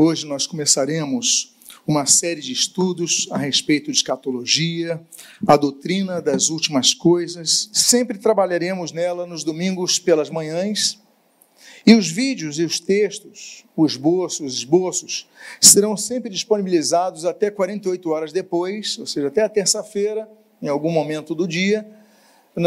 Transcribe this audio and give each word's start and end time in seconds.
Hoje 0.00 0.26
nós 0.26 0.46
começaremos 0.46 1.56
uma 1.84 2.06
série 2.06 2.40
de 2.40 2.52
estudos 2.52 3.26
a 3.32 3.36
respeito 3.36 3.90
de 3.90 3.96
escatologia, 3.96 5.04
a 5.44 5.56
doutrina 5.56 6.22
das 6.22 6.50
últimas 6.50 6.94
coisas. 6.94 7.68
Sempre 7.72 8.16
trabalharemos 8.16 8.92
nela 8.92 9.26
nos 9.26 9.42
domingos 9.42 9.98
pelas 9.98 10.30
manhãs. 10.30 11.00
E 11.84 11.96
os 11.96 12.08
vídeos 12.08 12.60
e 12.60 12.62
os 12.62 12.78
textos, 12.78 13.64
os 13.76 13.94
esboços, 13.94 14.46
os 14.46 14.54
esboços, 14.58 15.28
serão 15.60 15.96
sempre 15.96 16.30
disponibilizados 16.30 17.24
até 17.24 17.50
48 17.50 18.08
horas 18.08 18.32
depois, 18.32 18.96
ou 19.00 19.06
seja, 19.06 19.26
até 19.26 19.42
a 19.42 19.48
terça-feira, 19.48 20.28
em 20.62 20.68
algum 20.68 20.92
momento 20.92 21.34
do 21.34 21.44
dia, 21.44 21.84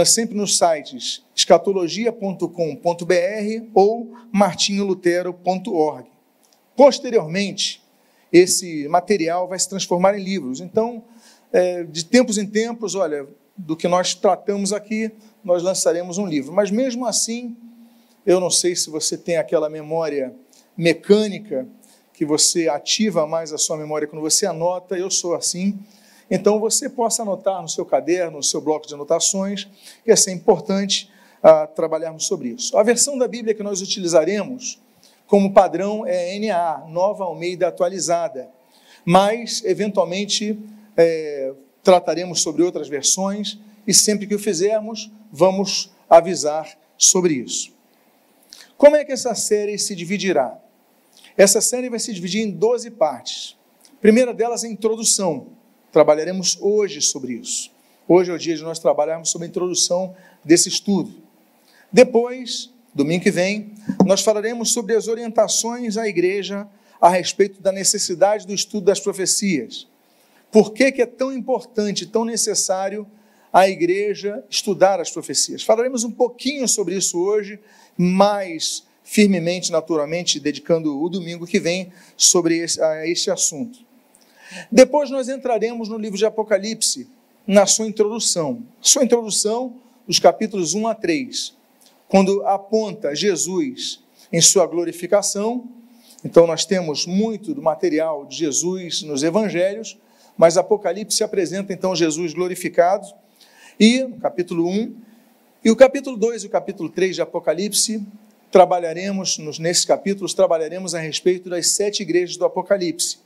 sempre 0.05 0.35
nos 0.35 0.57
sites 0.57 1.23
escatologia.com.br 1.33 3.69
ou 3.73 4.11
martinholutero.org. 4.33 6.10
Posteriormente, 6.81 7.79
esse 8.33 8.87
material 8.87 9.47
vai 9.47 9.59
se 9.59 9.69
transformar 9.69 10.17
em 10.17 10.23
livros. 10.23 10.59
Então, 10.59 11.03
é, 11.53 11.83
de 11.83 12.03
tempos 12.03 12.39
em 12.39 12.47
tempos, 12.47 12.95
olha, 12.95 13.27
do 13.55 13.77
que 13.77 13.87
nós 13.87 14.15
tratamos 14.15 14.73
aqui, 14.73 15.11
nós 15.43 15.61
lançaremos 15.61 16.17
um 16.17 16.25
livro. 16.25 16.51
Mas 16.51 16.71
mesmo 16.71 17.05
assim, 17.05 17.55
eu 18.25 18.39
não 18.39 18.49
sei 18.49 18.75
se 18.75 18.89
você 18.89 19.15
tem 19.15 19.37
aquela 19.37 19.69
memória 19.69 20.33
mecânica 20.75 21.67
que 22.15 22.25
você 22.25 22.67
ativa 22.67 23.27
mais 23.27 23.53
a 23.53 23.59
sua 23.59 23.77
memória 23.77 24.07
quando 24.07 24.23
você 24.23 24.47
anota, 24.47 24.97
eu 24.97 25.11
sou 25.11 25.35
assim. 25.35 25.77
Então 26.31 26.59
você 26.59 26.89
possa 26.89 27.21
anotar 27.21 27.61
no 27.61 27.69
seu 27.69 27.85
caderno, 27.85 28.37
no 28.37 28.43
seu 28.43 28.59
bloco 28.59 28.87
de 28.87 28.95
anotações, 28.95 29.67
que 30.03 30.09
é 30.09 30.15
sempre 30.15 30.39
importante 30.39 31.11
ah, 31.43 31.67
trabalharmos 31.67 32.25
sobre 32.25 32.47
isso. 32.47 32.75
A 32.75 32.81
versão 32.81 33.19
da 33.19 33.27
Bíblia 33.27 33.53
que 33.53 33.61
nós 33.61 33.83
utilizaremos 33.83 34.81
como 35.31 35.53
padrão 35.53 36.05
é 36.05 36.37
NA, 36.39 36.87
Nova 36.89 37.23
Almeida 37.23 37.69
Atualizada, 37.69 38.49
mas 39.05 39.63
eventualmente 39.63 40.59
é, 40.97 41.53
trataremos 41.81 42.41
sobre 42.41 42.63
outras 42.63 42.89
versões 42.89 43.57
e 43.87 43.93
sempre 43.93 44.27
que 44.27 44.35
o 44.35 44.39
fizermos, 44.39 45.09
vamos 45.31 45.89
avisar 46.09 46.77
sobre 46.97 47.35
isso. 47.35 47.71
Como 48.75 48.97
é 48.97 49.05
que 49.05 49.13
essa 49.13 49.33
série 49.33 49.79
se 49.79 49.95
dividirá? 49.95 50.59
Essa 51.37 51.61
série 51.61 51.89
vai 51.89 51.99
se 51.99 52.11
dividir 52.11 52.41
em 52.41 52.51
12 52.51 52.91
partes. 52.91 53.55
Primeira 54.01 54.33
delas 54.33 54.65
é 54.65 54.67
a 54.67 54.69
introdução. 54.69 55.47
Trabalharemos 55.93 56.57
hoje 56.59 57.01
sobre 57.01 57.35
isso. 57.35 57.71
Hoje 58.05 58.31
é 58.31 58.33
o 58.33 58.37
dia 58.37 58.57
de 58.57 58.63
nós 58.63 58.79
trabalharmos 58.79 59.29
sobre 59.29 59.47
a 59.47 59.49
introdução 59.49 60.13
desse 60.43 60.67
estudo. 60.67 61.15
Depois, 61.89 62.69
domingo 62.93 63.23
que 63.23 63.31
vem, 63.31 63.73
nós 64.05 64.21
falaremos 64.21 64.71
sobre 64.73 64.95
as 64.95 65.07
orientações 65.07 65.97
à 65.97 66.07
igreja 66.07 66.67
a 66.99 67.09
respeito 67.09 67.61
da 67.61 67.71
necessidade 67.71 68.45
do 68.45 68.53
estudo 68.53 68.85
das 68.85 68.99
profecias. 68.99 69.87
Por 70.51 70.73
que, 70.73 70.91
que 70.91 71.01
é 71.01 71.05
tão 71.05 71.33
importante, 71.33 72.05
tão 72.05 72.25
necessário 72.25 73.07
a 73.51 73.67
igreja 73.67 74.43
estudar 74.49 74.99
as 74.99 75.09
profecias? 75.09 75.63
Falaremos 75.63 76.03
um 76.03 76.11
pouquinho 76.11 76.67
sobre 76.67 76.95
isso 76.95 77.17
hoje, 77.19 77.59
mais 77.97 78.83
firmemente, 79.03 79.71
naturalmente, 79.71 80.39
dedicando 80.39 81.01
o 81.01 81.09
domingo 81.09 81.47
que 81.47 81.59
vem 81.59 81.91
sobre 82.15 82.57
esse, 82.57 82.81
a 82.81 83.07
este 83.07 83.31
assunto. 83.31 83.79
Depois 84.71 85.09
nós 85.09 85.29
entraremos 85.29 85.87
no 85.89 85.97
livro 85.97 86.17
de 86.17 86.25
Apocalipse, 86.25 87.07
na 87.47 87.65
sua 87.65 87.87
introdução. 87.87 88.63
Sua 88.79 89.03
introdução, 89.03 89.75
os 90.07 90.19
capítulos 90.19 90.73
1 90.73 90.87
a 90.87 90.95
3, 90.95 91.53
quando 92.11 92.45
aponta 92.45 93.15
Jesus 93.15 94.03
em 94.33 94.41
sua 94.41 94.67
glorificação. 94.67 95.63
Então 96.25 96.45
nós 96.45 96.65
temos 96.65 97.05
muito 97.05 97.53
do 97.53 97.61
material 97.61 98.25
de 98.25 98.35
Jesus 98.35 99.01
nos 99.01 99.23
evangelhos, 99.23 99.97
mas 100.37 100.57
Apocalipse 100.57 101.23
apresenta 101.23 101.71
então 101.71 101.95
Jesus 101.95 102.33
glorificado. 102.33 103.07
E 103.79 104.03
no 104.03 104.19
capítulo 104.19 104.67
1 104.67 104.93
e 105.63 105.71
o 105.71 105.75
capítulo 105.75 106.17
2 106.17 106.43
e 106.43 106.47
o 106.47 106.49
capítulo 106.49 106.89
3 106.89 107.15
de 107.15 107.21
Apocalipse, 107.21 108.05
trabalharemos, 108.51 109.37
nesses 109.57 109.85
capítulos, 109.85 110.33
trabalharemos 110.33 110.93
a 110.93 110.99
respeito 110.99 111.49
das 111.49 111.67
sete 111.67 112.03
igrejas 112.03 112.35
do 112.35 112.43
Apocalipse. 112.43 113.19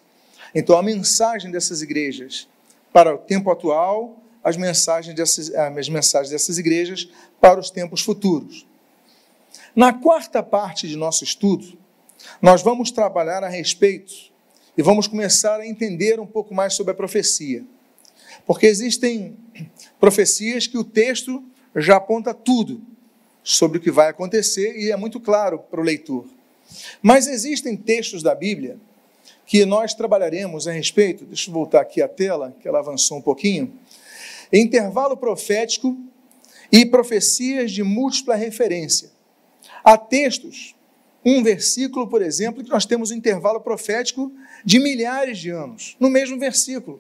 Então, 0.54 0.78
a 0.78 0.84
mensagem 0.84 1.50
dessas 1.50 1.82
igrejas 1.82 2.48
para 2.94 3.16
o 3.16 3.18
tempo 3.18 3.50
atual, 3.50 4.16
as 4.44 4.56
mensagens 4.56 5.16
dessas, 5.16 5.52
as 5.56 5.90
mensagens 5.90 6.30
dessas 6.30 6.60
igrejas 6.60 7.10
para 7.42 7.60
os 7.60 7.72
tempos 7.72 8.02
futuros. 8.02 8.68
Na 9.76 9.92
quarta 9.92 10.42
parte 10.42 10.88
de 10.88 10.96
nosso 10.96 11.26
estudo, 11.26 11.78
nós 12.42 12.62
vamos 12.62 12.92
trabalhar 12.92 13.44
a 13.44 13.50
respeito 13.50 14.14
e 14.78 14.82
vamos 14.82 15.06
começar 15.06 15.60
a 15.60 15.68
entender 15.68 16.18
um 16.18 16.26
pouco 16.26 16.54
mais 16.54 16.74
sobre 16.74 16.94
a 16.94 16.96
profecia. 16.96 17.62
Porque 18.46 18.68
existem 18.68 19.36
profecias 20.00 20.66
que 20.66 20.78
o 20.78 20.84
texto 20.84 21.44
já 21.76 21.98
aponta 21.98 22.34
tudo 22.34 22.82
sobre 23.44 23.78
o 23.78 23.82
que 23.82 23.92
vai 23.92 24.08
acontecer 24.08 24.78
e 24.78 24.92
é 24.92 24.96
muito 24.96 25.20
claro 25.20 25.60
para 25.60 25.82
o 25.82 25.84
leitor. 25.84 26.26
Mas 27.02 27.28
existem 27.28 27.76
textos 27.76 28.24
da 28.24 28.34
Bíblia 28.34 28.78
que 29.46 29.66
nós 29.66 29.94
trabalharemos 29.94 30.70
a 30.70 30.72
respeito, 30.72 31.26
deixa 31.26 31.50
eu 31.50 31.54
voltar 31.54 31.82
aqui 31.82 32.02
a 32.02 32.08
tela, 32.08 32.56
que 32.62 32.68
ela 32.68 32.80
avançou 32.80 33.18
um 33.18 33.22
pouquinho, 33.22 33.78
intervalo 34.54 35.18
profético 35.18 35.98
e 36.72 36.86
profecias 36.86 37.74
de 37.74 37.84
múltipla 37.84 38.36
referência. 38.36 39.15
Há 39.86 40.00
textos, 40.00 40.74
um 41.24 41.44
versículo, 41.44 42.08
por 42.08 42.24
exemplo, 42.24 42.64
que 42.64 42.72
nós 42.72 42.88
temos 42.88 43.12
um 43.12 43.16
intervalo 43.16 43.62
profético 43.62 44.32
de 44.66 44.80
milhares 44.80 45.38
de 45.38 45.52
anos, 45.52 45.96
no 46.00 46.10
mesmo 46.10 46.40
versículo. 46.40 47.00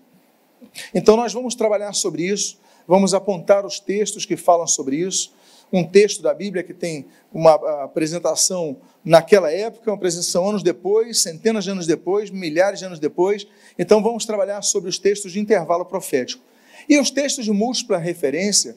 Então 0.94 1.18
nós 1.18 1.34
vamos 1.34 1.56
trabalhar 1.56 1.94
sobre 1.94 2.28
isso, 2.28 2.60
vamos 2.88 3.16
apontar 3.16 3.66
os 3.66 3.80
textos 3.80 4.24
que 4.24 4.38
falam 4.38 4.68
sobre 4.68 4.98
isso. 4.98 5.34
Um 5.74 5.84
texto 5.84 6.22
da 6.22 6.32
Bíblia 6.32 6.62
que 6.62 6.76
tem 6.76 7.08
uma 7.34 7.56
apresentação 7.84 8.78
naquela 9.04 9.52
época, 9.52 9.90
uma 9.90 9.98
apresentação 9.98 10.48
anos 10.48 10.62
depois, 10.62 11.20
centenas 11.20 11.64
de 11.64 11.72
anos 11.72 11.88
depois, 11.88 12.30
milhares 12.30 12.78
de 12.78 12.86
anos 12.86 13.00
depois. 13.00 13.48
Então 13.80 14.02
vamos 14.04 14.28
trabalhar 14.28 14.62
sobre 14.62 14.92
os 14.92 15.00
textos 15.00 15.32
de 15.32 15.40
intervalo 15.40 15.86
profético. 15.86 16.44
E 16.88 17.00
os 17.00 17.10
textos 17.10 17.46
de 17.46 17.52
múltipla 17.52 17.98
referência 17.98 18.76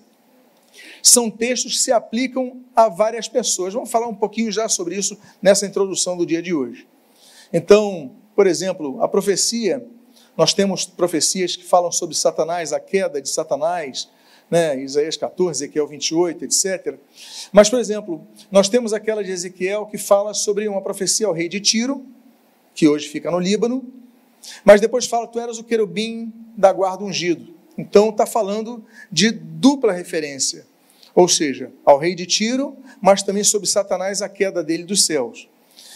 são 1.02 1.30
textos 1.30 1.72
que 1.72 1.78
se 1.78 1.92
aplicam 1.92 2.60
a 2.74 2.88
várias 2.88 3.28
pessoas. 3.28 3.74
Vamos 3.74 3.90
falar 3.90 4.06
um 4.06 4.14
pouquinho 4.14 4.50
já 4.50 4.68
sobre 4.68 4.96
isso 4.96 5.18
nessa 5.40 5.66
introdução 5.66 6.16
do 6.16 6.26
dia 6.26 6.42
de 6.42 6.54
hoje. 6.54 6.86
Então, 7.52 8.12
por 8.34 8.46
exemplo, 8.46 9.02
a 9.02 9.08
profecia 9.08 9.86
nós 10.38 10.54
temos 10.54 10.84
profecias 10.84 11.56
que 11.56 11.64
falam 11.64 11.90
sobre 11.90 12.14
Satanás, 12.14 12.72
a 12.72 12.78
queda 12.78 13.20
de 13.20 13.28
Satanás, 13.28 14.08
né? 14.48 14.80
Isaías 14.80 15.16
14, 15.16 15.64
Ezequiel 15.64 15.88
28, 15.88 16.44
etc. 16.44 16.94
Mas, 17.50 17.68
por 17.68 17.80
exemplo, 17.80 18.24
nós 18.48 18.68
temos 18.68 18.92
aquela 18.92 19.24
de 19.24 19.32
Ezequiel 19.32 19.86
que 19.86 19.98
fala 19.98 20.32
sobre 20.32 20.68
uma 20.68 20.80
profecia 20.80 21.26
ao 21.26 21.32
rei 21.32 21.48
de 21.48 21.58
Tiro, 21.60 22.06
que 22.72 22.86
hoje 22.86 23.08
fica 23.08 23.32
no 23.32 23.40
Líbano, 23.40 23.84
mas 24.64 24.80
depois 24.80 25.06
fala: 25.06 25.26
Tu 25.26 25.40
eras 25.40 25.58
o 25.58 25.64
querubim 25.64 26.32
da 26.56 26.72
guarda 26.72 27.02
ungido. 27.02 27.57
Então, 27.78 28.10
está 28.10 28.26
falando 28.26 28.84
de 29.10 29.30
dupla 29.30 29.92
referência, 29.92 30.66
ou 31.14 31.28
seja, 31.28 31.70
ao 31.84 31.96
rei 31.96 32.16
de 32.16 32.26
Tiro, 32.26 32.76
mas 33.00 33.22
também 33.22 33.44
sobre 33.44 33.68
Satanás, 33.68 34.20
a 34.20 34.28
queda 34.28 34.64
dele 34.64 34.82
dos 34.82 35.06
céus. 35.06 35.48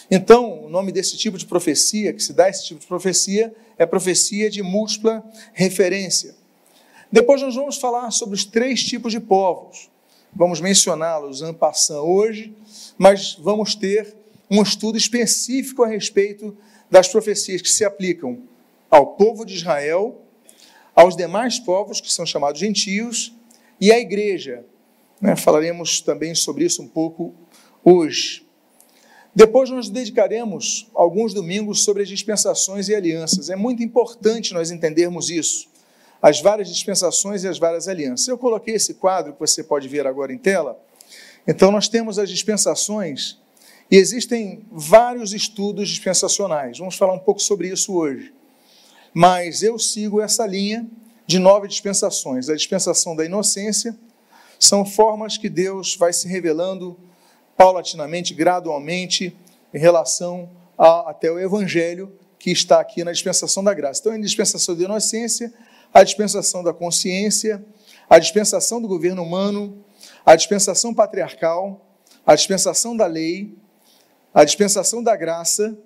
Então, 0.09 0.65
o 0.65 0.69
nome 0.69 0.93
desse 0.93 1.17
tipo 1.17 1.37
de 1.37 1.45
profecia, 1.45 2.13
que 2.13 2.23
se 2.23 2.33
dá 2.33 2.49
esse 2.49 2.67
tipo 2.67 2.81
de 2.81 2.87
profecia, 2.87 3.53
é 3.77 3.85
profecia 3.85 4.49
de 4.49 4.63
múltipla 4.63 5.25
referência. 5.53 6.37
Depois 7.11 7.43
nós 7.43 7.55
vamos 7.55 7.77
falar 7.77 8.11
sobre 8.11 8.37
os 8.37 8.45
três 8.45 8.83
tipos 8.83 9.13
de 9.13 9.21
povos. 9.21 9.91
Vamos 10.35 10.61
mencioná-los 10.61 11.43
en 11.43 11.53
passant 11.53 12.01
hoje, 12.01 12.55
mas 12.97 13.35
vamos 13.35 13.75
ter 13.75 14.15
um 14.51 14.63
estudo 14.63 14.97
específico 14.97 15.83
a 15.83 15.87
respeito 15.87 16.57
das 16.91 17.09
profecias 17.09 17.61
que 17.61 17.69
se 17.69 17.85
aplicam 17.85 18.39
ao 18.91 19.09
povo 19.09 19.45
de 19.45 19.55
Israel, 19.55 20.23
aos 20.95 21.17
demais 21.17 21.59
povos 21.59 22.01
que 22.01 22.13
são 22.13 22.27
chamados 22.27 22.61
gentios 22.61 23.35
e 23.81 23.93
à 23.93 23.99
igreja. 23.99 24.65
Né? 25.21 25.37
Falaremos 25.37 26.01
também 26.01 26.35
sobre 26.35 26.65
isso 26.65 26.83
um 26.83 26.89
pouco 26.89 27.35
hoje. 27.85 28.47
Depois 29.35 29.71
nós 29.71 29.89
dedicaremos 29.89 30.91
alguns 30.95 31.33
domingos 31.33 31.83
sobre 31.83 32.03
as 32.03 32.09
dispensações 32.09 32.89
e 32.89 32.95
alianças. 32.95 33.49
É 33.49 33.57
muito 33.57 33.83
importante 33.83 34.53
nós 34.53 34.71
entendermos 34.71 35.31
isso. 35.31 35.69
As 36.21 36.41
várias 36.41 36.69
dispensações 36.69 37.43
e 37.43 37.49
as 37.49 37.59
várias 37.59 37.89
alianças. 37.89 38.29
Eu 38.29 38.37
coloquei 38.37 38.75
esse 38.75 38.95
quadro 38.95 39.33
que 39.33 39.41
você 39.41 39.65
pode 39.65 39.89
ver 39.89 40.07
agora 40.07 40.33
em 40.33 40.39
tela. 40.39 40.79
Então 41.47 41.73
nós 41.73 41.89
temos 41.89 42.19
as 42.19 42.29
dispensações 42.29 43.39
e 43.91 43.97
existem 43.97 44.65
vários 44.71 45.33
estudos 45.33 45.89
dispensacionais. 45.89 46.79
Vamos 46.79 46.97
falar 46.97 47.15
um 47.15 47.19
pouco 47.19 47.41
sobre 47.41 47.69
isso 47.69 47.95
hoje. 47.95 48.33
Mas 49.15 49.63
eu 49.63 49.79
sigo 49.79 50.21
essa 50.21 50.47
linha 50.47 50.87
de 51.27 51.39
nove 51.39 51.69
dispensações. 51.69 52.49
A 52.49 52.57
dispensação 52.57 53.15
da 53.15 53.25
inocência 53.25 53.97
são 54.59 54.85
formas 54.85 55.37
que 55.37 55.49
Deus 55.49 55.97
vai 55.97 56.13
se 56.13 56.29
revelando 56.29 56.99
paulatinamente, 57.57 58.35
gradualmente, 58.35 59.37
em 59.73 59.79
relação 59.79 60.51
a, 60.79 61.11
até 61.11 61.31
o 61.31 61.39
Evangelho, 61.39 62.13
que 62.39 62.51
está 62.51 62.81
aqui 62.81 63.05
na 63.05 63.13
dispensação 63.13 63.63
da 63.63 63.75
graça. 63.75 64.01
Então, 64.01 64.13
a 64.13 64.19
dispensação 64.19 64.75
da 64.75 64.85
inocência, 64.85 65.53
a 65.93 66.03
dispensação 66.03 66.63
da 66.63 66.73
consciência, 66.73 67.65
a 68.09 68.19
dispensação 68.19 68.81
do 68.81 68.89
governo 68.89 69.23
humano, 69.23 69.85
a 70.25 70.35
dispensação 70.35 70.93
patriarcal, 70.95 71.81
a 72.27 72.35
dispensação 72.35 72.97
da 72.97 73.07
lei, 73.07 73.55
a 74.33 74.45
dispensação 74.45 75.03
da 75.03 75.15
graça, 75.17 75.77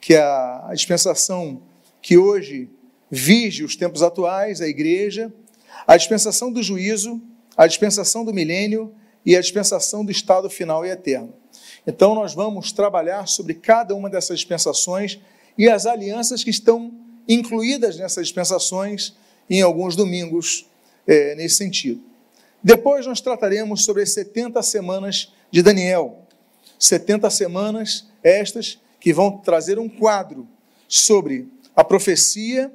que 0.00 0.14
é 0.14 0.20
a 0.20 0.70
dispensação 0.72 1.62
que 2.06 2.16
hoje 2.16 2.70
vige 3.10 3.64
os 3.64 3.74
tempos 3.74 4.00
atuais, 4.00 4.60
a 4.60 4.68
igreja, 4.68 5.34
a 5.84 5.96
dispensação 5.96 6.52
do 6.52 6.62
juízo, 6.62 7.20
a 7.56 7.66
dispensação 7.66 8.24
do 8.24 8.32
milênio 8.32 8.94
e 9.24 9.36
a 9.36 9.40
dispensação 9.40 10.04
do 10.04 10.12
estado 10.12 10.48
final 10.48 10.86
e 10.86 10.88
eterno. 10.88 11.34
Então, 11.84 12.14
nós 12.14 12.32
vamos 12.32 12.70
trabalhar 12.70 13.26
sobre 13.26 13.54
cada 13.54 13.92
uma 13.92 14.08
dessas 14.08 14.38
dispensações 14.38 15.18
e 15.58 15.68
as 15.68 15.84
alianças 15.84 16.44
que 16.44 16.50
estão 16.50 16.94
incluídas 17.28 17.96
nessas 17.96 18.28
dispensações 18.28 19.16
em 19.50 19.60
alguns 19.60 19.96
domingos 19.96 20.70
é, 21.08 21.34
nesse 21.34 21.56
sentido. 21.56 22.00
Depois, 22.62 23.04
nós 23.04 23.20
trataremos 23.20 23.84
sobre 23.84 24.04
as 24.04 24.12
70 24.12 24.62
semanas 24.62 25.34
de 25.50 25.60
Daniel. 25.60 26.20
70 26.78 27.28
semanas 27.30 28.06
estas 28.22 28.80
que 29.00 29.12
vão 29.12 29.38
trazer 29.38 29.76
um 29.76 29.88
quadro 29.88 30.46
sobre 30.88 31.48
a 31.76 31.84
profecia, 31.84 32.72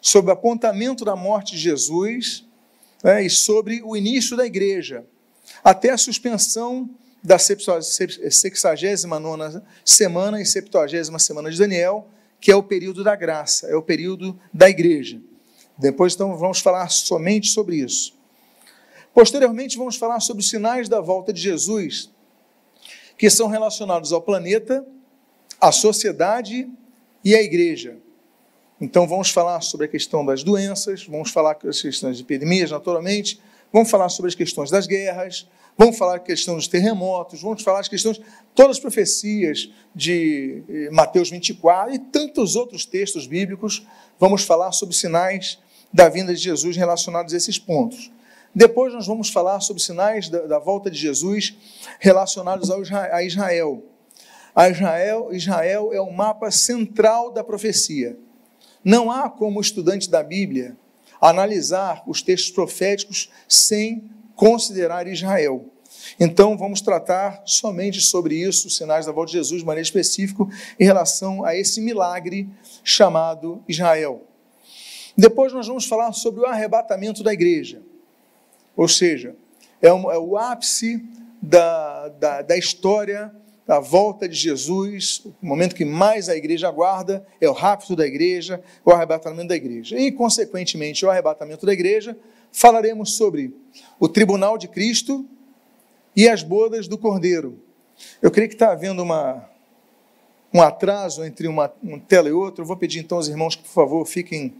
sobre 0.00 0.30
o 0.30 0.34
apontamento 0.34 1.04
da 1.04 1.14
morte 1.16 1.52
de 1.52 1.58
Jesus 1.58 2.46
né, 3.02 3.24
e 3.24 3.30
sobre 3.30 3.82
o 3.82 3.96
início 3.96 4.36
da 4.36 4.46
igreja, 4.46 5.04
até 5.62 5.90
a 5.90 5.98
suspensão 5.98 6.88
da 7.22 7.38
69 7.38 9.60
semana 9.84 10.40
e 10.40 10.46
70 10.46 11.18
semana 11.18 11.50
de 11.50 11.58
Daniel, 11.58 12.08
que 12.38 12.52
é 12.52 12.56
o 12.56 12.62
período 12.62 13.02
da 13.02 13.16
graça, 13.16 13.66
é 13.66 13.74
o 13.74 13.82
período 13.82 14.38
da 14.52 14.68
igreja. 14.68 15.18
Depois, 15.76 16.14
então, 16.14 16.36
vamos 16.36 16.60
falar 16.60 16.88
somente 16.90 17.48
sobre 17.48 17.76
isso. 17.76 18.14
Posteriormente, 19.14 19.78
vamos 19.78 19.96
falar 19.96 20.20
sobre 20.20 20.42
os 20.42 20.50
sinais 20.50 20.88
da 20.88 21.00
volta 21.00 21.32
de 21.32 21.40
Jesus, 21.40 22.10
que 23.16 23.30
são 23.30 23.48
relacionados 23.48 24.12
ao 24.12 24.20
planeta, 24.20 24.86
à 25.58 25.72
sociedade 25.72 26.68
e 27.24 27.34
à 27.34 27.42
igreja. 27.42 28.03
Então, 28.80 29.06
vamos 29.06 29.30
falar 29.30 29.60
sobre 29.60 29.86
a 29.86 29.88
questão 29.88 30.26
das 30.26 30.42
doenças, 30.42 31.06
vamos 31.06 31.30
falar 31.30 31.54
sobre 31.54 31.70
as 31.70 31.80
questões 31.80 32.16
de 32.16 32.24
epidemias, 32.24 32.72
naturalmente, 32.72 33.40
vamos 33.72 33.88
falar 33.88 34.08
sobre 34.08 34.28
as 34.28 34.34
questões 34.34 34.68
das 34.68 34.86
guerras, 34.86 35.48
vamos 35.78 35.96
falar 35.96 36.16
a 36.16 36.18
questão 36.18 36.56
dos 36.56 36.66
terremotos, 36.66 37.40
vamos 37.40 37.62
falar 37.62 37.80
as 37.80 37.88
questões, 37.88 38.20
todas 38.52 38.76
as 38.76 38.80
profecias 38.80 39.70
de 39.94 40.64
eh, 40.68 40.90
Mateus 40.90 41.30
24 41.30 41.94
e 41.94 41.98
tantos 42.00 42.56
outros 42.56 42.84
textos 42.84 43.28
bíblicos, 43.28 43.86
vamos 44.18 44.42
falar 44.42 44.72
sobre 44.72 44.94
sinais 44.94 45.58
da 45.92 46.08
vinda 46.08 46.34
de 46.34 46.40
Jesus 46.40 46.76
relacionados 46.76 47.32
a 47.32 47.36
esses 47.36 47.60
pontos. 47.60 48.10
Depois 48.52 48.92
nós 48.92 49.06
vamos 49.06 49.30
falar 49.30 49.60
sobre 49.60 49.80
sinais 49.80 50.28
da, 50.28 50.40
da 50.46 50.58
volta 50.58 50.90
de 50.90 50.98
Jesus 50.98 51.56
relacionados 52.00 52.70
ao, 52.70 52.82
a 53.12 53.22
Israel. 53.22 53.84
A 54.52 54.68
Israel. 54.68 55.28
Israel 55.32 55.92
é 55.92 56.00
o 56.00 56.12
mapa 56.12 56.50
central 56.50 57.32
da 57.32 57.44
profecia. 57.44 58.18
Não 58.84 59.10
há 59.10 59.30
como 59.30 59.60
estudante 59.60 60.10
da 60.10 60.22
Bíblia 60.22 60.76
analisar 61.20 62.02
os 62.06 62.20
textos 62.20 62.50
proféticos 62.50 63.30
sem 63.48 64.10
considerar 64.36 65.06
Israel. 65.06 65.70
Então, 66.20 66.56
vamos 66.56 66.80
tratar 66.80 67.42
somente 67.46 68.00
sobre 68.00 68.36
isso, 68.36 68.68
os 68.68 68.76
sinais 68.76 69.06
da 69.06 69.12
volta 69.12 69.30
de 69.30 69.38
Jesus, 69.38 69.60
de 69.60 69.66
maneira 69.66 69.86
específica, 69.86 70.44
em 70.78 70.84
relação 70.84 71.44
a 71.44 71.56
esse 71.56 71.80
milagre 71.80 72.48
chamado 72.82 73.62
Israel. 73.66 74.22
Depois, 75.16 75.52
nós 75.52 75.66
vamos 75.66 75.86
falar 75.86 76.12
sobre 76.12 76.40
o 76.40 76.46
arrebatamento 76.46 77.22
da 77.22 77.32
igreja, 77.32 77.80
ou 78.76 78.88
seja, 78.88 79.34
é, 79.80 79.88
é 79.88 79.92
o 79.92 80.36
ápice 80.36 81.02
da, 81.40 82.08
da, 82.08 82.42
da 82.42 82.56
história 82.56 83.34
da 83.66 83.80
volta 83.80 84.28
de 84.28 84.34
Jesus, 84.36 85.22
o 85.24 85.46
momento 85.46 85.74
que 85.74 85.84
mais 85.84 86.28
a 86.28 86.36
igreja 86.36 86.68
aguarda 86.68 87.26
é 87.40 87.48
o 87.48 87.52
rapto 87.52 87.96
da 87.96 88.06
igreja, 88.06 88.62
o 88.84 88.90
arrebatamento 88.90 89.48
da 89.48 89.56
igreja. 89.56 89.98
E, 89.98 90.12
consequentemente, 90.12 91.04
o 91.04 91.10
arrebatamento 91.10 91.64
da 91.64 91.72
igreja, 91.72 92.16
falaremos 92.52 93.16
sobre 93.16 93.56
o 93.98 94.08
tribunal 94.08 94.58
de 94.58 94.68
Cristo 94.68 95.26
e 96.14 96.28
as 96.28 96.42
bodas 96.42 96.86
do 96.86 96.98
Cordeiro. 96.98 97.58
Eu 98.20 98.30
creio 98.30 98.48
que 98.48 98.54
está 98.54 98.70
havendo 98.70 99.02
uma, 99.02 99.48
um 100.52 100.60
atraso 100.60 101.24
entre 101.24 101.48
uma, 101.48 101.72
uma 101.82 101.98
tela 101.98 102.28
e 102.28 102.32
outra. 102.32 102.62
Eu 102.62 102.66
vou 102.66 102.76
pedir 102.76 103.00
então 103.00 103.16
aos 103.16 103.28
irmãos 103.28 103.56
que, 103.56 103.62
por 103.62 103.72
favor, 103.72 104.04
fiquem 104.04 104.54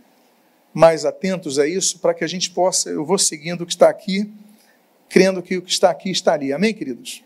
mais 0.72 1.04
atentos 1.04 1.58
a 1.58 1.68
isso, 1.68 2.00
para 2.00 2.14
que 2.14 2.24
a 2.24 2.26
gente 2.26 2.50
possa, 2.50 2.90
eu 2.90 3.04
vou 3.04 3.16
seguindo 3.16 3.62
o 3.62 3.66
que 3.66 3.72
está 3.72 3.88
aqui, 3.88 4.28
crendo 5.08 5.40
que 5.40 5.56
o 5.56 5.62
que 5.62 5.70
está 5.70 5.90
aqui 5.90 6.10
estaria. 6.10 6.56
Amém, 6.56 6.74
queridos? 6.74 7.24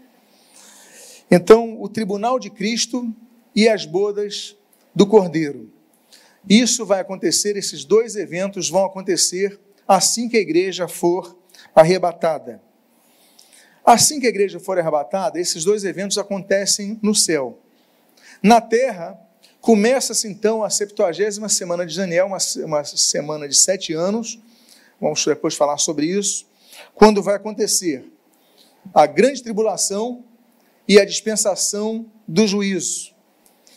Então, 1.30 1.80
o 1.80 1.88
tribunal 1.88 2.38
de 2.38 2.50
Cristo 2.50 3.14
e 3.54 3.68
as 3.68 3.84
bodas 3.84 4.56
do 4.94 5.06
Cordeiro. 5.06 5.70
Isso 6.48 6.86
vai 6.86 7.00
acontecer, 7.00 7.56
esses 7.56 7.84
dois 7.84 8.16
eventos 8.16 8.70
vão 8.70 8.84
acontecer 8.84 9.60
assim 9.86 10.28
que 10.28 10.36
a 10.36 10.40
igreja 10.40 10.88
for 10.88 11.38
arrebatada. 11.74 12.62
Assim 13.84 14.20
que 14.20 14.26
a 14.26 14.30
igreja 14.30 14.58
for 14.58 14.78
arrebatada, 14.78 15.40
esses 15.40 15.64
dois 15.64 15.84
eventos 15.84 16.18
acontecem 16.18 16.98
no 17.02 17.14
céu. 17.14 17.58
Na 18.42 18.60
terra, 18.60 19.18
começa-se 19.60 20.28
então 20.28 20.62
a 20.62 20.70
70 20.70 21.48
semana 21.48 21.86
de 21.86 21.96
Daniel, 21.96 22.26
uma, 22.26 22.38
uma 22.64 22.84
semana 22.84 23.48
de 23.48 23.56
sete 23.56 23.92
anos. 23.92 24.38
Vamos 25.00 25.24
depois 25.24 25.54
falar 25.54 25.78
sobre 25.78 26.06
isso. 26.06 26.46
Quando 26.94 27.22
vai 27.22 27.36
acontecer 27.36 28.04
a 28.94 29.06
grande 29.06 29.42
tribulação 29.42 30.24
e 30.88 30.98
a 30.98 31.04
dispensação 31.04 32.06
do 32.26 32.46
juízo. 32.46 33.14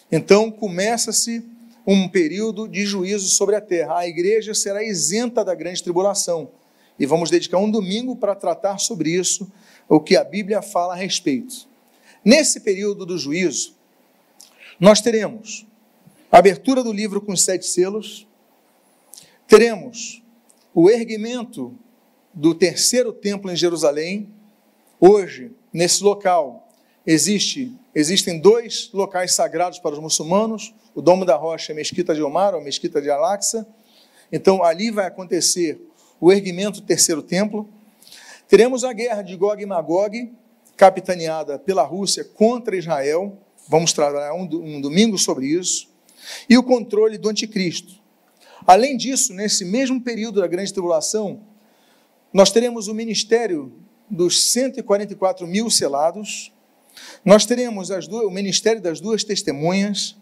Então 0.10 0.50
começa-se 0.50 1.46
um 1.86 2.08
período 2.08 2.68
de 2.68 2.86
juízo 2.86 3.30
sobre 3.30 3.56
a 3.56 3.62
terra. 3.62 4.00
A 4.00 4.08
igreja 4.08 4.54
será 4.54 4.84
isenta 4.84 5.44
da 5.44 5.54
grande 5.54 5.84
tribulação. 5.84 6.52
E 6.98 7.06
vamos 7.06 7.30
dedicar 7.30 7.58
um 7.58 7.70
domingo 7.70 8.16
para 8.16 8.36
tratar 8.36 8.78
sobre 8.78 9.10
isso, 9.10 9.52
o 9.90 10.00
que 10.00 10.16
a 10.16 10.24
Bíblia 10.24 10.62
fala 10.62 10.94
a 10.94 10.96
respeito. 10.96 11.68
Nesse 12.24 12.60
período 12.60 13.06
do 13.06 13.18
juízo, 13.18 13.76
nós 14.80 15.02
teremos 15.02 15.66
a 16.32 16.38
abertura 16.38 16.84
do 16.84 16.94
livro 16.94 17.20
com 17.20 17.34
os 17.34 17.42
sete 17.42 17.66
selos, 17.66 18.28
teremos 19.48 20.24
o 20.74 20.90
erguimento 20.90 21.76
do 22.34 22.54
terceiro 22.54 23.12
templo 23.12 23.52
em 23.52 23.56
Jerusalém. 23.56 24.30
Hoje, 25.00 25.52
nesse 25.74 26.04
local, 26.04 26.71
existe, 27.12 27.76
existem 27.94 28.40
dois 28.40 28.90
locais 28.94 29.34
sagrados 29.34 29.80
para 29.80 29.94
os 29.94 30.00
muçulmanos: 30.00 30.74
o 30.96 31.02
Domo 31.02 31.26
da 31.26 31.36
Rocha 31.36 31.72
e 31.72 31.74
a 31.74 31.76
Mesquita 31.76 32.14
de 32.14 32.22
Omar, 32.22 32.54
ou 32.54 32.62
a 32.62 32.64
Mesquita 32.64 33.02
de 33.02 33.10
Al-Aqsa. 33.10 33.68
Então, 34.32 34.64
ali 34.64 34.92
vai 34.92 35.06
acontecer 35.06 35.82
o 36.20 36.32
erguimento 36.32 36.80
do 36.80 36.88
terceiro 36.88 37.22
templo. 37.22 37.68
Teremos 38.48 38.84
a 38.84 38.94
guerra 38.94 39.22
de 39.22 39.36
Gog 39.36 39.62
e 39.62 39.66
Magog, 39.66 40.32
capitaneada 40.78 41.60
pela 41.60 41.84
Rússia 41.84 42.24
contra 42.24 42.76
Israel. 42.76 43.38
Vamos 43.68 43.94
trabalhar 43.94 44.34
um 44.34 44.82
domingo 44.82 45.18
sobre 45.18 45.48
isso. 45.48 45.90
E 46.50 46.58
o 46.58 46.64
controle 46.64 47.18
do 47.18 47.30
anticristo. 47.30 48.00
Além 48.66 48.96
disso, 48.96 49.34
nesse 49.34 49.66
mesmo 49.66 50.00
período 50.02 50.40
da 50.40 50.48
grande 50.48 50.72
tribulação, 50.72 51.42
nós 52.32 52.52
teremos 52.52 52.88
o 52.88 52.94
ministério 52.94 53.74
dos 54.10 54.52
144 54.52 55.48
mil 55.48 55.70
selados, 55.70 56.52
nós 57.24 57.46
teremos 57.46 57.90
duas, 58.08 58.26
o 58.26 58.32
ministério 58.32 58.82
das 58.82 59.00
duas 59.00 59.24
testemunhas. 59.24 60.16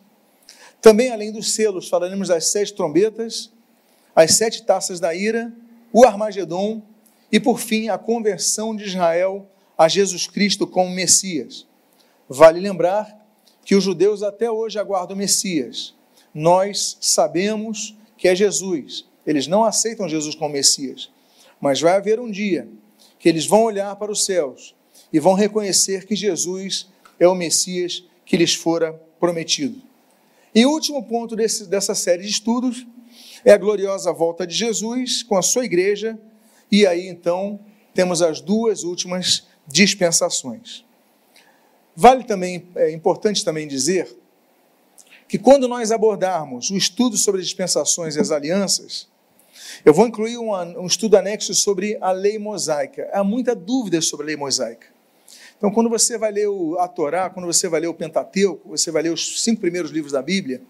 Também, 0.81 1.11
além 1.11 1.31
dos 1.31 1.53
selos, 1.53 1.88
falaremos 1.88 2.27
das 2.27 2.47
sete 2.47 2.73
trombetas, 2.73 3.51
as 4.15 4.31
sete 4.31 4.63
taças 4.63 4.99
da 4.99 5.13
ira, 5.13 5.51
o 5.93 6.05
Armagedon 6.05 6.81
e, 7.31 7.39
por 7.39 7.59
fim, 7.59 7.89
a 7.89 7.97
conversão 7.97 8.75
de 8.75 8.85
Israel 8.85 9.47
a 9.77 9.88
Jesus 9.88 10.27
Cristo 10.27 10.67
como 10.67 10.89
Messias. 10.89 11.65
Vale 12.27 12.59
lembrar 12.59 13.17
que 13.63 13.75
os 13.75 13.83
judeus 13.83 14.23
até 14.23 14.51
hoje 14.51 14.77
aguardam 14.77 15.15
o 15.15 15.17
Messias. 15.17 15.95
Nós 16.33 16.97
sabemos 16.99 17.95
que 18.17 18.27
é 18.27 18.35
Jesus. 18.35 19.05
Eles 19.25 19.47
não 19.47 19.63
aceitam 19.63 20.09
Jesus 20.09 20.35
como 20.35 20.53
Messias. 20.53 21.09
Mas 21.61 21.79
vai 21.79 21.93
haver 21.93 22.19
um 22.19 22.29
dia 22.29 22.67
que 23.17 23.29
eles 23.29 23.45
vão 23.45 23.63
olhar 23.63 23.95
para 23.95 24.11
os 24.11 24.25
céus 24.25 24.75
e 25.12 25.20
vão 25.20 25.34
reconhecer 25.34 26.06
que 26.06 26.16
Jesus 26.16 26.88
é 27.20 27.28
o 27.28 27.36
Messias 27.36 28.04
que 28.25 28.38
lhes 28.38 28.54
fora 28.54 28.94
prometido. 29.20 29.82
E 30.54 30.66
o 30.66 30.72
último 30.72 31.04
ponto 31.04 31.36
desse, 31.36 31.68
dessa 31.68 31.94
série 31.94 32.24
de 32.24 32.30
estudos 32.30 32.86
é 33.44 33.51
a 33.51 33.58
gloriosa 33.58 34.12
volta 34.12 34.46
de 34.46 34.54
Jesus 34.54 35.24
com 35.24 35.38
a 35.38 35.42
sua 35.42 35.66
igreja, 35.66 36.18
e 36.72 36.86
aí 36.86 37.08
então 37.08 37.60
temos 37.94 38.22
as 38.22 38.42
duas 38.42 38.84
últimas 38.84 39.48
dispensações. 39.68 40.86
Vale 41.96 42.24
também, 42.24 42.68
é 42.75 42.92
importante 42.92 43.44
também 43.44 43.68
dizer 43.68 44.18
que 45.28 45.38
quando 45.38 45.68
nós 45.68 45.92
abordarmos 45.92 46.70
o 46.70 46.78
estudo 46.78 47.18
sobre 47.18 47.42
as 47.42 47.48
dispensações 47.48 48.16
e 48.16 48.20
as 48.20 48.32
alianças, 48.32 49.08
eu 49.86 49.94
vou 49.94 50.08
incluir 50.08 50.38
um, 50.38 50.51
um 50.51 50.88
estudo 50.88 51.18
anexo 51.18 51.54
sobre 51.54 51.98
a 52.01 52.12
lei 52.12 52.39
mosaica. 52.39 53.10
Há 53.13 53.24
muita 53.24 53.56
dúvida 53.56 54.01
sobre 54.01 54.25
a 54.25 54.28
lei 54.28 54.36
mosaica. 54.36 54.88
Então, 55.60 55.70
quando 55.70 55.89
você 55.89 56.18
vai 56.18 56.32
ler 56.32 56.48
a 56.80 56.88
Torá, 56.88 57.30
quando 57.30 57.46
você 57.46 57.68
vai 57.68 57.82
ler 57.82 57.88
o 57.88 57.94
Pentateuco, 57.94 58.70
você 58.70 58.92
vai 58.92 59.04
ler 59.04 59.12
os 59.12 59.44
cinco 59.44 59.60
primeiros 59.60 59.92
livros 59.92 60.13
da 60.13 60.22
Bíblia, 60.22 60.62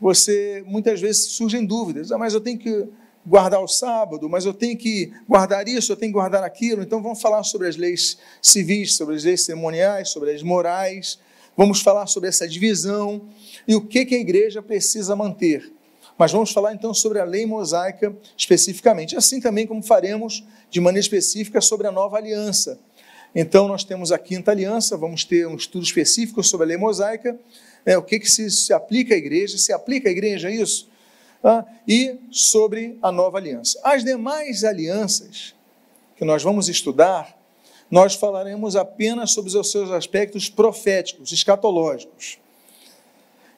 você 0.00 0.64
muitas 0.66 1.00
vezes 1.00 1.28
surgem 1.28 1.64
dúvidas. 1.64 2.10
Ah, 2.10 2.18
mas 2.18 2.34
eu 2.34 2.40
tenho 2.40 2.58
que 2.58 2.88
guardar 3.24 3.62
o 3.62 3.68
sábado, 3.68 4.28
mas 4.28 4.44
eu 4.44 4.52
tenho 4.52 4.76
que 4.76 5.12
guardar 5.28 5.68
isso, 5.68 5.92
eu 5.92 5.96
tenho 5.96 6.10
que 6.10 6.18
guardar 6.18 6.42
aquilo. 6.42 6.82
Então 6.82 7.00
vamos 7.00 7.22
falar 7.22 7.44
sobre 7.44 7.68
as 7.68 7.76
leis 7.76 8.18
civis, 8.42 8.96
sobre 8.96 9.14
as 9.14 9.22
leis 9.22 9.44
cerimoniais, 9.44 10.08
sobre 10.08 10.32
as 10.32 10.42
morais. 10.42 11.20
Vamos 11.56 11.80
falar 11.80 12.08
sobre 12.08 12.28
essa 12.28 12.48
divisão 12.48 13.28
e 13.68 13.76
o 13.76 13.80
que, 13.80 14.04
que 14.04 14.16
a 14.16 14.18
igreja 14.18 14.60
precisa 14.60 15.14
manter. 15.14 15.72
Mas 16.18 16.32
vamos 16.32 16.50
falar 16.50 16.74
então 16.74 16.92
sobre 16.92 17.20
a 17.20 17.24
lei 17.24 17.46
mosaica 17.46 18.14
especificamente, 18.36 19.16
assim 19.16 19.40
também 19.40 19.68
como 19.68 19.82
faremos 19.82 20.44
de 20.68 20.80
maneira 20.80 21.00
específica 21.04 21.60
sobre 21.60 21.86
a 21.86 21.92
nova 21.92 22.16
aliança. 22.16 22.78
Então 23.34 23.68
nós 23.68 23.84
temos 23.84 24.10
a 24.12 24.18
quinta 24.18 24.50
aliança, 24.50 24.96
vamos 24.96 25.24
ter 25.24 25.46
um 25.46 25.54
estudo 25.54 25.84
específico 25.84 26.42
sobre 26.42 26.64
a 26.64 26.68
lei 26.68 26.76
mosaica, 26.76 27.38
é, 27.84 27.96
o 27.96 28.02
que, 28.02 28.18
que 28.18 28.30
se, 28.30 28.50
se 28.50 28.72
aplica 28.72 29.14
à 29.14 29.16
igreja, 29.16 29.56
se 29.56 29.72
aplica 29.72 30.08
à 30.08 30.12
igreja 30.12 30.50
isso? 30.50 30.88
Tá? 31.42 31.64
e 31.88 32.18
sobre 32.30 32.98
a 33.00 33.10
nova 33.10 33.38
aliança. 33.38 33.80
As 33.82 34.04
demais 34.04 34.62
alianças 34.62 35.54
que 36.14 36.22
nós 36.22 36.42
vamos 36.42 36.68
estudar, 36.68 37.34
nós 37.90 38.14
falaremos 38.14 38.76
apenas 38.76 39.32
sobre 39.32 39.56
os 39.56 39.70
seus 39.70 39.90
aspectos 39.90 40.50
proféticos, 40.50 41.32
escatológicos. 41.32 42.38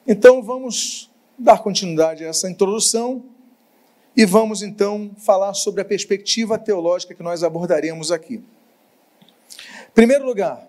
Então 0.07 0.41
vamos 0.41 1.11
dar 1.37 1.61
continuidade 1.61 2.23
a 2.23 2.29
essa 2.29 2.49
introdução 2.49 3.21
e 4.15 4.25
vamos 4.25 4.61
então 4.61 5.11
falar 5.17 5.53
sobre 5.53 5.81
a 5.81 5.85
perspectiva 5.85 6.57
teológica 6.57 7.13
que 7.13 7.21
nós 7.21 7.43
abordaremos 7.43 8.13
aqui. 8.13 8.41
Primeiro 9.93 10.25
lugar, 10.25 10.67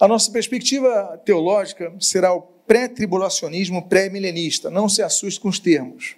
a 0.00 0.08
nossa 0.08 0.28
perspectiva 0.32 1.20
teológica 1.24 1.92
será 2.00 2.34
o 2.34 2.42
pré-tribulacionismo 2.66 3.86
pré-milenista. 3.86 4.68
Não 4.68 4.88
se 4.88 5.02
assuste 5.02 5.38
com 5.38 5.48
os 5.48 5.60
termos. 5.60 6.16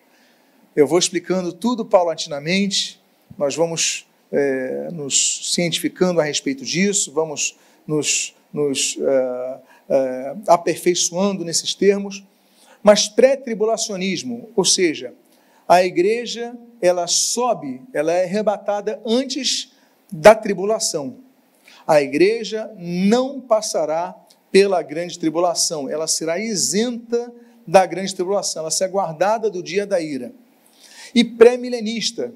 Eu 0.75 0.87
vou 0.87 0.99
explicando 0.99 1.53
tudo 1.53 1.85
paulatinamente, 1.85 2.99
nós 3.37 3.55
vamos 3.55 4.07
é, 4.33 4.89
nos 4.91 5.53
cientificando 5.53 6.23
a 6.23 6.25
respeito 6.25 6.65
disso, 6.65 7.13
vamos 7.13 7.55
nos, 7.87 8.35
nos 8.51 8.97
é, 8.99 9.61
é, 9.91 10.37
aperfeiçoando 10.47 11.45
nesses 11.45 11.75
termos. 11.75 12.25
Mas 12.83 13.09
pré-tribulacionismo, 13.09 14.49
ou 14.57 14.65
seja, 14.65 15.13
a 15.69 15.85
igreja 15.85 16.57
ela 16.81 17.07
sobe, 17.07 17.83
ela 17.93 18.11
é 18.11 18.25
arrebatada 18.25 19.03
antes 19.05 19.71
da 20.11 20.35
tribulação. 20.35 21.28
A 21.89 22.03
igreja 22.03 22.71
não 22.77 23.41
passará 23.41 24.15
pela 24.53 24.83
grande 24.83 25.19
tribulação, 25.19 25.89
ela 25.89 26.07
será 26.07 26.39
isenta 26.39 27.33
da 27.67 27.87
grande 27.87 28.15
tribulação, 28.15 28.61
ela 28.61 28.71
será 28.71 28.91
guardada 28.91 29.51
do 29.51 29.63
dia 29.63 29.87
da 29.87 29.99
ira 29.99 30.33
e 31.15 31.25
pré-milenista. 31.25 32.33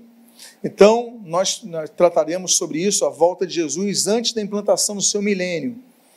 Então, 0.64 1.20
nós, 1.24 1.62
nós, 1.64 1.90
trataremos 1.90 2.56
sobre 2.56 2.80
isso, 2.80 3.04
a 3.04 3.10
volta 3.10 3.46
de 3.46 3.54
Jesus 3.54 4.06
antes 4.06 4.32
da 4.32 4.40
implantação 4.40 4.96
do 4.96 5.02
seu 5.02 5.20
milênio. 5.20 5.76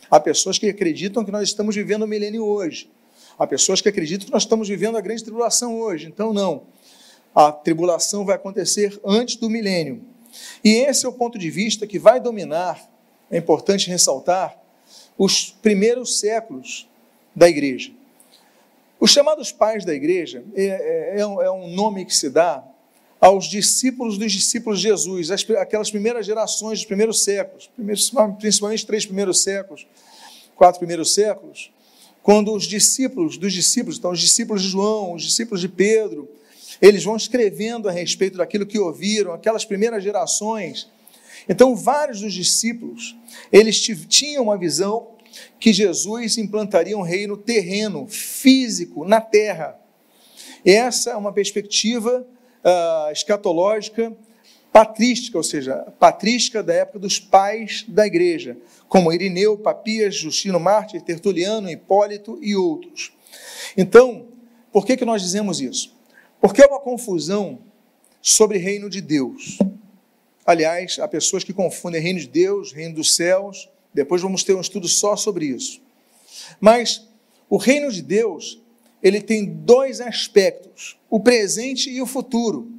Há 0.10 0.20
pessoas 0.20 0.58
que 0.58 0.70
acreditam 0.70 1.26
que 1.26 1.32
nós 1.32 1.50
estamos 1.50 1.76
vivendo 1.76 2.04
o 2.04 2.08
milênio 2.08 2.46
hoje. 2.46 2.90
Há 3.38 3.46
pessoas 3.46 3.82
que 3.82 3.90
acreditam 3.90 4.28
que 4.28 4.32
nós 4.32 4.44
estamos 4.44 4.70
vivendo 4.70 4.98
a 4.98 5.02
grande 5.02 5.24
tribulação 5.24 5.78
hoje. 5.78 6.08
Então, 6.08 6.34
não. 6.34 6.64
A 7.34 7.52
tribulação 7.52 8.24
vai 8.24 8.36
acontecer 8.36 8.98
antes 9.04 9.36
do 9.36 9.50
milênio. 9.50 10.02
E 10.64 10.70
esse 10.70 11.06
é 11.06 11.10
o 11.10 11.14
ponto 11.14 11.38
de 11.38 11.50
vista 11.50 11.86
que 11.86 12.00
vai 12.00 12.20
dominar, 12.20 12.90
é 13.32 13.38
importante 13.38 13.90
ressaltar, 13.90 14.58
os 15.18 15.52
primeiros 15.62 16.20
séculos 16.20 16.88
da 17.36 17.48
igreja. 17.48 17.92
Os 19.00 19.12
chamados 19.12 19.52
pais 19.52 19.86
da 19.86 19.94
igreja 19.94 20.44
é, 20.56 20.66
é, 20.66 21.20
é, 21.20 21.28
um, 21.28 21.42
é 21.42 21.52
um 21.52 21.70
nome 21.70 22.06
que 22.06 22.16
se 22.16 22.30
dá 22.30 22.64
aos 23.20 23.46
discípulos 23.46 24.18
dos 24.18 24.32
discípulos 24.32 24.80
de 24.80 24.88
Jesus, 24.88 25.32
aquelas 25.32 25.90
primeiras 25.90 26.26
gerações 26.26 26.80
dos 26.80 26.86
primeiros 26.86 27.24
séculos, 27.24 27.70
principalmente 28.38 28.82
os 28.82 28.84
três 28.84 29.06
primeiros 29.06 29.42
séculos, 29.42 29.88
quatro 30.56 30.80
primeiros 30.80 31.14
séculos, 31.14 31.72
quando 32.22 32.54
os 32.54 32.66
discípulos 32.66 33.38
dos 33.38 33.54
discípulos, 33.54 33.98
então 33.98 34.12
os 34.12 34.20
discípulos 34.20 34.62
de 34.62 34.70
João, 34.70 35.14
os 35.14 35.24
discípulos 35.24 35.62
de 35.62 35.70
Pedro, 35.70 36.28
eles 36.82 37.04
vão 37.04 37.16
escrevendo 37.16 37.88
a 37.88 37.92
respeito 37.92 38.38
daquilo 38.38 38.66
que 38.66 38.80
ouviram, 38.80 39.34
aquelas 39.34 39.64
primeiras 39.64 40.04
gerações. 40.04 40.90
Então, 41.48 41.76
vários 41.76 42.22
dos 42.22 42.34
discípulos, 42.34 43.16
eles 43.52 43.80
tinham 43.80 44.44
uma 44.44 44.58
visão 44.58 45.10
que 45.60 45.74
Jesus 45.74 46.38
implantaria 46.38 46.98
um 46.98 47.02
reino 47.02 47.38
terreno, 47.38 48.08
físico, 48.08 49.06
na 49.06 49.20
terra. 49.22 49.80
Essa 50.66 51.12
é 51.12 51.16
uma 51.16 51.34
perspectiva 51.34 52.26
uh, 52.64 53.12
escatológica 53.12 54.16
patrística, 54.76 55.38
ou 55.38 55.44
seja, 55.44 55.74
patrística 55.98 56.62
da 56.62 56.74
época 56.74 57.00
dos 57.00 57.18
pais 57.18 57.86
da 57.88 58.06
igreja, 58.06 58.58
como 58.90 59.14
Irineu, 59.14 59.58
Papias, 59.58 60.18
Justino 60.18 60.60
Mártir, 60.60 61.02
Tertuliano, 61.02 61.70
Hipólito 61.70 62.38
e 62.42 62.58
outros. 62.58 63.14
Então, 63.78 64.28
por 64.74 64.86
que, 64.86 64.98
que 64.98 65.06
nós 65.06 65.22
dizemos 65.22 65.62
isso? 65.62 65.96
Porque 66.42 66.62
é 66.62 66.68
uma 66.68 66.82
confusão 66.82 67.60
sobre 68.22 68.58
reino 68.58 68.90
de 68.90 69.00
Deus. 69.00 69.58
Aliás, 70.46 71.00
há 71.00 71.08
pessoas 71.08 71.44
que 71.44 71.54
confundem 71.54 72.02
reino 72.02 72.20
de 72.20 72.28
Deus, 72.28 72.72
reino 72.72 72.96
dos 72.96 73.16
céus, 73.16 73.68
depois 73.94 74.22
vamos 74.22 74.44
ter 74.44 74.54
um 74.54 74.62
estudo 74.62 74.88
só 74.88 75.16
sobre 75.16 75.46
isso. 75.48 75.82
Mas 76.60 77.08
o 77.50 77.58
reino 77.58 77.92
de 77.92 78.02
Deus, 78.02 78.62
ele 79.02 79.22
tem 79.22 79.46
dois 79.46 80.00
aspectos: 80.00 80.98
o 81.10 81.20
presente 81.20 81.90
e 81.90 82.02
o 82.02 82.06
futuro. 82.06 82.72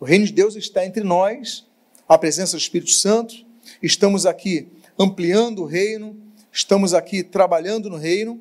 O 0.00 0.04
reino 0.04 0.24
de 0.24 0.32
Deus 0.32 0.56
está 0.56 0.86
entre 0.86 1.02
nós, 1.02 1.66
a 2.08 2.16
presença 2.16 2.56
do 2.56 2.60
Espírito 2.60 2.90
Santo. 2.90 3.44
Estamos 3.82 4.24
aqui 4.24 4.68
ampliando 4.98 5.62
o 5.62 5.66
reino, 5.66 6.16
estamos 6.50 6.94
aqui 6.94 7.22
trabalhando 7.22 7.90
no 7.90 7.96
reino, 7.96 8.40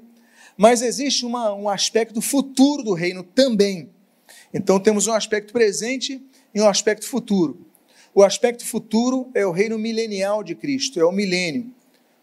mas 0.55 0.81
existe 0.81 1.25
uma, 1.25 1.53
um 1.53 1.67
aspecto 1.67 2.21
futuro 2.21 2.83
do 2.83 2.93
reino 2.93 3.23
também. 3.23 3.89
Então 4.53 4.79
temos 4.79 5.07
um 5.07 5.13
aspecto 5.13 5.51
presente 5.51 6.21
e 6.53 6.61
um 6.61 6.67
aspecto 6.67 7.05
futuro. 7.05 7.65
O 8.17 8.23
aspecto 8.23 8.65
futuro 8.65 9.29
é 9.35 9.45
o 9.45 9.51
reino 9.51 9.77
milenial 9.77 10.41
de 10.41 10.55
Cristo, 10.55 10.97
é 10.97 11.03
o 11.03 11.11
milênio 11.11 11.75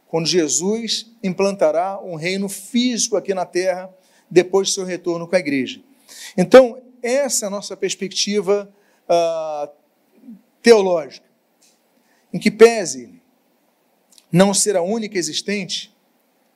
quando 0.09 0.27
Jesus 0.27 1.11
implantará 1.23 2.01
um 2.03 2.17
reino 2.17 2.49
físico 2.49 3.15
aqui 3.15 3.33
na 3.35 3.45
terra, 3.45 3.95
depois 4.31 4.69
do 4.69 4.75
seu 4.75 4.85
retorno 4.85 5.29
com 5.29 5.37
a 5.37 5.39
igreja. 5.39 5.83
Então, 6.37 6.83
essa 7.03 7.45
é 7.45 7.47
a 7.47 7.51
nossa 7.51 7.77
perspectiva 7.77 8.71
uh, 9.07 9.71
teológica, 10.63 11.27
em 12.33 12.39
que 12.39 12.51
pese 12.51 13.21
não 14.31 14.55
ser 14.55 14.77
a 14.77 14.83
única 14.83 15.19
existente, 15.19 15.95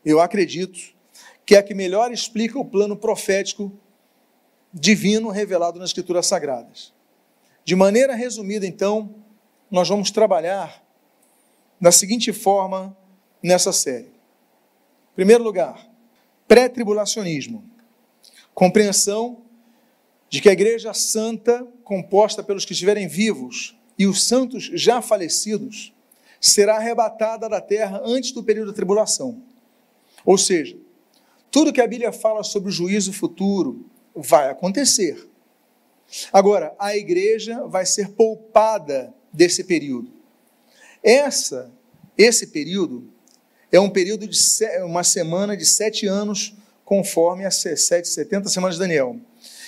eu 0.03 0.19
acredito 0.19 0.95
que 1.45 1.57
é 1.57 1.59
a 1.59 1.63
que 1.63 1.75
melhor 1.75 2.11
explica 2.11 2.59
o 2.59 2.65
plano 2.65 2.97
profético 2.97 3.71
divino 4.73 5.29
revelado 5.29 5.79
nas 5.79 5.91
Escrituras 5.91 6.27
Sagradas. 6.27 6.93
De 7.65 7.75
maneira 7.75 8.15
resumida, 8.15 8.67
então, 8.67 9.26
nós 9.71 9.89
vamos 9.89 10.11
trabalhar 10.11 10.83
da 11.81 11.93
seguinte 11.93 12.33
forma 12.33 12.97
nessa 13.43 13.73
série. 13.73 14.07
Em 15.13 15.15
primeiro 15.15 15.43
lugar, 15.43 15.89
pré-tribulacionismo. 16.47 17.65
Compreensão 18.55 19.43
de 20.29 20.41
que 20.41 20.49
a 20.49 20.53
igreja 20.53 20.93
santa, 20.95 21.67
composta 21.85 22.43
pelos 22.43 22.65
que 22.65 22.73
estiverem 22.73 23.07
vivos 23.07 23.77
e 23.99 24.07
os 24.07 24.25
santos 24.25 24.71
já 24.75 25.01
falecidos, 25.01 25.93
será 26.41 26.77
arrebatada 26.77 27.49
da 27.49 27.61
terra 27.61 28.01
antes 28.05 28.33
do 28.33 28.43
período 28.43 28.69
da 28.69 28.77
tribulação. 28.77 29.43
Ou 30.25 30.37
seja, 30.37 30.77
tudo 31.51 31.73
que 31.73 31.81
a 31.81 31.87
Bíblia 31.87 32.13
fala 32.13 32.43
sobre 32.43 32.69
o 32.69 32.73
juízo 32.73 33.13
futuro 33.13 33.89
vai 34.15 34.51
acontecer. 34.51 35.29
Agora, 36.33 36.75
a 36.79 36.97
igreja 36.97 37.67
vai 37.67 37.87
ser 37.87 38.11
poupada 38.11 39.15
desse 39.37 39.63
período. 39.63 40.11
Essa, 41.03 41.71
esse 42.17 42.49
período 42.49 43.09
é 43.71 43.79
um 43.79 43.91
período 43.91 44.27
de 44.27 44.39
uma 44.85 45.05
semana 45.05 45.57
de 45.57 45.67
sete 45.67 46.07
anos, 46.07 46.55
conforme 46.85 47.45
as 47.45 47.57
sete, 47.57 48.09
70 48.09 48.49
semanas 48.49 48.77
de 48.77 48.81
Daniel. 48.81 49.21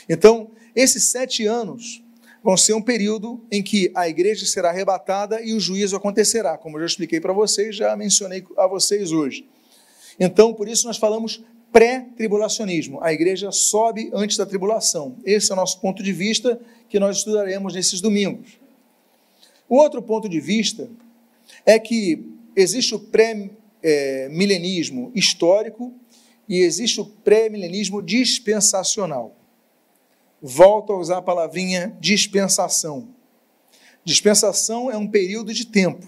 Então, 0.09 0.51
esses 0.75 1.05
sete 1.05 1.47
anos 1.47 2.03
vão 2.43 2.57
ser 2.57 2.73
um 2.73 2.81
período 2.81 3.45
em 3.51 3.63
que 3.63 3.91
a 3.95 4.09
igreja 4.09 4.47
será 4.47 4.71
arrebatada 4.71 5.43
e 5.43 5.53
o 5.53 5.61
juízo 5.61 5.97
acontecerá, 5.97 6.57
como 6.57 6.77
eu 6.77 6.81
já 6.81 6.87
expliquei 6.87 7.21
para 7.21 7.33
vocês, 7.33 7.77
já 7.77 7.95
mencionei 7.97 8.45
a 8.57 8.67
vocês 8.67 9.13
hoje. 9.13 9.47
Então, 10.19 10.55
por 10.55 10.69
isso 10.69 10.87
nós 10.87 10.97
falamos 10.97 11.45
pré-tribulacionismo. 11.71 13.03
A 13.03 13.13
igreja 13.13 13.53
sobe 13.53 14.11
antes 14.15 14.37
da 14.37 14.47
tribulação. 14.47 15.17
Esse 15.25 15.51
é 15.51 15.55
o 15.55 15.57
nosso 15.57 15.81
ponto 15.81 16.03
de 16.03 16.13
vista 16.13 16.59
que 16.89 16.99
nós 16.99 17.19
estudaremos 17.19 17.75
nesses 17.75 18.01
domingos. 18.01 18.58
O 19.69 19.77
outro 19.77 20.03
ponto 20.03 20.29
de 20.29 20.41
vista 20.41 20.91
é 21.67 21.79
que 21.79 22.25
existe 22.57 22.95
o 22.95 22.99
pré-milenismo 22.99 25.13
histórico 25.15 25.93
e 26.49 26.61
existe 26.61 27.01
o 27.01 27.05
pré-milenismo 27.05 28.03
dispensacional. 28.03 29.37
Volto 30.41 30.93
a 30.93 30.99
usar 30.99 31.19
a 31.19 31.23
palavrinha 31.23 31.97
dispensação. 32.01 33.09
Dispensação 34.05 34.91
é 34.91 34.97
um 34.97 35.07
período 35.07 35.53
de 35.53 35.67
tempo. 35.67 36.07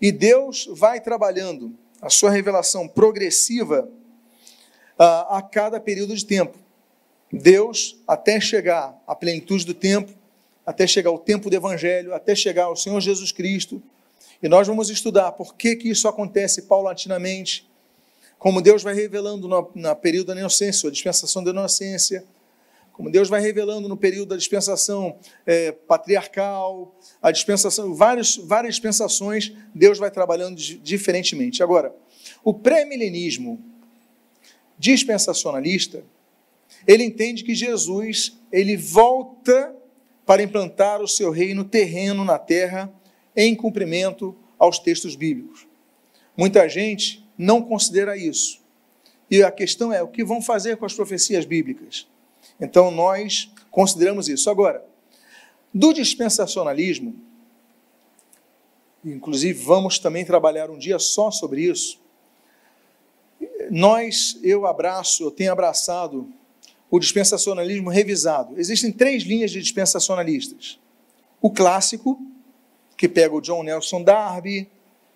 E 0.00 0.10
Deus 0.10 0.68
vai 0.72 1.00
trabalhando 1.00 1.74
a 2.00 2.08
sua 2.08 2.30
revelação 2.30 2.88
progressiva 2.88 3.88
uh, 4.98 5.34
a 5.34 5.42
cada 5.42 5.80
período 5.80 6.14
de 6.14 6.24
tempo. 6.24 6.58
Deus, 7.32 8.00
até 8.06 8.40
chegar 8.40 9.02
à 9.06 9.14
plenitude 9.14 9.66
do 9.66 9.74
tempo, 9.74 10.12
até 10.66 10.86
chegar 10.86 11.10
ao 11.10 11.18
tempo 11.18 11.48
do 11.48 11.54
Evangelho, 11.54 12.12
até 12.12 12.34
chegar 12.34 12.64
ao 12.64 12.76
Senhor 12.76 13.00
Jesus 13.00 13.30
Cristo, 13.30 13.80
e 14.42 14.48
nós 14.48 14.66
vamos 14.66 14.90
estudar 14.90 15.32
por 15.32 15.54
que, 15.54 15.76
que 15.76 15.88
isso 15.88 16.08
acontece 16.08 16.62
paulatinamente, 16.62 17.66
como 18.38 18.60
Deus 18.60 18.82
vai 18.82 18.94
revelando 18.94 19.48
no, 19.48 19.70
no 19.74 19.96
período 19.96 20.26
da 20.34 20.38
inocência, 20.38 20.88
a 20.88 20.92
dispensação 20.92 21.42
da 21.42 21.52
inocência, 21.52 22.24
como 22.92 23.10
Deus 23.10 23.28
vai 23.28 23.40
revelando 23.40 23.88
no 23.88 23.96
período 23.96 24.30
da 24.30 24.36
dispensação 24.36 25.18
é, 25.44 25.70
patriarcal, 25.70 26.98
a 27.20 27.30
dispensação, 27.30 27.94
várias, 27.94 28.36
várias 28.36 28.74
dispensações, 28.74 29.52
Deus 29.74 29.98
vai 29.98 30.10
trabalhando 30.10 30.56
diferentemente. 30.56 31.62
Agora, 31.62 31.94
o 32.42 32.54
pré-milenismo 32.54 33.62
dispensacionalista, 34.78 36.02
ele 36.86 37.04
entende 37.04 37.44
que 37.44 37.54
Jesus 37.54 38.38
ele 38.50 38.76
volta 38.76 39.74
para 40.26 40.42
implantar 40.42 41.00
o 41.00 41.06
seu 41.06 41.30
reino 41.30 41.64
terreno 41.64 42.24
na 42.24 42.36
terra 42.36 42.92
em 43.34 43.54
cumprimento 43.54 44.36
aos 44.58 44.78
textos 44.78 45.14
bíblicos. 45.14 45.66
Muita 46.36 46.68
gente 46.68 47.24
não 47.38 47.62
considera 47.62 48.16
isso. 48.16 48.60
E 49.30 49.42
a 49.42 49.50
questão 49.52 49.92
é: 49.92 50.02
o 50.02 50.08
que 50.08 50.24
vão 50.24 50.42
fazer 50.42 50.76
com 50.76 50.84
as 50.84 50.92
profecias 50.92 51.44
bíblicas? 51.44 52.08
Então 52.60 52.90
nós 52.90 53.50
consideramos 53.70 54.28
isso. 54.28 54.50
Agora, 54.50 54.84
do 55.72 55.92
dispensacionalismo, 55.92 57.14
inclusive 59.04 59.62
vamos 59.62 59.98
também 59.98 60.24
trabalhar 60.24 60.70
um 60.70 60.78
dia 60.78 60.98
só 60.98 61.30
sobre 61.30 61.62
isso. 61.62 62.00
Nós, 63.70 64.38
eu 64.42 64.66
abraço, 64.66 65.22
eu 65.22 65.30
tenho 65.30 65.52
abraçado 65.52 66.32
o 66.90 66.98
dispensacionalismo 66.98 67.90
revisado. 67.90 68.58
Existem 68.58 68.92
três 68.92 69.22
linhas 69.22 69.50
de 69.50 69.60
dispensacionalistas: 69.60 70.78
o 71.40 71.50
clássico, 71.50 72.20
que 72.96 73.08
pega 73.08 73.34
o 73.34 73.40
John 73.40 73.62
Nelson 73.62 74.02
Darby, 74.02 74.68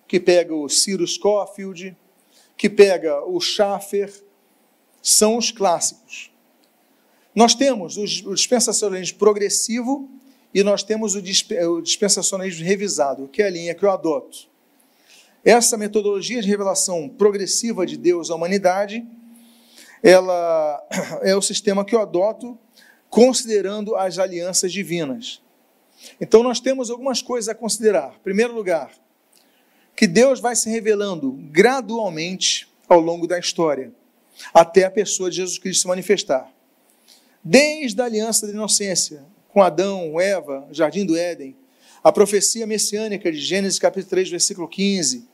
que 0.07 0.19
pega 0.19 0.53
o 0.53 0.67
Cyrus 0.69 1.15
Scofield, 1.15 1.95
que 2.57 2.69
pega 2.69 3.23
o 3.25 3.39
Schaffer, 3.39 4.13
são 5.01 5.37
os 5.37 5.51
clássicos. 5.51 6.31
Nós 7.33 7.55
temos 7.55 7.97
o 7.97 8.35
dispensacionalismo 8.35 9.17
progressivo 9.17 10.09
e 10.53 10.63
nós 10.63 10.83
temos 10.83 11.15
o 11.15 11.21
dispensacionalismo 11.21 12.65
revisado, 12.65 13.27
que 13.29 13.41
é 13.41 13.47
a 13.47 13.49
linha 13.49 13.73
que 13.73 13.85
eu 13.85 13.89
adoto. 13.89 14.49
Essa 15.43 15.77
metodologia 15.77 16.41
de 16.41 16.47
revelação 16.47 17.09
progressiva 17.09 17.85
de 17.85 17.97
Deus 17.97 18.29
à 18.29 18.35
humanidade, 18.35 19.03
ela 20.03 20.81
é 21.21 21.35
o 21.35 21.41
sistema 21.41 21.85
que 21.85 21.95
eu 21.95 22.01
adoto 22.01 22.57
considerando 23.09 23.95
as 23.95 24.17
alianças 24.17 24.71
divinas. 24.71 25.41
Então 26.19 26.41
nós 26.41 26.59
temos 26.59 26.89
algumas 26.89 27.21
coisas 27.21 27.49
a 27.49 27.55
considerar. 27.55 28.15
Em 28.15 28.23
primeiro 28.23 28.53
lugar, 28.53 28.91
que 29.95 30.07
Deus 30.07 30.39
vai 30.39 30.55
se 30.55 30.69
revelando 30.69 31.31
gradualmente 31.51 32.67
ao 32.87 32.99
longo 32.99 33.27
da 33.27 33.37
história, 33.37 33.93
até 34.53 34.85
a 34.85 34.91
pessoa 34.91 35.29
de 35.29 35.37
Jesus 35.37 35.59
Cristo 35.59 35.81
se 35.81 35.87
manifestar. 35.87 36.51
Desde 37.43 38.01
a 38.01 38.05
aliança 38.05 38.47
da 38.47 38.53
inocência, 38.53 39.23
com 39.49 39.61
Adão, 39.61 40.19
Eva, 40.19 40.67
Jardim 40.71 41.05
do 41.05 41.15
Éden, 41.15 41.55
a 42.03 42.11
profecia 42.11 42.65
messiânica 42.65 43.31
de 43.31 43.37
Gênesis 43.37 43.77
capítulo 43.77 44.09
3, 44.09 44.29
versículo 44.29 44.67
15, 44.67 45.27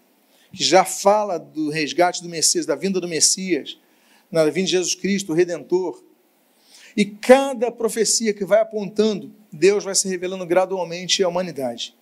que 0.51 0.63
já 0.63 0.83
fala 0.83 1.37
do 1.37 1.69
resgate 1.69 2.21
do 2.21 2.29
Messias, 2.29 2.65
da 2.65 2.75
vinda 2.75 2.99
do 2.99 3.07
Messias, 3.07 3.77
na 4.31 4.43
vinda 4.45 4.65
de 4.65 4.71
Jesus 4.71 4.95
Cristo, 4.95 5.31
o 5.31 5.35
Redentor. 5.35 6.03
E 6.95 7.05
cada 7.05 7.71
profecia 7.71 8.33
que 8.33 8.45
vai 8.45 8.59
apontando, 8.59 9.31
Deus 9.51 9.83
vai 9.83 9.93
se 9.95 10.07
revelando 10.07 10.45
gradualmente 10.45 11.23
à 11.23 11.27
humanidade. 11.27 11.95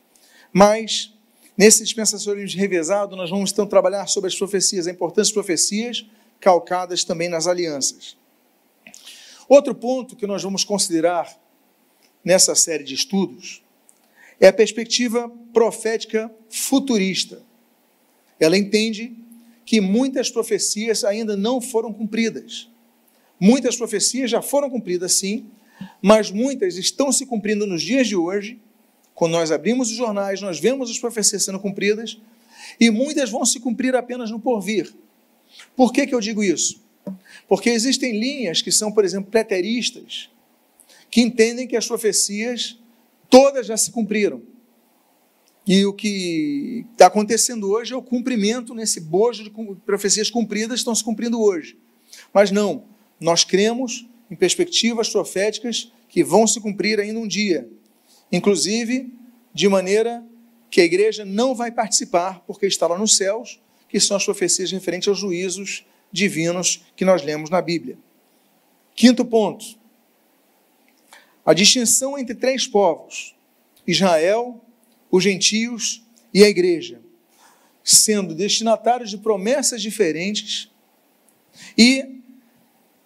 Mas, 0.52 1.14
nesse 1.58 1.84
dispensacionalismo 1.84 2.60
revezado, 2.60 3.16
nós 3.16 3.30
vamos 3.30 3.52
então 3.52 3.68
trabalhar 3.68 4.08
sobre 4.08 4.30
as 4.30 4.36
profecias, 4.36 4.88
a 4.88 4.92
importância 4.92 5.30
das 5.30 5.34
profecias, 5.34 6.06
calcadas 6.40 7.04
também 7.04 7.28
nas 7.28 7.48
alianças. 7.48 8.18
Outro 9.48 9.76
ponto 9.76 10.16
que 10.16 10.26
nós 10.26 10.42
vamos 10.42 10.64
considerar 10.64 11.38
nessa 12.24 12.56
série 12.56 12.84
de 12.84 12.96
estudos 12.96 13.62
é 14.40 14.48
a 14.48 14.54
perspectiva 14.54 15.32
profética 15.54 16.32
futurista. 16.50 17.44
Ela 18.40 18.58
entende 18.58 19.16
que 19.66 19.82
muitas 19.82 20.30
profecias 20.30 21.04
ainda 21.04 21.36
não 21.36 21.60
foram 21.60 21.92
cumpridas. 21.92 22.70
Muitas 23.40 23.76
profecias 23.76 24.30
já 24.30 24.42
foram 24.42 24.70
cumpridas, 24.70 25.14
sim, 25.14 25.48
mas 26.02 26.32
muitas 26.32 26.78
estão 26.78 27.12
se 27.12 27.26
cumprindo 27.26 27.66
nos 27.66 27.82
dias 27.82 28.08
de 28.08 28.16
hoje. 28.16 28.60
Quando 29.14 29.34
nós 29.34 29.52
abrimos 29.52 29.90
os 29.90 29.98
jornais, 29.98 30.42
nós 30.42 30.60
vemos 30.60 30.90
as 30.90 31.00
profecias 31.00 31.44
sendo 31.44 31.60
cumpridas, 31.60 32.20
e 32.80 32.90
muitas 32.90 33.30
vão 33.30 33.46
se 33.46 33.60
cumprir 33.60 33.96
apenas 33.96 34.30
no 34.30 34.40
porvir. 34.40 34.94
Por 35.76 35.92
que, 35.92 36.06
que 36.06 36.14
eu 36.14 36.20
digo 36.20 36.44
isso? 36.44 36.82
Porque 37.48 37.70
existem 37.70 38.20
linhas 38.20 38.62
que 38.62 38.72
são, 38.72 38.92
por 38.92 39.04
exemplo, 39.06 39.32
preteristas, 39.32 40.30
que 41.10 41.22
entendem 41.22 41.68
que 41.68 41.76
as 41.76 41.88
profecias 41.88 42.78
todas 43.30 43.68
já 43.68 43.78
se 43.78 43.92
cumpriram. 43.92 44.42
E 45.68 45.86
o 45.86 45.94
que 45.94 46.86
está 46.92 47.08
acontecendo 47.08 47.70
hoje 47.72 47.94
é 47.94 47.96
o 47.96 48.02
cumprimento 48.02 48.76
nesse 48.76 49.00
bojo 49.00 49.44
de 49.44 49.52
profecias 49.86 50.30
cumpridas 50.30 50.80
estão 50.80 50.94
se 50.94 51.04
cumprindo 51.04 51.42
hoje. 51.42 51.78
Mas 52.34 52.52
não, 52.52 52.86
nós 53.20 53.44
cremos 53.44 54.08
em 54.30 54.36
perspectivas 54.36 55.10
proféticas 55.10 55.92
que 56.08 56.24
vão 56.24 56.46
se 56.46 56.60
cumprir 56.62 57.00
ainda 57.00 57.20
um 57.20 57.28
dia. 57.28 57.68
Inclusive, 58.32 59.12
de 59.54 59.68
maneira 59.68 60.24
que 60.70 60.82
a 60.82 60.86
igreja 60.86 61.26
não 61.26 61.56
vai 61.56 61.72
participar, 61.72 62.42
porque 62.46 62.66
está 62.68 62.86
lá 62.86 62.98
nos 62.98 63.16
céus, 63.16 63.60
que 63.88 64.00
são 64.00 64.18
as 64.18 64.26
profecias 64.26 64.72
referentes 64.72 65.08
aos 65.08 65.18
juízos 65.18 65.86
divinos 66.12 66.84
que 66.96 67.06
nós 67.06 67.24
lemos 67.24 67.50
na 67.50 67.62
Bíblia. 67.62 67.98
Quinto 68.96 69.26
ponto: 69.26 69.66
a 71.46 71.54
distinção 71.54 72.18
entre 72.18 72.36
três 72.36 72.68
povos: 72.68 73.36
Israel, 73.88 74.62
os 75.16 75.24
gentios 75.24 76.04
e 76.34 76.44
a 76.44 76.50
igreja, 76.50 77.00
sendo 77.82 78.36
destinatários 78.36 79.10
de 79.10 79.18
promessas 79.18 79.82
diferentes 79.82 80.70
e 81.78 82.20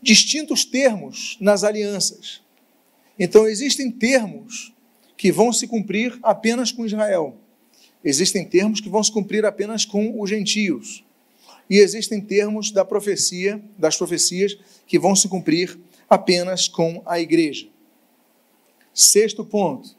distintos 0.02 0.66
termos 0.66 1.38
nas 1.40 1.64
alianças. 1.64 2.42
Então, 3.20 3.48
existem 3.48 3.92
termos 3.92 4.74
que 5.16 5.32
vão 5.32 5.54
se 5.54 5.68
cumprir 5.68 6.18
apenas 6.24 6.72
com 6.72 6.84
Israel. 6.84 7.38
Existem 8.04 8.44
termos 8.44 8.82
que 8.82 8.90
vão 8.90 9.04
se 9.04 9.12
cumprir 9.12 9.46
apenas 9.46 9.86
com 9.86 10.20
os 10.20 10.28
gentios 10.28 11.04
e 11.70 11.78
existem 11.78 12.20
termos 12.20 12.72
da 12.72 12.84
profecia, 12.84 13.62
das 13.78 13.96
profecias, 13.96 14.58
que 14.88 14.98
vão 14.98 15.16
se 15.16 15.28
cumprir 15.28 15.80
apenas 16.10 16.68
com 16.68 17.04
a 17.06 17.20
igreja. 17.20 17.68
Sexto 18.92 19.46
ponto, 19.46 19.96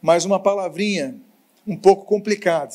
mais 0.00 0.24
uma 0.24 0.38
palavrinha 0.38 1.20
um 1.66 1.76
pouco 1.76 2.04
complicada. 2.04 2.74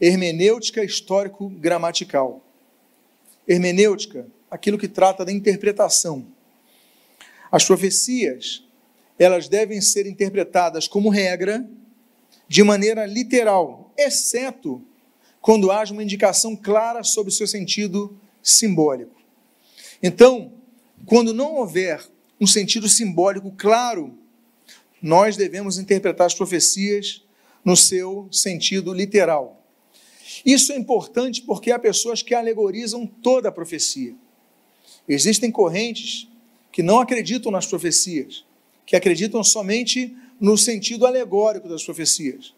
Hermenêutica 0.00 0.82
histórico-gramatical. 0.84 2.44
Hermenêutica, 3.46 4.26
aquilo 4.50 4.78
que 4.78 4.88
trata 4.88 5.24
da 5.24 5.32
interpretação. 5.32 6.26
As 7.50 7.64
profecias, 7.64 8.64
elas 9.18 9.48
devem 9.48 9.80
ser 9.80 10.06
interpretadas 10.06 10.86
como 10.86 11.10
regra, 11.10 11.68
de 12.48 12.62
maneira 12.62 13.06
literal, 13.06 13.92
exceto 13.96 14.82
quando 15.40 15.70
haja 15.70 15.92
uma 15.92 16.02
indicação 16.02 16.56
clara 16.56 17.02
sobre 17.02 17.30
o 17.30 17.34
seu 17.34 17.46
sentido 17.46 18.18
simbólico. 18.42 19.14
Então, 20.02 20.52
quando 21.06 21.32
não 21.32 21.56
houver 21.56 22.04
um 22.40 22.46
sentido 22.46 22.88
simbólico 22.88 23.52
claro, 23.56 24.18
nós 25.00 25.36
devemos 25.36 25.78
interpretar 25.78 26.26
as 26.26 26.34
profecias 26.34 27.22
no 27.64 27.76
seu 27.76 28.28
sentido 28.30 28.92
literal. 28.92 29.62
Isso 30.44 30.72
é 30.72 30.76
importante 30.76 31.42
porque 31.42 31.70
há 31.70 31.78
pessoas 31.78 32.22
que 32.22 32.34
alegorizam 32.34 33.06
toda 33.06 33.48
a 33.48 33.52
profecia. 33.52 34.14
Existem 35.08 35.50
correntes 35.50 36.28
que 36.72 36.82
não 36.82 37.00
acreditam 37.00 37.50
nas 37.50 37.66
profecias, 37.66 38.44
que 38.86 38.96
acreditam 38.96 39.42
somente 39.42 40.16
no 40.40 40.56
sentido 40.56 41.06
alegórico 41.06 41.68
das 41.68 41.84
profecias. 41.84 42.54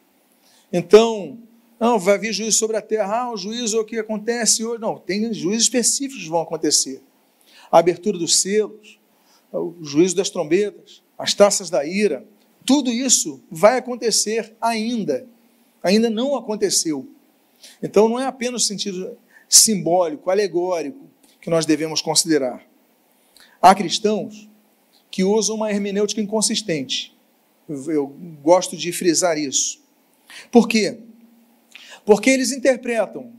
Então, 0.73 1.39
não, 1.81 1.99
vai 1.99 2.17
vir 2.19 2.33
juízo 2.33 2.59
sobre 2.59 2.77
a 2.77 2.83
terra, 2.83 3.23
ah, 3.23 3.33
o 3.33 3.37
juízo 3.37 3.77
é 3.77 3.81
o 3.81 3.85
que 3.85 3.99
acontece 3.99 4.65
hoje. 4.65 4.81
Não, 4.81 4.99
tem 4.99 5.33
juízos 5.35 5.65
específicos 5.65 6.23
que 6.23 6.31
vão 6.31 6.41
acontecer. 6.41 7.03
A 7.71 7.79
abertura 7.79 8.17
dos 8.17 8.41
selos, 8.41 9.01
o 9.53 9.75
juízo 9.83 10.15
das 10.15 10.31
trombetas, 10.31 11.03
as 11.19 11.35
taças 11.35 11.69
da 11.71 11.85
ira, 11.85 12.25
tudo 12.65 12.91
isso 12.91 13.43
vai 13.51 13.79
acontecer 13.79 14.55
ainda. 14.61 15.27
Ainda 15.83 16.09
não 16.09 16.37
aconteceu. 16.37 17.09
Então, 17.83 18.09
não 18.09 18.19
é 18.19 18.27
apenas 18.27 18.65
o 18.65 18.67
sentido 18.67 19.17
simbólico, 19.49 20.31
alegórico, 20.31 21.01
que 21.41 21.51
nós 21.51 21.67
devemos 21.67 22.01
considerar. 22.01 22.65
Há 23.61 23.75
cristãos 23.75 24.49
que 25.11 25.23
usam 25.23 25.57
uma 25.57 25.71
hermenêutica 25.71 26.21
inconsistente. 26.21 27.15
Eu 27.69 28.07
gosto 28.43 28.77
de 28.77 28.93
frisar 28.93 29.37
isso. 29.37 29.81
Por 30.51 30.67
quê? 30.67 30.99
Porque 32.05 32.31
eles 32.31 32.51
interpretam 32.51 33.31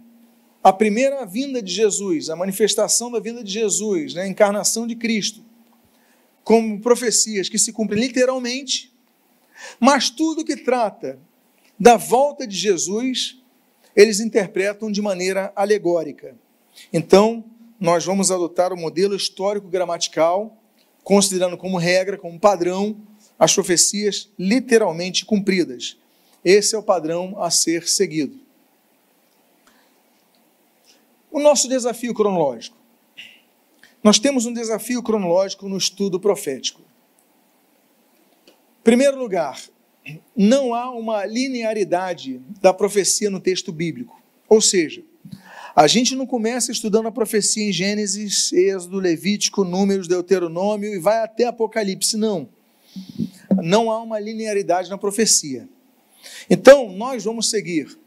a 0.64 0.72
primeira 0.72 1.26
vinda 1.26 1.62
de 1.62 1.74
Jesus, 1.74 2.30
a 2.30 2.36
manifestação 2.36 3.12
da 3.12 3.20
vinda 3.20 3.44
de 3.44 3.52
Jesus, 3.52 4.14
né, 4.14 4.22
a 4.22 4.28
encarnação 4.28 4.88
de 4.88 4.96
Cristo, 4.96 5.44
como 6.44 6.80
profecias 6.80 7.50
que 7.50 7.58
se 7.58 7.74
cumprem 7.74 8.02
literalmente, 8.02 8.93
mas 9.80 10.10
tudo 10.10 10.46
que 10.46 10.56
trata 10.58 11.20
da 11.80 11.98
volta 11.98 12.46
de 12.48 12.56
Jesus, 12.56 13.42
eles 13.96 14.20
interpretam 14.20 14.92
de 14.92 15.02
maneira 15.02 15.52
alegórica. 15.56 16.36
Então, 16.92 17.44
nós 17.80 18.06
vamos 18.06 18.32
adotar 18.32 18.72
o 18.72 18.78
modelo 18.78 19.16
histórico-gramatical, 19.16 20.58
considerando 21.04 21.58
como 21.58 21.78
regra, 21.78 22.18
como 22.18 22.40
padrão, 22.40 22.96
as 23.38 23.54
profecias 23.54 24.30
literalmente 24.40 25.26
cumpridas. 25.26 25.98
Esse 26.46 26.76
é 26.76 26.78
o 26.78 26.84
padrão 26.84 27.42
a 27.42 27.50
ser 27.50 27.88
seguido. 27.88 28.40
O 31.32 31.40
nosso 31.40 31.68
desafio 31.68 32.14
cronológico. 32.14 32.78
Nós 34.04 34.20
temos 34.20 34.46
um 34.46 34.54
desafio 34.54 35.02
cronológico 35.02 35.68
no 35.68 35.78
estudo 35.78 36.20
profético. 36.20 36.82
Primeiro 38.84 39.18
lugar, 39.18 39.62
não 40.36 40.74
há 40.74 40.92
uma 40.92 41.26
linearidade 41.26 42.42
da 42.62 42.74
profecia 42.74 43.30
no 43.30 43.40
texto 43.40 43.72
bíblico. 43.72 44.22
Ou 44.50 44.60
seja, 44.60 45.04
a 45.76 45.88
gente 45.88 46.16
não 46.16 46.28
começa 46.28 46.72
estudando 46.72 47.08
a 47.08 47.12
profecia 47.12 47.64
em 47.64 47.72
Gênesis, 47.72 48.52
Êxodo, 48.52 49.00
Levítico, 49.00 49.64
Números, 49.64 50.08
Deuteronômio 50.08 50.94
e 50.94 51.00
vai 51.00 51.20
até 51.24 51.46
Apocalipse. 51.46 52.18
Não. 52.18 52.50
Não 53.64 53.90
há 53.90 54.02
uma 54.02 54.20
linearidade 54.20 54.90
na 54.90 54.98
profecia. 54.98 55.68
Então, 56.50 56.92
nós 56.92 57.24
vamos 57.24 57.50
seguir 57.50 57.98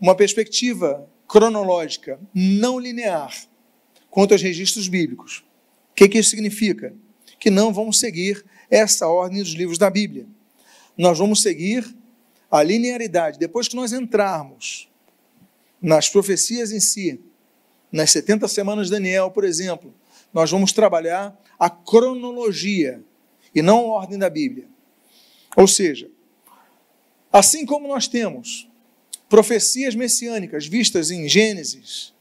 uma 0.00 0.14
perspectiva 0.14 1.08
cronológica 1.28 2.20
não 2.34 2.78
linear 2.78 3.32
quanto 4.10 4.32
aos 4.32 4.42
registros 4.42 4.88
bíblicos. 4.88 5.44
O 5.92 5.94
que, 5.94 6.08
que 6.08 6.18
isso 6.18 6.30
significa? 6.30 6.94
Que 7.38 7.50
não 7.50 7.72
vamos 7.72 7.98
seguir 7.98 8.44
essa 8.70 9.08
ordem 9.08 9.42
dos 9.42 9.52
livros 9.52 9.78
da 9.78 9.90
Bíblia. 9.90 10.26
Nós 10.96 11.18
vamos 11.18 11.42
seguir 11.42 11.96
a 12.50 12.62
linearidade. 12.62 13.38
Depois 13.38 13.68
que 13.68 13.76
nós 13.76 13.92
entrarmos 13.92 14.88
nas 15.80 16.08
profecias 16.08 16.72
em 16.72 16.80
si, 16.80 17.20
nas 17.92 18.10
70 18.10 18.48
semanas 18.48 18.86
de 18.86 18.92
Daniel, 18.92 19.30
por 19.30 19.44
exemplo, 19.44 19.94
nós 20.32 20.50
vamos 20.50 20.72
trabalhar 20.72 21.38
a 21.58 21.70
cronologia 21.70 23.02
e 23.54 23.62
não 23.62 23.78
a 23.78 23.98
ordem 23.98 24.18
da 24.18 24.28
Bíblia. 24.28 24.68
Ou 25.56 25.66
seja, 25.66 26.10
assim 27.32 27.64
como 27.64 27.88
nós 27.88 28.06
temos 28.06 28.68
profecias 29.28 29.94
messiânicas 29.94 30.66
vistas 30.66 31.10
em 31.10 31.28
Gênesis 31.28 32.14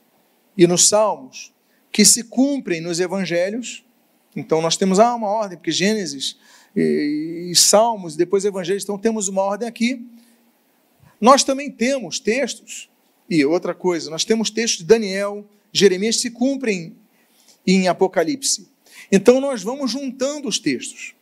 e 0.58 0.66
nos 0.66 0.88
Salmos, 0.88 1.54
que 1.92 2.06
se 2.06 2.24
cumprem 2.24 2.82
nos 2.82 3.00
evangelhos, 3.00 3.86
então 4.36 4.62
nós 4.62 4.76
temos 4.76 5.00
ah, 5.00 5.16
uma 5.16 5.28
ordem, 5.28 5.58
porque 5.58 5.72
Gênesis 5.72 6.38
e, 6.76 7.50
e 7.52 7.56
Salmos, 7.56 8.16
depois 8.16 8.44
Evangelhos, 8.44 8.84
então 8.84 8.98
temos 8.98 9.28
uma 9.28 9.42
ordem 9.42 9.68
aqui. 9.68 10.06
Nós 11.22 11.44
também 11.44 11.72
temos 11.72 12.20
textos 12.20 12.90
e 13.30 13.44
outra 13.46 13.74
coisa, 13.74 14.10
nós 14.10 14.26
temos 14.26 14.50
textos 14.50 14.80
de 14.80 14.86
Daniel, 14.86 15.46
Jeremias 15.72 16.20
se 16.20 16.30
cumprem 16.30 16.96
em 17.66 17.88
Apocalipse. 17.88 18.68
Então 19.12 19.40
nós 19.40 19.64
vamos 19.64 19.92
juntando 19.92 20.48
os 20.48 20.60
textos. 20.60 21.16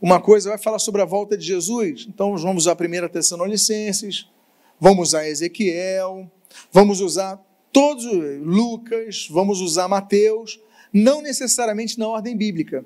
Uma 0.00 0.20
coisa 0.20 0.50
vai 0.50 0.58
falar 0.58 0.78
sobre 0.78 1.00
a 1.02 1.04
volta 1.04 1.36
de 1.36 1.44
Jesus, 1.44 2.06
então 2.08 2.36
vamos 2.36 2.64
usar 2.64 2.72
a 2.72 2.76
primeira 2.76 3.08
Tessalonicenses, 3.08 4.28
vamos 4.78 5.08
usar 5.08 5.26
Ezequiel, 5.26 6.30
vamos 6.70 7.00
usar 7.00 7.42
todos 7.72 8.04
Lucas, 8.40 9.26
vamos 9.30 9.60
usar 9.60 9.88
Mateus, 9.88 10.60
não 10.94 11.20
necessariamente 11.20 11.98
na 11.98 12.06
ordem 12.06 12.36
bíblica, 12.36 12.84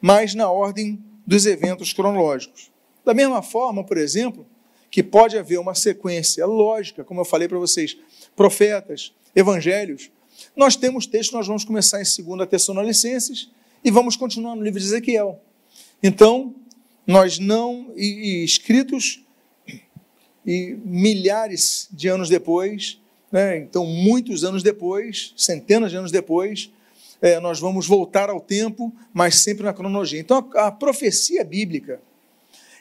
mas 0.00 0.34
na 0.34 0.50
ordem 0.50 0.98
dos 1.26 1.44
eventos 1.44 1.92
cronológicos. 1.92 2.72
Da 3.04 3.12
mesma 3.12 3.42
forma, 3.42 3.84
por 3.84 3.98
exemplo, 3.98 4.46
que 4.90 5.02
pode 5.02 5.36
haver 5.36 5.60
uma 5.60 5.74
sequência 5.74 6.46
lógica, 6.46 7.04
como 7.04 7.20
eu 7.20 7.24
falei 7.24 7.46
para 7.46 7.58
vocês, 7.58 7.98
profetas, 8.34 9.12
evangelhos. 9.36 10.10
Nós 10.56 10.74
temos 10.74 11.06
texto, 11.06 11.32
nós 11.32 11.46
vamos 11.46 11.62
começar 11.62 12.00
em 12.00 12.24
2 12.24 12.48
Tessalonicenses 12.48 13.50
e 13.84 13.90
vamos 13.90 14.16
continuar 14.16 14.56
no 14.56 14.62
livro 14.62 14.80
de 14.80 14.86
Ezequiel. 14.86 15.40
Então, 16.02 16.54
nós 17.06 17.38
não, 17.38 17.92
e, 17.94 18.40
e 18.40 18.44
escritos 18.44 19.22
e 20.46 20.78
milhares 20.84 21.88
de 21.92 22.08
anos 22.08 22.28
depois, 22.28 22.98
né, 23.30 23.58
então 23.58 23.84
muitos 23.84 24.44
anos 24.44 24.62
depois, 24.62 25.34
centenas 25.36 25.90
de 25.90 25.96
anos 25.98 26.10
depois, 26.10 26.70
é, 27.20 27.38
nós 27.38 27.60
vamos 27.60 27.86
voltar 27.86 28.30
ao 28.30 28.40
tempo, 28.40 28.94
mas 29.12 29.36
sempre 29.36 29.64
na 29.64 29.72
cronologia. 29.72 30.20
Então, 30.20 30.50
a, 30.54 30.68
a 30.68 30.72
profecia 30.72 31.44
bíblica, 31.44 32.00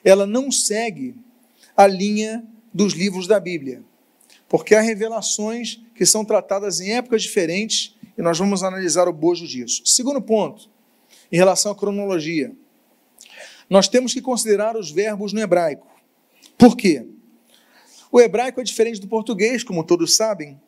ela 0.04 0.26
não 0.26 0.52
segue 0.52 1.16
a 1.76 1.86
linha 1.86 2.46
dos 2.74 2.94
livros 2.94 3.28
da 3.28 3.40
Bíblia, 3.40 3.84
porque 4.48 4.76
há 4.76 4.82
revelações 4.82 5.82
que 5.94 6.06
são 6.06 6.24
tratadas 6.24 6.80
em 6.80 6.94
épocas 6.94 7.24
diferentes 7.24 7.96
e 8.18 8.22
nós 8.22 8.38
vamos 8.38 8.64
analisar 8.64 9.08
o 9.08 9.14
bojo 9.14 9.48
disso. 9.48 9.82
Segundo 9.86 10.22
ponto, 10.22 10.70
em 11.32 11.38
relação 11.38 11.72
à 11.72 11.76
cronologia, 11.76 12.54
nós 13.70 13.88
temos 13.88 14.14
que 14.14 14.22
considerar 14.22 14.76
os 14.76 14.90
verbos 14.90 15.32
no 15.32 15.40
hebraico. 15.40 15.88
Por 16.58 16.76
quê? 16.76 17.06
O 18.12 18.20
hebraico 18.20 18.60
é 18.60 18.64
diferente 18.64 19.00
do 19.00 19.08
português, 19.08 19.64
como 19.64 19.84
todos 19.84 20.16
sabem, 20.16 20.60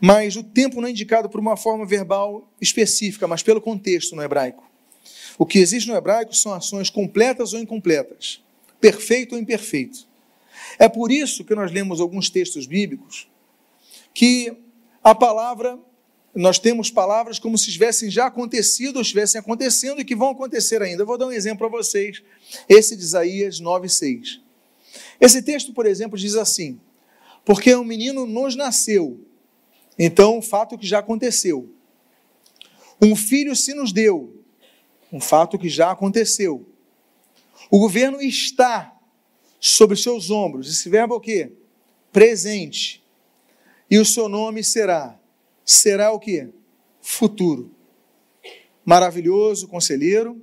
mas 0.00 0.36
o 0.36 0.42
tempo 0.42 0.80
não 0.80 0.88
é 0.88 0.90
indicado 0.90 1.28
por 1.28 1.40
uma 1.40 1.56
forma 1.56 1.86
verbal 1.86 2.48
específica, 2.60 3.26
mas 3.26 3.42
pelo 3.42 3.60
contexto 3.60 4.16
no 4.16 4.22
hebraico. 4.22 4.70
O 5.38 5.46
que 5.46 5.58
existe 5.58 5.88
no 5.88 5.96
hebraico 5.96 6.34
são 6.34 6.52
ações 6.52 6.90
completas 6.90 7.52
ou 7.52 7.60
incompletas, 7.60 8.42
perfeito 8.80 9.34
ou 9.34 9.40
imperfeito. 9.40 10.06
É 10.78 10.88
por 10.88 11.10
isso 11.10 11.44
que 11.44 11.54
nós 11.54 11.70
lemos 11.72 12.00
alguns 12.00 12.30
textos 12.30 12.66
bíblicos 12.66 13.28
que 14.14 14.52
a 15.02 15.14
palavra, 15.14 15.78
nós 16.34 16.58
temos 16.58 16.90
palavras 16.90 17.38
como 17.38 17.58
se 17.58 17.70
tivessem 17.70 18.10
já 18.10 18.26
acontecido 18.26 18.96
ou 18.96 19.02
estivessem 19.02 19.38
acontecendo 19.38 20.00
e 20.00 20.04
que 20.04 20.14
vão 20.14 20.30
acontecer 20.30 20.80
ainda. 20.82 21.02
Eu 21.02 21.06
vou 21.06 21.18
dar 21.18 21.26
um 21.26 21.32
exemplo 21.32 21.58
para 21.58 21.78
vocês, 21.78 22.22
esse 22.68 22.96
de 22.96 23.02
Isaías 23.02 23.60
9,6. 23.60 24.40
Esse 25.20 25.42
texto, 25.42 25.72
por 25.72 25.86
exemplo, 25.86 26.18
diz 26.18 26.36
assim: 26.36 26.80
Porque 27.44 27.74
um 27.74 27.84
menino 27.84 28.26
nos 28.26 28.54
nasceu, 28.54 29.20
então 29.98 30.38
um 30.38 30.42
fato 30.42 30.78
que 30.78 30.86
já 30.86 30.98
aconteceu. 30.98 31.72
Um 33.00 33.16
filho 33.16 33.54
se 33.56 33.74
nos 33.74 33.92
deu, 33.92 34.42
um 35.12 35.20
fato 35.20 35.58
que 35.58 35.68
já 35.68 35.90
aconteceu. 35.90 36.66
O 37.70 37.78
governo 37.78 38.20
está 38.20 38.96
sobre 39.60 39.96
seus 39.96 40.30
ombros. 40.30 40.68
Esse 40.68 40.88
verbo 40.88 41.14
é 41.14 41.16
o 41.16 41.20
quê? 41.20 41.52
Presente. 42.12 43.02
E 43.90 43.98
o 43.98 44.04
seu 44.04 44.28
nome 44.28 44.64
será. 44.64 45.18
Será 45.64 46.12
o 46.12 46.18
quê? 46.18 46.48
Futuro. 47.00 47.74
Maravilhoso 48.84 49.68
conselheiro, 49.68 50.40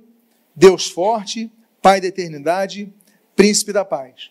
Deus 0.54 0.88
forte, 0.88 1.50
Pai 1.82 1.98
da 1.98 2.08
eternidade, 2.08 2.92
príncipe 3.34 3.72
da 3.72 3.84
paz. 3.84 4.30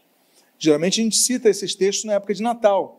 Geralmente 0.58 1.02
a 1.02 1.04
gente 1.04 1.18
cita 1.18 1.50
esses 1.50 1.74
textos 1.74 2.06
na 2.06 2.14
época 2.14 2.34
de 2.34 2.44
Natal. 2.44 2.99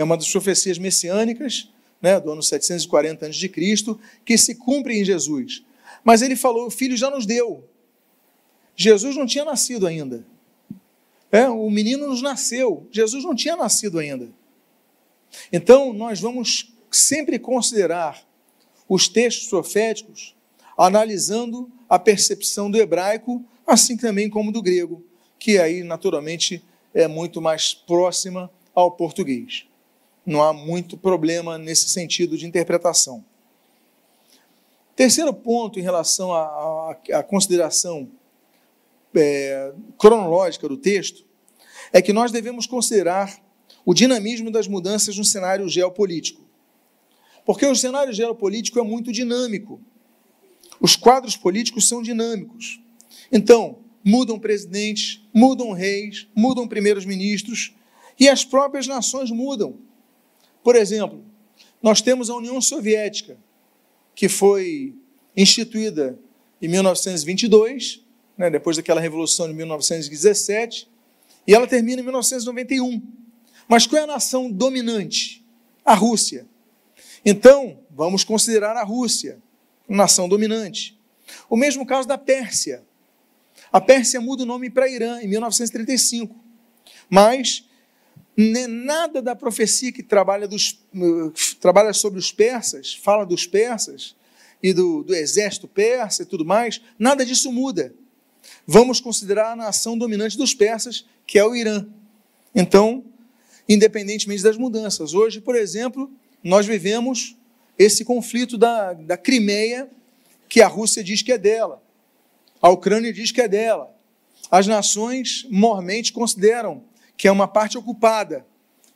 É 0.00 0.02
uma 0.02 0.16
das 0.16 0.32
profecias 0.32 0.78
messiânicas, 0.78 1.68
né, 2.00 2.18
do 2.18 2.32
ano 2.32 2.42
740 2.42 3.26
a.C., 3.26 3.50
que 4.24 4.38
se 4.38 4.54
cumpre 4.54 4.98
em 4.98 5.04
Jesus. 5.04 5.62
Mas 6.02 6.22
ele 6.22 6.34
falou: 6.34 6.68
o 6.68 6.70
filho 6.70 6.96
já 6.96 7.10
nos 7.10 7.26
deu. 7.26 7.68
Jesus 8.74 9.14
não 9.14 9.26
tinha 9.26 9.44
nascido 9.44 9.86
ainda. 9.86 10.24
É, 11.30 11.50
o 11.50 11.68
menino 11.68 12.08
nos 12.08 12.22
nasceu, 12.22 12.88
Jesus 12.90 13.24
não 13.24 13.34
tinha 13.34 13.54
nascido 13.54 13.98
ainda. 13.98 14.30
Então, 15.52 15.92
nós 15.92 16.18
vamos 16.18 16.72
sempre 16.90 17.38
considerar 17.38 18.26
os 18.88 19.06
textos 19.06 19.48
proféticos 19.48 20.34
analisando 20.78 21.70
a 21.86 21.98
percepção 21.98 22.70
do 22.70 22.78
hebraico, 22.78 23.44
assim 23.66 23.98
também 23.98 24.30
como 24.30 24.50
do 24.50 24.62
grego, 24.62 25.04
que 25.38 25.58
aí 25.58 25.82
naturalmente 25.82 26.64
é 26.94 27.06
muito 27.06 27.42
mais 27.42 27.74
próxima 27.74 28.50
ao 28.74 28.92
português. 28.92 29.68
Não 30.30 30.44
há 30.44 30.52
muito 30.52 30.96
problema 30.96 31.58
nesse 31.58 31.88
sentido 31.88 32.38
de 32.38 32.46
interpretação. 32.46 33.24
Terceiro 34.94 35.34
ponto 35.34 35.76
em 35.80 35.82
relação 35.82 36.32
à, 36.32 36.94
consideração 37.26 38.08
é, 39.12 39.72
cronológica 39.98 40.68
do 40.68 40.76
texto 40.76 41.26
é 41.92 42.00
que 42.00 42.12
nós 42.12 42.30
devemos 42.30 42.64
considerar 42.64 43.42
o 43.84 43.92
dinamismo 43.92 44.52
das 44.52 44.68
mudanças 44.68 45.18
no 45.18 45.24
cenário 45.24 45.68
geopolítico. 45.68 46.42
Porque 47.44 47.66
o 47.66 47.74
cenário 47.74 48.12
geopolítico 48.12 48.78
é 48.78 48.84
muito 48.84 49.10
dinâmico. 49.10 49.80
Os 50.80 50.94
quadros 50.94 51.36
políticos 51.36 51.88
são 51.88 52.00
dinâmicos. 52.00 52.80
Então, 53.32 53.80
mudam 54.04 54.38
presidentes, 54.38 55.26
mudam 55.34 55.72
reis, 55.72 56.28
mudam 56.36 56.68
primeiros 56.68 57.04
ministros 57.04 57.74
e 58.16 58.28
as 58.28 58.44
próprias 58.44 58.86
nações 58.86 59.32
mudam. 59.32 59.89
Por 60.62 60.76
exemplo, 60.76 61.24
nós 61.82 62.02
temos 62.02 62.28
a 62.28 62.34
União 62.34 62.60
Soviética, 62.60 63.38
que 64.14 64.28
foi 64.28 64.94
instituída 65.36 66.18
em 66.60 66.68
1922, 66.68 68.04
né, 68.36 68.50
depois 68.50 68.76
daquela 68.76 69.00
revolução 69.00 69.46
de 69.48 69.54
1917, 69.54 70.88
e 71.46 71.54
ela 71.54 71.66
termina 71.66 72.00
em 72.00 72.04
1991. 72.04 73.02
Mas 73.66 73.86
qual 73.86 74.00
é 74.00 74.04
a 74.04 74.06
nação 74.06 74.50
dominante? 74.50 75.44
A 75.84 75.94
Rússia. 75.94 76.46
Então, 77.24 77.78
vamos 77.90 78.24
considerar 78.24 78.76
a 78.76 78.82
Rússia 78.82 79.40
nação 79.88 80.28
dominante. 80.28 80.98
O 81.48 81.56
mesmo 81.56 81.84
caso 81.84 82.06
da 82.06 82.16
Pérsia. 82.16 82.84
A 83.72 83.80
Pérsia 83.80 84.20
muda 84.20 84.42
o 84.42 84.46
nome 84.46 84.70
para 84.70 84.88
Irã 84.88 85.20
em 85.20 85.28
1935. 85.28 86.34
Mas 87.08 87.68
nada 88.36 89.20
da 89.20 89.34
profecia 89.34 89.92
que 89.92 90.02
trabalha, 90.02 90.48
dos, 90.48 90.78
trabalha 91.60 91.92
sobre 91.92 92.18
os 92.18 92.32
persas, 92.32 92.94
fala 92.94 93.24
dos 93.24 93.46
persas 93.46 94.14
e 94.62 94.72
do, 94.72 95.02
do 95.02 95.14
exército 95.14 95.66
persa 95.66 96.22
e 96.22 96.26
tudo 96.26 96.44
mais, 96.44 96.80
nada 96.98 97.24
disso 97.24 97.52
muda. 97.52 97.94
Vamos 98.66 99.00
considerar 99.00 99.52
a 99.52 99.56
nação 99.56 99.96
dominante 99.96 100.36
dos 100.36 100.54
persas, 100.54 101.04
que 101.26 101.38
é 101.38 101.44
o 101.44 101.54
Irã. 101.54 101.86
Então, 102.54 103.04
independentemente 103.68 104.42
das 104.42 104.56
mudanças. 104.56 105.14
Hoje, 105.14 105.40
por 105.40 105.54
exemplo, 105.54 106.10
nós 106.42 106.66
vivemos 106.66 107.36
esse 107.78 108.04
conflito 108.04 108.58
da, 108.58 108.92
da 108.92 109.16
Crimeia, 109.16 109.88
que 110.48 110.60
a 110.60 110.66
Rússia 110.66 111.04
diz 111.04 111.22
que 111.22 111.32
é 111.32 111.38
dela, 111.38 111.82
a 112.60 112.68
Ucrânia 112.68 113.12
diz 113.12 113.30
que 113.30 113.40
é 113.40 113.48
dela. 113.48 113.94
As 114.50 114.66
nações 114.66 115.46
mormente 115.48 116.12
consideram 116.12 116.82
que 117.20 117.28
é 117.28 117.30
uma 117.30 117.46
parte 117.46 117.76
ocupada 117.76 118.46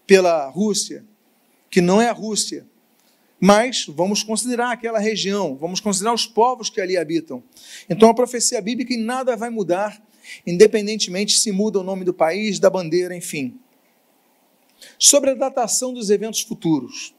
pela 0.06 0.48
Rússia, 0.48 1.04
que 1.68 1.82
não 1.82 2.00
é 2.00 2.08
a 2.08 2.12
Rússia. 2.12 2.66
Mas 3.38 3.84
vamos 3.87 4.22
considerar 4.22 4.72
aquela 4.72 4.98
região, 4.98 5.54
vamos 5.56 5.78
considerar 5.78 6.14
os 6.14 6.26
povos 6.26 6.70
que 6.70 6.80
ali 6.80 6.96
habitam. 6.96 7.44
Então 7.87 8.08
a 8.08 8.14
profecia 8.14 8.62
bíblica 8.62 8.94
em 8.94 9.04
nada 9.04 9.37
vai 9.37 9.50
mudar, 9.50 10.02
independentemente 10.46 11.38
se 11.38 11.52
muda 11.52 11.80
o 11.80 11.82
nome 11.82 12.02
do 12.02 12.14
país, 12.14 12.58
da 12.58 12.70
bandeira, 12.70 13.14
enfim. 13.14 13.60
Sobre 14.98 15.32
a 15.32 15.34
datação 15.34 15.92
dos 15.92 16.08
eventos 16.08 16.40
futuros, 16.40 17.14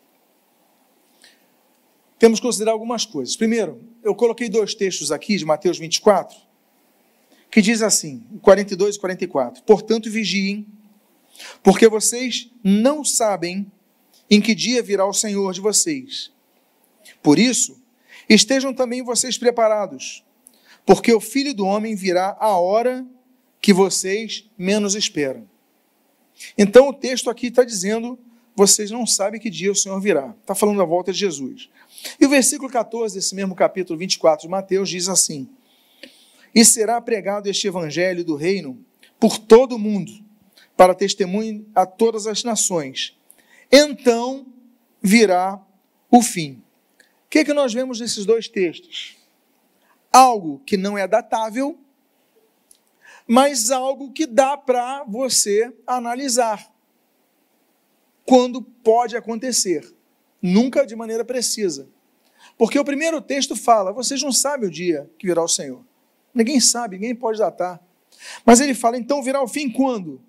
temos 2.18 2.39
que 2.39 2.48
considerar 2.48 2.72
algumas 2.72 3.06
coisas. 3.06 3.38
Primeiro, 3.38 3.80
eu 4.04 4.15
coloquei 4.15 4.50
dois 4.50 4.74
textos 4.74 5.12
aqui 5.12 5.38
de 5.38 5.46
Mateus 5.46 5.78
24, 5.78 6.36
que 7.52 7.62
diz 7.62 7.84
assim, 7.84 8.24
42 8.41 8.96
e 8.96 9.00
44. 9.00 9.62
Portanto, 9.62 10.10
vigiem, 10.10 10.65
porque 11.62 11.88
vocês 11.88 12.50
não 12.63 13.04
sabem 13.04 13.71
em 14.30 14.41
que 14.41 14.56
dia 14.56 14.82
virá 14.82 15.06
o 15.06 15.13
Senhor 15.13 15.54
de 15.54 15.62
vocês. 15.62 16.32
Por 17.21 17.38
isso, 17.38 17.82
estejam 18.28 18.74
também 18.74 19.04
vocês 19.04 19.38
preparados, 19.38 20.24
porque 20.86 21.13
o 21.13 21.19
Filho 21.19 21.54
do 21.54 21.65
Homem 21.65 21.95
virá 21.95 22.36
a 22.39 22.58
hora 22.58 23.06
que 23.62 23.74
vocês 23.74 24.50
menos 24.58 24.95
esperam. 24.95 25.48
Então, 26.58 26.89
o 26.89 26.93
texto 26.93 27.30
aqui 27.30 27.48
está 27.48 27.63
dizendo: 27.63 28.19
vocês 28.56 28.91
não 28.91 29.06
sabem 29.06 29.39
que 29.39 29.50
dia 29.50 29.71
o 29.71 29.76
Senhor 29.76 30.00
virá. 30.00 30.36
Está 30.41 30.56
falando 30.56 30.78
da 30.78 30.86
volta 30.86 31.12
de 31.12 31.19
Jesus. 31.19 31.69
E 32.19 32.26
o 32.26 32.30
versículo 32.30 32.69
14 32.69 33.15
desse 33.15 33.34
mesmo 33.34 33.56
capítulo 33.56 33.98
24 33.98 34.43
de 34.43 34.50
Mateus 34.50 34.89
diz 34.89 35.08
assim: 35.08 35.48
E 36.54 36.65
será 36.65 37.00
pregado 37.00 37.48
este 37.48 37.67
evangelho 37.67 38.24
do 38.24 38.36
reino 38.36 38.84
por 39.19 39.38
todo 39.38 39.76
o 39.76 39.80
mundo 39.80 40.25
para 40.76 40.94
testemunho 40.94 41.66
a 41.74 41.86
todas 41.86 42.28
as 42.28 42.44
nações. 42.44 43.18
Então 43.72 44.46
virá 45.02 45.62
o 46.12 46.22
fim. 46.22 46.64
O 47.26 47.30
que, 47.30 47.40
é 47.40 47.46
que 47.46 47.54
nós 47.54 47.74
vemos 47.74 48.00
nesses 48.00 48.26
dois 48.26 48.48
textos? 48.48 49.18
Algo 50.12 50.62
que 50.66 50.78
não 50.78 50.98
é 50.98 51.08
datável, 51.08 51.78
mas 53.28 53.72
algo 53.72 54.12
que 54.12 54.26
dá 54.26 54.56
para 54.56 55.04
você 55.04 55.74
analisar. 55.86 56.72
Quando 58.26 58.62
pode 58.62 59.16
acontecer, 59.18 59.94
nunca 60.42 60.86
de 60.86 60.96
maneira 60.96 61.26
precisa. 61.26 61.88
Porque 62.58 62.80
o 62.80 62.86
primeiro 62.86 63.22
texto 63.22 63.56
fala: 63.56 63.92
vocês 63.92 64.22
não 64.22 64.32
sabem 64.32 64.68
o 64.68 64.72
dia 64.72 65.10
que 65.18 65.28
virá 65.28 65.44
o 65.44 65.48
Senhor. 65.48 65.84
Ninguém 66.34 66.60
sabe, 66.60 66.98
ninguém 66.98 67.16
pode 67.16 67.40
datar. 67.40 67.82
Mas 68.46 68.62
ele 68.62 68.74
fala: 68.74 68.98
então 68.98 69.22
virá 69.22 69.42
o 69.42 69.48
fim 69.48 69.70
quando? 69.70 70.22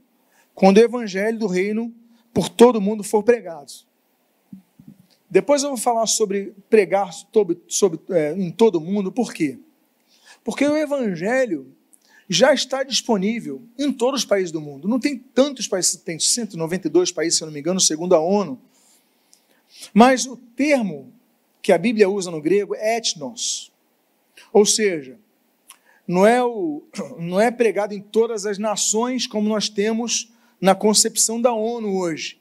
Quando 0.56 0.78
o 0.78 0.80
evangelho 0.80 1.38
do 1.38 1.46
reino 1.46 1.94
por 2.32 2.48
todo 2.48 2.80
mundo 2.80 3.04
for 3.04 3.22
pregado. 3.22 3.72
Depois 5.30 5.62
eu 5.62 5.68
vou 5.68 5.78
falar 5.78 6.06
sobre 6.06 6.54
pregar 6.70 7.12
sobre, 7.12 7.58
sobre, 7.68 8.00
é, 8.08 8.32
em 8.32 8.50
todo 8.50 8.80
mundo, 8.80 9.12
por 9.12 9.34
quê? 9.34 9.58
Porque 10.42 10.66
o 10.66 10.76
evangelho 10.76 11.76
já 12.28 12.54
está 12.54 12.82
disponível 12.82 13.62
em 13.78 13.92
todos 13.92 14.20
os 14.20 14.26
países 14.26 14.50
do 14.50 14.60
mundo. 14.60 14.88
Não 14.88 14.98
tem 14.98 15.18
tantos 15.18 15.68
países, 15.68 15.96
tem 15.96 16.18
192 16.18 17.12
países, 17.12 17.36
se 17.36 17.44
eu 17.44 17.46
não 17.46 17.52
me 17.52 17.60
engano, 17.60 17.78
segundo 17.78 18.14
a 18.14 18.20
ONU. 18.20 18.58
Mas 19.92 20.24
o 20.24 20.36
termo 20.36 21.12
que 21.60 21.70
a 21.70 21.78
Bíblia 21.78 22.08
usa 22.08 22.30
no 22.30 22.40
grego 22.40 22.74
é 22.74 22.96
etnos. 22.96 23.70
Ou 24.52 24.64
seja, 24.64 25.18
não 26.08 26.26
é, 26.26 26.42
o, 26.42 26.82
não 27.18 27.38
é 27.38 27.50
pregado 27.50 27.92
em 27.92 28.00
todas 28.00 28.46
as 28.46 28.56
nações 28.56 29.26
como 29.26 29.48
nós 29.48 29.68
temos 29.68 30.32
na 30.60 30.74
concepção 30.74 31.40
da 31.40 31.52
ONU 31.52 31.96
hoje, 31.96 32.40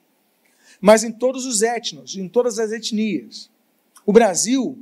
mas 0.79 1.03
em 1.03 1.11
todos 1.11 1.45
os 1.45 1.61
etnos, 1.61 2.15
em 2.15 2.27
todas 2.27 2.59
as 2.59 2.71
etnias. 2.71 3.49
O 4.05 4.13
Brasil 4.13 4.77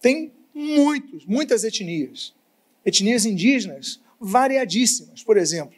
tem 0.00 0.32
muitos, 0.52 1.24
muitas 1.24 1.64
etnias. 1.64 2.34
Etnias 2.84 3.24
indígenas 3.24 4.00
variadíssimas, 4.20 5.22
por 5.22 5.36
exemplo. 5.36 5.76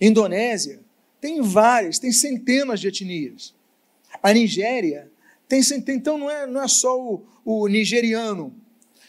Indonésia 0.00 0.80
tem 1.20 1.42
várias, 1.42 1.98
tem 1.98 2.12
centenas 2.12 2.80
de 2.80 2.88
etnias. 2.88 3.54
A 4.22 4.32
Nigéria 4.32 5.10
tem 5.48 5.62
centenas, 5.62 6.00
então 6.00 6.18
não 6.18 6.30
é, 6.30 6.46
não 6.46 6.62
é 6.62 6.68
só 6.68 6.98
o, 6.98 7.26
o 7.44 7.66
nigeriano, 7.66 8.54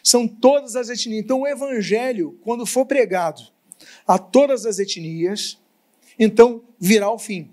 são 0.04 0.28
todas 0.28 0.76
as 0.76 0.90
etnias. 0.90 1.24
Então 1.24 1.42
o 1.42 1.48
evangelho, 1.48 2.38
quando 2.42 2.66
for 2.66 2.86
pregado 2.86 3.44
a 4.08 4.18
todas 4.18 4.66
as 4.66 4.80
etnias, 4.80 5.61
então 6.18 6.64
virá 6.80 7.10
o 7.12 7.20
fim. 7.20 7.50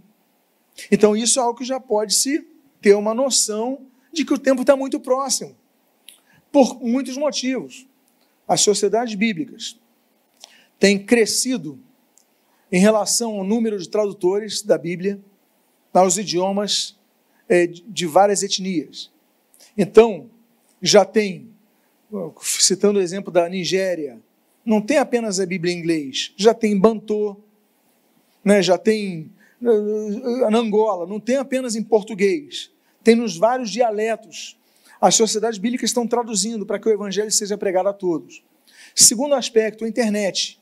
Então, 0.91 1.17
isso 1.17 1.39
é 1.39 1.43
algo 1.43 1.59
que 1.59 1.65
já 1.65 1.81
pode 1.81 2.15
se 2.15 2.47
ter 2.81 2.95
uma 2.95 3.15
noção 3.15 3.87
de 4.13 4.25
que 4.25 4.33
o 4.33 4.39
tempo 4.39 4.61
está 4.61 4.77
muito 4.77 5.01
próximo, 5.01 5.57
por 6.53 6.81
muitos 6.81 7.17
motivos. 7.17 7.87
As 8.47 8.61
sociedades 8.61 9.15
bíblicas 9.15 9.79
têm 10.79 10.99
crescido 10.99 11.79
em 12.71 12.79
relação 12.79 13.37
ao 13.37 13.45
número 13.45 13.79
de 13.79 13.89
tradutores 13.89 14.63
da 14.63 14.79
Bíblia 14.79 15.21
aos 15.93 16.17
idiomas 16.17 16.97
é, 17.49 17.67
de 17.67 18.07
várias 18.07 18.43
etnias. 18.43 19.11
Então, 19.77 20.31
já 20.81 21.05
tem, 21.05 21.51
citando 22.41 22.99
o 22.99 23.03
exemplo 23.03 23.33
da 23.33 23.49
Nigéria, 23.49 24.21
não 24.65 24.81
tem 24.81 24.99
apenas 24.99 25.41
a 25.41 25.47
Bíblia 25.47 25.73
em 25.73 25.79
inglês, 25.79 26.33
já 26.37 26.55
tem 26.55 26.79
Bantô, 26.79 27.37
né, 28.45 28.63
já 28.63 28.79
tem 28.79 29.31
na 29.61 30.59
Angola, 30.59 31.07
não 31.07 31.19
tem 31.19 31.37
apenas 31.37 31.75
em 31.75 31.83
português, 31.83 32.71
tem 33.03 33.15
nos 33.15 33.37
vários 33.37 33.71
dialetos. 33.71 34.57
As 35.01 35.15
sociedades 35.15 35.59
bíblicas 35.59 35.91
estão 35.91 36.07
traduzindo 36.07 36.67
para 36.67 36.79
que 36.79 36.89
o 36.89 36.93
evangelho 36.93 37.31
seja 37.31 37.57
pregado 37.57 37.89
a 37.89 37.93
todos. 37.93 38.43
Segundo 38.95 39.35
aspecto, 39.35 39.85
a 39.85 39.89
internet. 39.89 40.61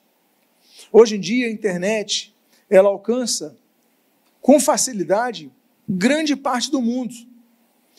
Hoje 0.92 1.16
em 1.16 1.20
dia, 1.20 1.46
a 1.46 1.50
internet 1.50 2.34
ela 2.68 2.88
alcança 2.88 3.56
com 4.40 4.60
facilidade 4.60 5.50
grande 5.88 6.36
parte 6.36 6.70
do 6.70 6.80
mundo. 6.80 7.14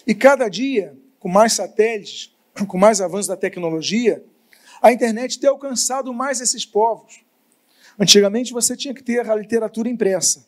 E 0.06 0.14
cada 0.14 0.48
dia, 0.50 0.96
com 1.20 1.30
mais 1.30 1.54
satélites, 1.54 2.36
com 2.68 2.78
mais 2.78 3.02
avanço 3.02 3.30
da 3.30 3.38
tecnologia, 3.38 4.24
a 4.82 4.92
internet 4.92 5.40
tem 5.40 5.50
alcançado 5.50 6.14
mais 6.14 6.40
esses 6.40 6.66
povos. 6.66 7.22
Antigamente 8.00 8.54
você 8.54 8.76
tinha 8.76 8.94
que 8.94 9.04
ter 9.04 9.30
a 9.30 9.36
literatura 9.36 9.90
impressa. 9.90 10.46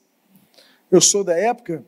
Eu 0.91 1.01
sou 1.01 1.23
da 1.23 1.38
época 1.38 1.83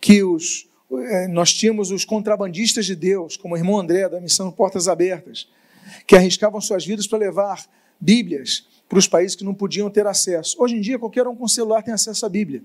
que 0.00 0.22
os, 0.22 0.68
eh, 0.92 1.28
nós 1.28 1.52
tínhamos 1.52 1.90
os 1.90 2.04
contrabandistas 2.04 2.86
de 2.86 2.94
Deus, 2.94 3.36
como 3.36 3.54
o 3.54 3.56
irmão 3.56 3.78
André, 3.78 4.08
da 4.08 4.20
missão 4.20 4.50
Portas 4.50 4.88
Abertas, 4.88 5.48
que 6.06 6.16
arriscavam 6.16 6.60
suas 6.60 6.84
vidas 6.84 7.06
para 7.06 7.18
levar 7.18 7.64
Bíblias 8.00 8.66
para 8.88 8.98
os 8.98 9.08
países 9.08 9.34
que 9.34 9.44
não 9.44 9.54
podiam 9.54 9.90
ter 9.90 10.06
acesso. 10.06 10.56
Hoje 10.60 10.76
em 10.76 10.80
dia, 10.80 10.98
qualquer 10.98 11.26
um 11.26 11.34
com 11.34 11.48
celular 11.48 11.82
tem 11.82 11.94
acesso 11.94 12.24
à 12.26 12.28
Bíblia. 12.28 12.62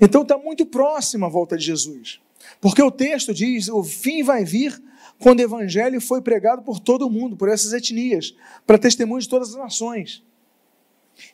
Então 0.00 0.22
está 0.22 0.36
muito 0.36 0.66
próxima 0.66 1.26
a 1.26 1.30
volta 1.30 1.56
de 1.56 1.64
Jesus. 1.64 2.20
Porque 2.60 2.82
o 2.82 2.90
texto 2.90 3.32
diz: 3.32 3.68
o 3.68 3.82
fim 3.82 4.22
vai 4.22 4.44
vir 4.44 4.82
quando 5.18 5.38
o 5.38 5.42
evangelho 5.42 6.00
foi 6.00 6.20
pregado 6.20 6.62
por 6.62 6.80
todo 6.80 7.06
o 7.06 7.10
mundo, 7.10 7.36
por 7.36 7.48
essas 7.48 7.72
etnias, 7.72 8.34
para 8.66 8.78
testemunho 8.78 9.20
de 9.20 9.28
todas 9.28 9.50
as 9.50 9.56
nações. 9.56 10.22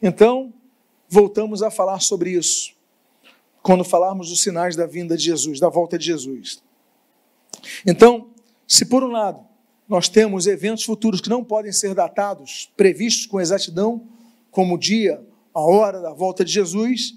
Então, 0.03 0.53
voltamos 1.09 1.63
a 1.63 1.71
falar 1.71 2.01
sobre 2.01 2.31
isso, 2.31 2.73
quando 3.63 3.85
falarmos 3.85 4.31
dos 4.31 4.41
sinais 4.41 4.77
da 4.77 4.87
vinda 4.87 5.17
de 5.17 5.25
Jesus, 5.25 5.59
da 5.61 5.69
volta 5.69 5.99
de 5.99 6.07
Jesus. 6.07 6.63
Então, 7.87 8.31
se 8.67 8.87
por 8.87 9.03
um 9.03 9.11
lado 9.11 9.45
nós 9.89 10.09
temos 10.09 10.47
eventos 10.47 10.85
futuros 10.85 11.21
que 11.21 11.29
não 11.29 11.43
podem 11.43 11.73
ser 11.73 11.95
datados, 11.95 12.71
previstos 12.77 13.27
com 13.27 13.41
exatidão, 13.41 14.07
como 14.51 14.77
o 14.77 14.79
dia, 14.79 15.21
a 15.53 15.61
hora 15.61 16.01
da 16.01 16.13
volta 16.13 16.45
de 16.45 16.53
Jesus, 16.53 17.17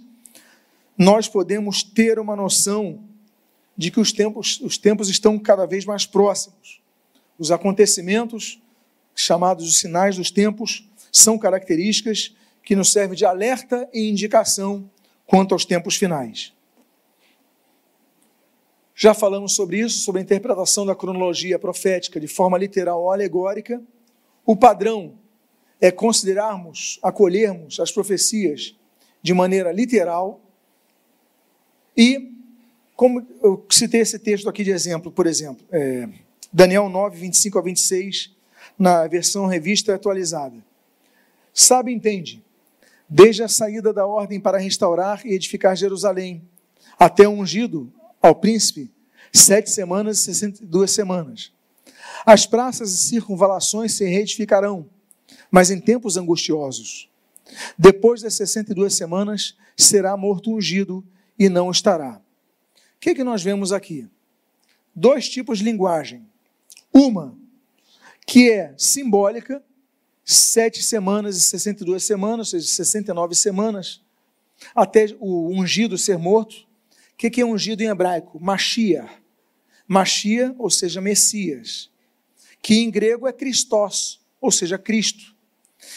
nós 0.97 1.27
podemos 1.27 1.83
ter 1.83 2.17
uma 2.17 2.35
noção 2.35 2.99
de 3.77 3.91
que 3.91 3.99
os 3.99 4.11
tempos, 4.11 4.59
os 4.61 4.77
tempos 4.77 5.07
estão 5.09 5.37
cada 5.37 5.65
vez 5.65 5.85
mais 5.85 6.05
próximos. 6.05 6.81
Os 7.37 7.51
acontecimentos, 7.51 8.59
chamados 9.15 9.67
os 9.67 9.77
sinais 9.77 10.17
dos 10.17 10.31
tempos, 10.31 10.87
são 11.11 11.37
características 11.37 12.35
que 12.63 12.75
nos 12.75 12.91
servem 12.91 13.17
de 13.17 13.25
alerta 13.25 13.87
e 13.93 14.09
indicação 14.09 14.89
quanto 15.25 15.53
aos 15.53 15.65
tempos 15.65 15.95
finais. 15.95 16.53
Já 18.95 19.13
falamos 19.13 19.53
sobre 19.53 19.79
isso, 19.79 19.99
sobre 19.99 20.21
a 20.21 20.23
interpretação 20.23 20.85
da 20.85 20.95
cronologia 20.95 21.57
profética 21.57 22.19
de 22.19 22.27
forma 22.27 22.57
literal 22.57 23.01
ou 23.01 23.11
alegórica. 23.11 23.81
O 24.45 24.55
padrão 24.55 25.15
é 25.81 25.91
considerarmos, 25.91 26.99
acolhermos 27.01 27.79
as 27.79 27.91
profecias 27.91 28.75
de 29.21 29.33
maneira 29.33 29.71
literal 29.71 30.39
e 31.97 32.31
como 32.95 33.25
eu 33.41 33.65
citei 33.69 34.01
esse 34.01 34.19
texto 34.19 34.47
aqui 34.47 34.63
de 34.63 34.71
exemplo, 34.71 35.11
por 35.11 35.25
exemplo, 35.25 35.65
é, 35.71 36.07
Daniel 36.51 36.87
9, 36.87 37.17
25 37.17 37.57
a 37.57 37.61
26, 37.61 38.31
na 38.77 39.07
versão 39.07 39.47
revista 39.47 39.93
atualizada. 39.95 40.55
Sabe, 41.53 41.91
entende, 41.91 42.43
desde 43.09 43.43
a 43.43 43.47
saída 43.47 43.93
da 43.93 44.05
ordem 44.05 44.39
para 44.39 44.57
restaurar 44.57 45.25
e 45.25 45.33
edificar 45.33 45.75
Jerusalém, 45.75 46.47
até 46.97 47.27
o 47.27 47.31
ungido 47.31 47.91
ao 48.21 48.35
príncipe, 48.35 48.91
sete 49.31 49.69
semanas 49.69 50.19
e 50.19 50.23
sessenta 50.23 50.63
e 50.63 50.65
duas 50.65 50.91
semanas. 50.91 51.51
As 52.25 52.45
praças 52.45 52.91
e 52.93 52.97
circunvalações 52.97 53.93
se 53.93 54.05
reedificarão, 54.05 54.89
mas 55.51 55.69
em 55.69 55.79
tempos 55.79 56.17
angustiosos. 56.17 57.09
Depois 57.77 58.21
das 58.21 58.33
sessenta 58.33 58.71
e 58.71 58.75
duas 58.75 58.93
semanas, 58.93 59.57
será 59.75 60.15
morto 60.15 60.53
ungido 60.53 61.03
e 61.37 61.49
não 61.49 61.69
estará 61.69 62.23
que, 63.03 63.15
que 63.15 63.23
nós 63.23 63.43
vemos 63.43 63.73
aqui? 63.73 64.07
Dois 64.95 65.27
tipos 65.27 65.57
de 65.59 65.65
linguagem. 65.65 66.25
Uma 66.93 67.37
que 68.25 68.49
é 68.49 68.73
simbólica, 68.77 69.61
sete 70.23 70.81
semanas 70.81 71.35
e 71.37 71.41
62 71.41 72.03
semanas, 72.03 72.53
ou 72.53 72.59
seja, 72.59 72.67
69 72.67 73.35
semanas, 73.35 74.01
até 74.73 75.07
o 75.19 75.49
ungido 75.49 75.97
ser 75.97 76.17
morto. 76.17 76.65
O 77.13 77.15
que, 77.17 77.41
é 77.41 77.45
ungido 77.45 77.81
em 77.81 77.87
hebraico? 77.87 78.39
Machia. 78.39 79.09
Machia, 79.87 80.55
ou 80.57 80.69
seja, 80.69 81.01
Messias. 81.01 81.89
Que 82.61 82.75
em 82.75 82.89
grego 82.89 83.27
é 83.27 83.33
Christos, 83.33 84.21
ou 84.39 84.51
seja, 84.51 84.77
Cristo. 84.77 85.35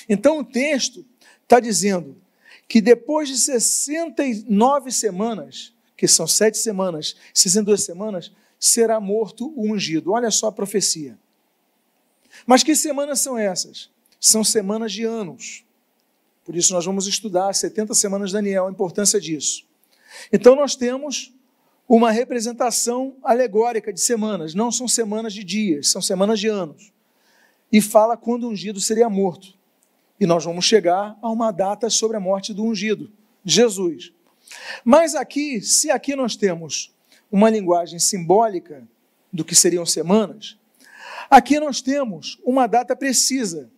Então 0.09 0.39
o 0.39 0.45
texto 0.45 1.05
está 1.43 1.61
dizendo 1.61 2.21
que 2.69 2.81
depois 2.81 3.29
de 3.29 3.39
69 3.39 4.91
semanas, 4.91 5.73
que 5.97 6.09
são 6.09 6.27
sete 6.27 6.59
semanas, 6.59 7.17
62 7.33 7.85
semanas, 7.85 8.33
será 8.59 9.01
morto 9.01 9.53
o 9.57 9.73
ungido. 9.73 10.13
Olha 10.13 10.31
só 10.31 10.49
a 10.49 10.53
profecia. 10.53 11.19
Mas 12.45 12.63
que 12.63 12.75
semanas 12.75 13.21
são 13.21 13.39
essas? 13.39 13.91
São 14.21 14.43
semanas 14.43 14.93
de 14.93 15.05
anos. 15.05 15.65
Por 16.45 16.55
isso 16.55 16.73
nós 16.73 16.85
vamos 16.85 17.07
estudar 17.07 17.53
70 17.53 17.95
semanas 17.95 18.31
de 18.31 18.35
Daniel, 18.35 18.67
a 18.67 18.71
importância 18.71 19.21
disso. 19.21 19.67
Então 20.33 20.55
nós 20.55 20.77
temos 20.77 21.35
uma 21.89 22.11
representação 22.11 23.17
alegórica 23.23 23.93
de 23.93 24.01
semanas, 24.01 24.55
não 24.55 24.73
são 24.73 24.89
semanas 24.89 25.33
de 25.33 25.45
dias, 25.45 25.89
são 25.89 26.03
semanas 26.03 26.41
de 26.41 26.49
anos. 26.49 26.93
E 27.71 27.81
fala 27.81 28.17
quando 28.17 28.45
o 28.45 28.51
ungido 28.51 28.81
seria 28.81 29.09
morto. 29.09 29.55
E 30.19 30.27
nós 30.27 30.45
vamos 30.45 30.65
chegar 30.65 31.17
a 31.21 31.31
uma 31.31 31.51
data 31.51 31.91
sobre 31.91 32.17
a 32.17 32.21
morte 32.21 32.55
do 32.55 32.65
ungido, 32.65 33.13
Jesus. 33.45 34.13
Mas 34.85 35.15
aqui, 35.15 35.61
se 35.61 35.91
aqui 35.91 36.17
nós 36.17 36.37
temos 36.37 36.95
uma 37.31 37.51
linguagem 37.51 37.99
simbólica 37.99 38.87
do 39.33 39.45
que 39.45 39.55
seriam 39.55 39.85
semanas, 39.85 40.57
aqui 41.29 41.61
nós 41.61 41.81
temos 41.81 42.41
uma 42.45 42.67
data 42.67 42.97
precisa, 42.97 43.71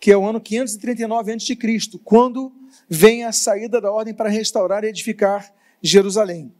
que 0.00 0.12
é 0.12 0.16
o 0.16 0.26
ano 0.26 0.40
539 0.40 1.32
a.C., 1.32 1.56
quando 2.04 2.52
vem 2.88 3.24
a 3.24 3.32
saída 3.32 3.80
da 3.80 3.90
ordem 3.90 4.14
para 4.14 4.28
restaurar 4.28 4.84
e 4.84 4.88
edificar 4.88 5.52
Jerusalém. 5.82 6.52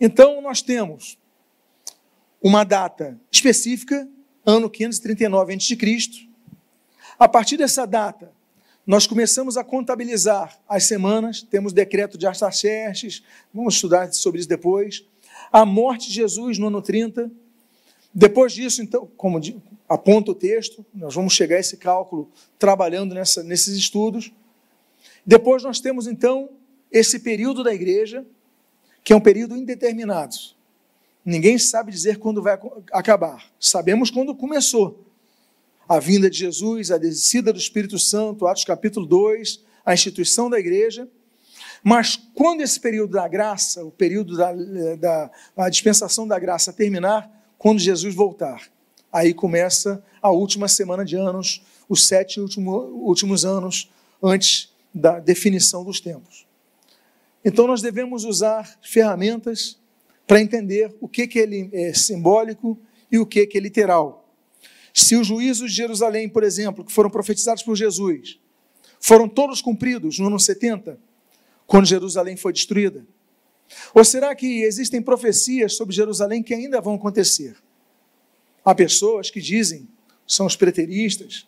Então 0.00 0.40
nós 0.40 0.62
temos 0.62 1.18
uma 2.42 2.64
data 2.64 3.18
específica, 3.30 4.08
ano 4.44 4.70
539 4.70 5.54
a.C. 5.54 6.28
A 7.18 7.28
partir 7.28 7.56
dessa 7.56 7.86
data, 7.86 8.32
nós 8.86 9.06
começamos 9.06 9.56
a 9.56 9.64
contabilizar 9.64 10.60
as 10.68 10.84
semanas, 10.84 11.42
temos 11.42 11.72
decreto 11.72 12.16
de 12.16 12.26
Artaxerxes, 12.26 13.22
vamos 13.52 13.74
estudar 13.74 14.12
sobre 14.12 14.38
isso 14.38 14.48
depois. 14.48 15.04
A 15.50 15.64
morte 15.64 16.08
de 16.08 16.14
Jesus 16.14 16.58
no 16.58 16.68
ano 16.68 16.80
30. 16.80 17.30
Depois 18.18 18.54
disso, 18.54 18.80
então, 18.80 19.06
como 19.14 19.38
aponta 19.86 20.30
o 20.30 20.34
texto, 20.34 20.86
nós 20.94 21.14
vamos 21.14 21.34
chegar 21.34 21.56
a 21.56 21.60
esse 21.60 21.76
cálculo 21.76 22.30
trabalhando 22.58 23.14
nessa, 23.14 23.42
nesses 23.42 23.76
estudos. 23.76 24.32
Depois 25.26 25.62
nós 25.62 25.80
temos, 25.80 26.06
então, 26.06 26.48
esse 26.90 27.18
período 27.18 27.62
da 27.62 27.74
igreja, 27.74 28.24
que 29.04 29.12
é 29.12 29.16
um 29.16 29.20
período 29.20 29.54
indeterminado. 29.54 30.34
Ninguém 31.22 31.58
sabe 31.58 31.92
dizer 31.92 32.18
quando 32.18 32.42
vai 32.42 32.58
acabar. 32.90 33.52
Sabemos 33.60 34.10
quando 34.10 34.34
começou, 34.34 35.04
a 35.86 36.00
vinda 36.00 36.30
de 36.30 36.38
Jesus, 36.38 36.90
a 36.90 36.96
descida 36.96 37.52
do 37.52 37.58
Espírito 37.58 37.98
Santo, 37.98 38.46
Atos 38.46 38.64
capítulo 38.64 39.04
2, 39.04 39.62
a 39.84 39.92
instituição 39.92 40.48
da 40.48 40.58
igreja. 40.58 41.06
Mas 41.84 42.16
quando 42.34 42.62
esse 42.62 42.80
período 42.80 43.12
da 43.12 43.28
graça, 43.28 43.84
o 43.84 43.90
período 43.90 44.38
da, 44.38 45.30
da 45.54 45.68
dispensação 45.68 46.26
da 46.26 46.38
graça 46.38 46.72
terminar, 46.72 47.35
quando 47.66 47.80
Jesus 47.80 48.14
voltar, 48.14 48.70
aí 49.12 49.34
começa 49.34 50.00
a 50.22 50.30
última 50.30 50.68
semana 50.68 51.04
de 51.04 51.16
anos, 51.16 51.64
os 51.88 52.06
sete 52.06 52.40
último, 52.40 52.70
últimos 52.70 53.44
anos 53.44 53.90
antes 54.22 54.72
da 54.94 55.18
definição 55.18 55.82
dos 55.82 55.98
tempos. 55.98 56.46
Então 57.44 57.66
nós 57.66 57.82
devemos 57.82 58.22
usar 58.22 58.78
ferramentas 58.80 59.80
para 60.28 60.40
entender 60.40 60.94
o 61.00 61.08
que, 61.08 61.26
que 61.26 61.40
ele 61.40 61.68
é 61.72 61.92
simbólico 61.92 62.78
e 63.10 63.18
o 63.18 63.26
que, 63.26 63.44
que 63.48 63.58
é 63.58 63.60
literal. 63.60 64.32
Se 64.94 65.16
os 65.16 65.26
juízos 65.26 65.72
de 65.72 65.76
Jerusalém, 65.76 66.28
por 66.28 66.44
exemplo, 66.44 66.84
que 66.84 66.92
foram 66.92 67.10
profetizados 67.10 67.64
por 67.64 67.74
Jesus, 67.74 68.38
foram 69.00 69.28
todos 69.28 69.60
cumpridos 69.60 70.20
no 70.20 70.28
ano 70.28 70.38
70, 70.38 71.00
quando 71.66 71.86
Jerusalém 71.86 72.36
foi 72.36 72.52
destruída? 72.52 73.04
Ou 73.94 74.04
será 74.04 74.34
que 74.34 74.62
existem 74.62 75.02
profecias 75.02 75.74
sobre 75.74 75.94
Jerusalém 75.94 76.42
que 76.42 76.54
ainda 76.54 76.80
vão 76.80 76.94
acontecer? 76.94 77.56
Há 78.64 78.74
pessoas 78.74 79.30
que 79.30 79.40
dizem, 79.40 79.88
são 80.26 80.46
os 80.46 80.56
preteristas, 80.56 81.46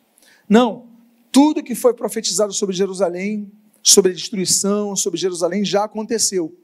não, 0.48 0.86
tudo 1.30 1.62
que 1.62 1.74
foi 1.74 1.92
profetizado 1.94 2.52
sobre 2.52 2.74
Jerusalém, 2.74 3.50
sobre 3.82 4.12
a 4.12 4.14
destruição, 4.14 4.96
sobre 4.96 5.18
Jerusalém, 5.18 5.64
já 5.64 5.84
aconteceu. 5.84 6.56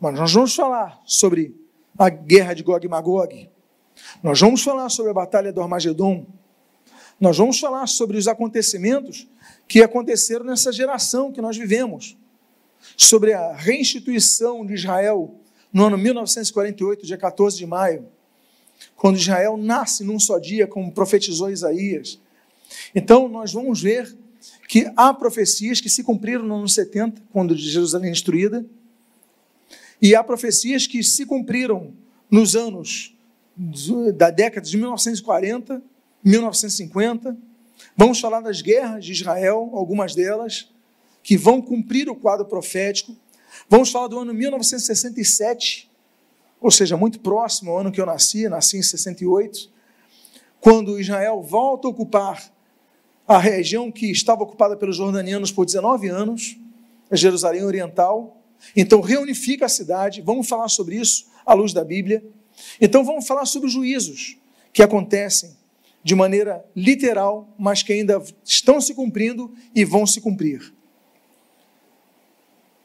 Mas 0.00 0.14
nós 0.14 0.32
vamos 0.32 0.54
falar 0.54 1.00
sobre 1.04 1.54
a 1.98 2.08
guerra 2.08 2.54
de 2.54 2.62
Gog 2.62 2.84
e 2.84 2.88
Magog, 2.88 3.50
nós 4.22 4.40
vamos 4.40 4.62
falar 4.62 4.88
sobre 4.88 5.10
a 5.10 5.14
batalha 5.14 5.52
do 5.52 5.60
Armagedon. 5.60 6.26
Nós 7.18 7.36
vamos 7.36 7.58
falar 7.60 7.86
sobre 7.86 8.16
os 8.16 8.26
acontecimentos 8.26 9.28
que 9.68 9.82
aconteceram 9.82 10.44
nessa 10.44 10.72
geração 10.72 11.32
que 11.32 11.40
nós 11.40 11.56
vivemos. 11.56 12.16
Sobre 12.96 13.32
a 13.32 13.52
reinstituição 13.52 14.64
de 14.64 14.74
Israel 14.74 15.34
no 15.72 15.86
ano 15.86 15.96
1948, 15.96 17.06
dia 17.06 17.16
14 17.16 17.56
de 17.56 17.66
maio. 17.66 18.08
quando 18.96 19.16
Israel 19.16 19.56
nasce 19.56 20.04
num 20.04 20.18
só 20.18 20.38
dia, 20.38 20.66
como 20.66 20.92
profetizou 20.92 21.50
Isaías. 21.50 22.18
Então, 22.94 23.28
nós 23.28 23.52
vamos 23.52 23.80
ver 23.80 24.16
que 24.68 24.90
há 24.96 25.12
profecias 25.12 25.80
que 25.80 25.88
se 25.88 26.02
cumpriram 26.02 26.44
no 26.44 26.56
ano 26.56 26.68
70, 26.68 27.22
quando 27.32 27.56
Jerusalém 27.56 28.08
é 28.08 28.12
destruída, 28.12 28.64
e 30.00 30.14
há 30.14 30.24
profecias 30.24 30.86
que 30.86 31.02
se 31.02 31.26
cumpriram 31.26 31.92
nos 32.30 32.56
anos 32.56 33.14
da 34.14 34.30
década 34.30 34.66
de 34.66 34.76
1940, 34.76 35.82
1950. 36.24 37.36
Vamos 37.96 38.20
falar 38.20 38.40
das 38.40 38.62
guerras 38.62 39.04
de 39.04 39.12
Israel, 39.12 39.70
algumas 39.74 40.14
delas, 40.14 40.70
que 41.22 41.36
vão 41.36 41.60
cumprir 41.60 42.08
o 42.08 42.16
quadro 42.16 42.46
profético. 42.46 43.16
Vamos 43.68 43.90
falar 43.90 44.08
do 44.08 44.18
ano 44.18 44.32
1967, 44.32 45.90
ou 46.60 46.70
seja, 46.70 46.96
muito 46.96 47.20
próximo 47.20 47.70
ao 47.70 47.78
ano 47.78 47.92
que 47.92 48.00
eu 48.00 48.06
nasci, 48.06 48.48
nasci 48.48 48.78
em 48.78 48.82
68, 48.82 49.70
quando 50.60 51.00
Israel 51.00 51.42
volta 51.42 51.88
a 51.88 51.90
ocupar 51.90 52.52
a 53.26 53.38
região 53.38 53.90
que 53.92 54.10
estava 54.10 54.42
ocupada 54.42 54.76
pelos 54.76 54.96
jordanianos 54.96 55.52
por 55.52 55.64
19 55.64 56.08
anos, 56.08 56.58
a 57.10 57.16
Jerusalém 57.16 57.62
Oriental. 57.62 58.42
Então 58.76 59.00
reunifica 59.00 59.66
a 59.66 59.68
cidade. 59.68 60.20
Vamos 60.20 60.48
falar 60.48 60.68
sobre 60.68 60.96
isso 60.96 61.26
à 61.46 61.54
luz 61.54 61.72
da 61.72 61.84
Bíblia. 61.84 62.24
Então 62.80 63.04
vamos 63.04 63.26
falar 63.26 63.46
sobre 63.46 63.68
os 63.68 63.72
juízos 63.72 64.36
que 64.72 64.82
acontecem 64.82 65.56
de 66.02 66.14
maneira 66.14 66.64
literal, 66.74 67.48
mas 67.58 67.82
que 67.82 67.92
ainda 67.92 68.22
estão 68.44 68.80
se 68.80 68.94
cumprindo 68.94 69.52
e 69.74 69.84
vão 69.84 70.06
se 70.06 70.20
cumprir. 70.20 70.72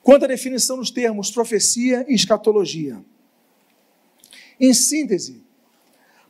Quanto 0.05 0.25
à 0.25 0.27
definição 0.27 0.77
dos 0.77 0.91
termos 0.91 1.31
profecia 1.31 2.05
e 2.07 2.13
escatologia. 2.13 3.03
Em 4.59 4.71
síntese, 4.71 5.41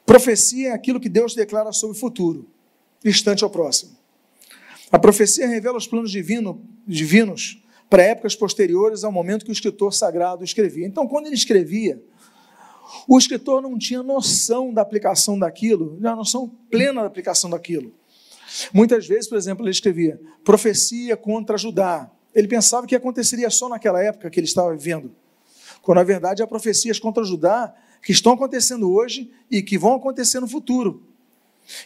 profecia 0.06 0.70
é 0.70 0.72
aquilo 0.72 0.98
que 0.98 1.10
Deus 1.10 1.36
declara 1.36 1.74
sobre 1.74 1.98
o 1.98 2.00
futuro, 2.00 2.50
distante 3.04 3.44
ao 3.44 3.50
próximo. 3.50 3.98
A 4.90 4.98
profecia 4.98 5.46
revela 5.46 5.78
os 5.78 5.86
planos 5.88 6.10
divino, 6.10 6.64
divinos 6.88 7.62
para 7.90 8.02
épocas 8.02 8.34
posteriores 8.34 9.04
ao 9.04 9.12
momento 9.12 9.44
que 9.44 9.52
o 9.52 9.54
escritor 9.54 9.94
sagrado 9.94 10.42
escrevia. 10.42 10.88
Então, 10.88 11.06
quando 11.06 11.26
ele 11.26 11.36
escrevia, 11.36 12.02
o 13.06 13.18
escritor 13.18 13.62
não 13.62 13.78
tinha 13.78 14.02
noção 14.02 14.74
da 14.74 14.82
aplicação 14.82 15.38
daquilo, 15.38 15.98
não 16.00 16.16
noção 16.16 16.48
plena 16.72 17.02
da 17.02 17.08
aplicação 17.08 17.50
daquilo. 17.50 17.94
Muitas 18.74 19.06
vezes, 19.06 19.28
por 19.28 19.38
exemplo, 19.38 19.66
ele 19.66 19.72
escrevia 19.72 20.18
profecia 20.46 21.18
contra 21.18 21.58
Judá. 21.58 22.10
Ele 22.36 22.48
pensava 22.48 22.86
que 22.86 22.96
aconteceria 22.96 23.50
só 23.50 23.70
naquela 23.70 24.04
época 24.04 24.30
que 24.30 24.40
ele 24.40 24.46
estava 24.46 24.76
vivendo, 24.76 25.16
quando 25.82 25.98
na 25.98 26.04
verdade 26.04 26.44
há 26.44 26.48
profecias 26.48 27.00
contra 27.00 27.24
Judá 27.24 27.74
que 28.04 28.12
estão 28.12 28.34
acontecendo 28.34 28.92
hoje 28.92 29.32
e 29.50 29.64
que 29.64 29.78
vão 29.78 29.96
acontecer 29.96 30.42
no 30.42 30.48
futuro. 30.48 31.04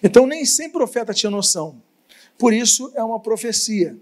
Então, 0.04 0.26
nem 0.26 0.43
sempre 0.43 0.78
o 0.78 0.80
profeta 0.80 1.14
tinha 1.14 1.30
noção. 1.30 1.82
Por 2.38 2.54
isso, 2.54 2.91
é 2.95 3.04
uma 3.04 3.20
profecia. 3.20 3.97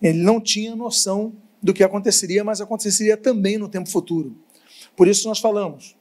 Ele 0.00 0.18
não 0.18 0.40
tinha 0.40 0.74
noção 0.76 1.34
do 1.62 1.74
que 1.74 1.82
aconteceria, 1.82 2.44
mas 2.44 2.60
aconteceria 2.60 3.16
também 3.16 3.58
no 3.58 3.68
tempo 3.68 3.88
futuro. 3.90 4.36
Por 4.96 5.08
isso, 5.08 5.28
nós 5.28 5.38
falamos: 5.38 5.96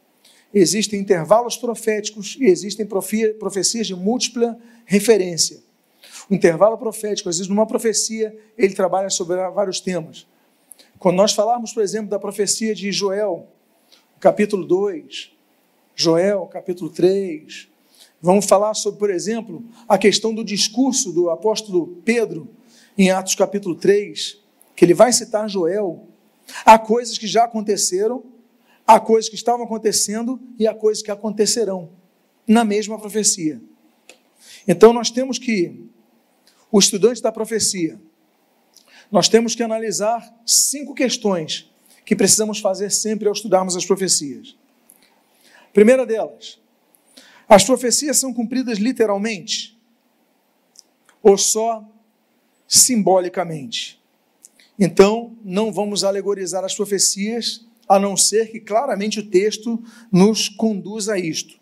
existem 0.54 1.00
intervalos 1.00 1.58
proféticos 1.58 2.38
e 2.40 2.46
existem 2.46 2.86
profecias 2.86 3.88
de 3.88 3.96
múltipla 3.96 4.58
referência. 4.86 5.67
Intervalo 6.30 6.78
profético, 6.78 7.30
às 7.30 7.38
vezes, 7.38 7.50
numa 7.50 7.66
profecia, 7.66 8.38
ele 8.58 8.74
trabalha 8.74 9.10
sobre 9.10 9.36
vários 9.52 9.80
temas. 9.80 10.28
Quando 11.00 11.16
nós 11.16 11.34
falarmos, 11.34 11.74
por 11.74 11.84
exemplo, 11.84 12.10
da 12.10 12.20
profecia 12.20 12.76
de 12.76 12.92
Joel, 12.92 13.48
capítulo 14.20 14.66
2, 14.66 15.32
Joel, 15.96 16.46
capítulo 16.48 16.90
3, 16.90 17.70
vamos 18.22 18.46
falar 18.46 18.74
sobre, 18.74 19.00
por 19.00 19.10
exemplo, 19.10 19.64
a 19.88 19.98
questão 19.98 20.34
do 20.34 20.44
discurso 20.44 21.12
do 21.12 21.30
apóstolo 21.30 22.02
Pedro, 22.04 22.50
em 22.98 23.12
Atos 23.12 23.36
capítulo 23.36 23.76
3, 23.76 24.40
que 24.76 24.84
ele 24.84 24.94
vai 24.94 25.14
citar 25.14 25.48
Joel. 25.50 26.08
Há 26.66 26.78
coisas 26.78 27.18
que 27.18 27.28
já 27.28 27.46
aconteceram 27.46 28.24
Há 28.88 29.02
coisas 29.02 29.28
que 29.28 29.36
estavam 29.36 29.66
acontecendo 29.66 30.40
e 30.58 30.66
há 30.66 30.74
coisas 30.74 31.04
que 31.04 31.12
acontecerão 31.12 31.90
na 32.48 32.64
mesma 32.64 32.98
profecia. 32.98 33.62
Então 34.66 34.94
nós 34.94 35.12
temos 35.12 35.38
que, 35.38 35.87
o 36.72 36.80
estudante 36.80 37.22
da 37.22 37.32
profecia, 37.32 38.00
nós 39.12 39.30
temos 39.30 39.56
que 39.56 39.64
analisar 39.64 40.34
cinco 40.46 40.94
questões 40.94 41.70
que 42.06 42.16
precisamos 42.16 42.60
fazer 42.60 42.92
sempre 42.92 43.28
ao 43.28 43.34
estudarmos 43.34 43.76
as 43.76 43.86
profecias. 43.86 44.56
Primeira 45.74 46.06
delas, 46.06 46.60
as 47.48 47.64
profecias 47.64 48.18
são 48.18 48.34
cumpridas 48.34 48.78
literalmente 48.78 49.78
ou 51.22 51.38
só 51.38 51.86
simbolicamente? 52.68 54.02
Então, 54.80 55.36
não 55.44 55.72
vamos 55.72 56.04
alegorizar 56.04 56.64
as 56.64 56.76
profecias 56.76 57.66
a 57.88 57.98
não 57.98 58.18
ser 58.18 58.52
que 58.52 58.60
claramente 58.60 59.20
o 59.20 59.30
texto 59.30 59.82
nos 60.12 60.50
conduz 60.50 61.10
a 61.10 61.18
isto. 61.18 61.60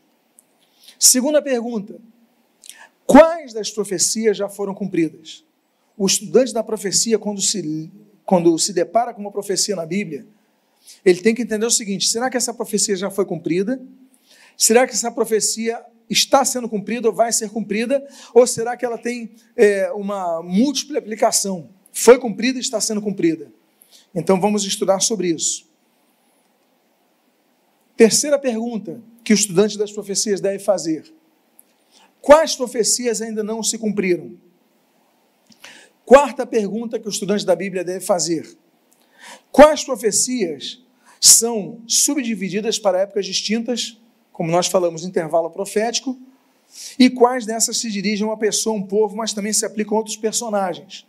Segunda 0.98 1.42
pergunta: 1.42 2.00
quais 3.06 3.54
das 3.54 3.72
profecias 3.72 4.38
já 4.38 4.50
foram 4.50 4.74
cumpridas? 4.74 5.44
O 5.98 6.06
estudante 6.06 6.54
da 6.54 6.64
profecia, 6.64 7.18
quando 7.18 7.42
se, 7.42 7.92
quando 8.26 8.58
se 8.60 8.74
depara 8.74 9.14
com 9.14 9.22
uma 9.22 9.32
profecia 9.32 9.76
na 9.76 9.86
Bíblia, 9.86 10.26
ele 11.04 11.22
tem 11.22 11.34
que 11.34 11.42
entender 11.42 11.66
o 11.66 11.72
seguinte: 11.72 12.08
será 12.08 12.30
que 12.30 12.38
essa 12.38 12.54
profecia 12.54 12.96
já 12.96 13.10
foi 13.10 13.26
cumprida? 13.26 13.82
Será 14.58 14.88
que 14.88 14.94
essa 14.94 15.12
profecia 15.12 15.84
está 16.10 16.46
sendo 16.46 16.70
cumprida 16.70 17.08
ou 17.08 17.14
vai 17.14 17.32
ser 17.32 17.50
cumprida? 17.50 18.06
Ou 18.34 18.46
será 18.46 18.78
que 18.78 18.86
ela 18.86 18.98
tem 18.98 19.32
é, 19.56 19.92
uma 19.92 20.42
múltipla 20.42 21.00
aplicação? 21.00 21.70
Foi 21.92 22.20
cumprida 22.20 22.58
e 22.58 22.62
está 22.62 22.80
sendo 22.80 23.02
cumprida? 23.02 23.52
Então 24.14 24.40
vamos 24.40 24.66
estudar 24.66 25.00
sobre 25.00 25.30
isso. 25.30 25.66
Terceira 27.98 28.38
pergunta 28.38 29.02
que 29.24 29.34
o 29.34 29.36
estudante 29.36 29.78
das 29.78 29.92
profecias 29.92 30.42
deve 30.42 30.60
fazer: 30.60 31.14
Quais 32.26 32.56
profecias 32.56 33.22
ainda 33.22 33.44
não 33.44 33.62
se 33.62 33.78
cumpriram? 33.78 34.36
Quarta 36.04 36.44
pergunta 36.44 36.98
que 36.98 37.08
o 37.08 37.10
estudante 37.12 37.46
da 37.46 37.56
Bíblia 37.56 37.84
deve 37.84 38.04
fazer: 38.04 38.58
Quais 39.52 39.84
profecias 39.84 40.82
são 41.22 41.84
subdivididas 41.86 42.80
para 42.80 43.02
épocas 43.02 43.28
distintas, 43.28 44.02
como 44.34 44.50
nós 44.50 44.66
falamos, 44.66 45.06
intervalo 45.06 45.52
profético, 45.52 46.20
e 46.98 47.12
quais 47.12 47.46
dessas 47.46 47.78
se 47.78 47.92
dirigem 47.92 48.26
a 48.26 48.32
uma 48.32 48.38
pessoa, 48.38 48.76
um 48.76 48.82
povo, 48.82 49.16
mas 49.16 49.32
também 49.32 49.54
se 49.54 49.64
aplicam 49.64 49.96
a 49.96 50.00
outros 50.00 50.18
personagens? 50.18 51.06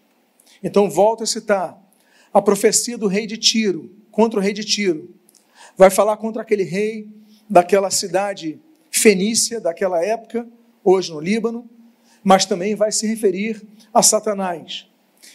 Então, 0.62 0.90
volto 0.90 1.22
a 1.22 1.26
citar 1.26 1.82
a 2.30 2.42
profecia 2.42 2.98
do 2.98 3.06
rei 3.06 3.26
de 3.26 3.38
Tiro, 3.38 3.90
contra 4.10 4.38
o 4.38 4.42
rei 4.42 4.52
de 4.52 4.64
Tiro 4.64 5.14
vai 5.78 5.88
falar 5.88 6.18
contra 6.18 6.42
aquele 6.42 6.64
rei 6.64 7.08
daquela 7.48 7.90
cidade 7.90 8.60
fenícia 8.90 9.58
daquela 9.58 10.04
época, 10.04 10.46
hoje 10.86 11.12
no 11.12 11.18
Líbano, 11.18 11.68
mas 12.22 12.46
também 12.46 12.76
vai 12.76 12.92
se 12.92 13.08
referir 13.08 13.66
a 13.92 14.02
Satanás. 14.04 14.86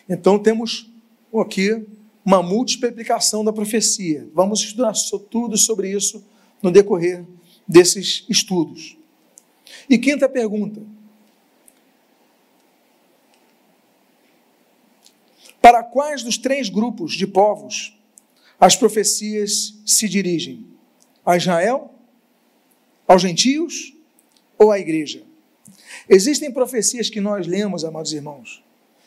Então 0.08 0.39
temos 0.39 0.89
aqui 1.36 1.86
uma 2.26 2.41
multiplicação 2.41 3.43
da 3.43 3.52
profecia. 3.52 4.30
Vamos 4.34 4.62
estudar 4.62 4.93
tudo 5.30 5.58
sobre 5.58 5.91
isso 5.91 6.24
no 6.64 6.72
decorrer 6.72 7.26
desses 7.68 8.26
estudos. 8.30 8.97
E 9.89 9.97
quinta 9.97 10.30
pergunta: 10.30 10.82
Para 15.62 15.84
quais 15.84 16.24
dos 16.24 16.38
três 16.38 16.70
grupos 16.70 17.14
de 17.14 17.28
povos 17.28 17.97
as 18.58 18.78
profecias 18.78 19.78
se 19.86 20.08
dirigem? 20.08 20.66
A 21.26 21.36
Israel? 21.36 21.93
Aos 23.06 23.22
gentios? 23.22 23.93
Ou 24.58 24.72
à 24.72 24.80
igreja? 24.80 25.30
Existem 26.14 26.51
profecias 26.51 27.09
que 27.09 27.22
nós 27.22 27.47
lemos, 27.47 27.86
amados 27.86 28.12
irmãos, 28.12 28.62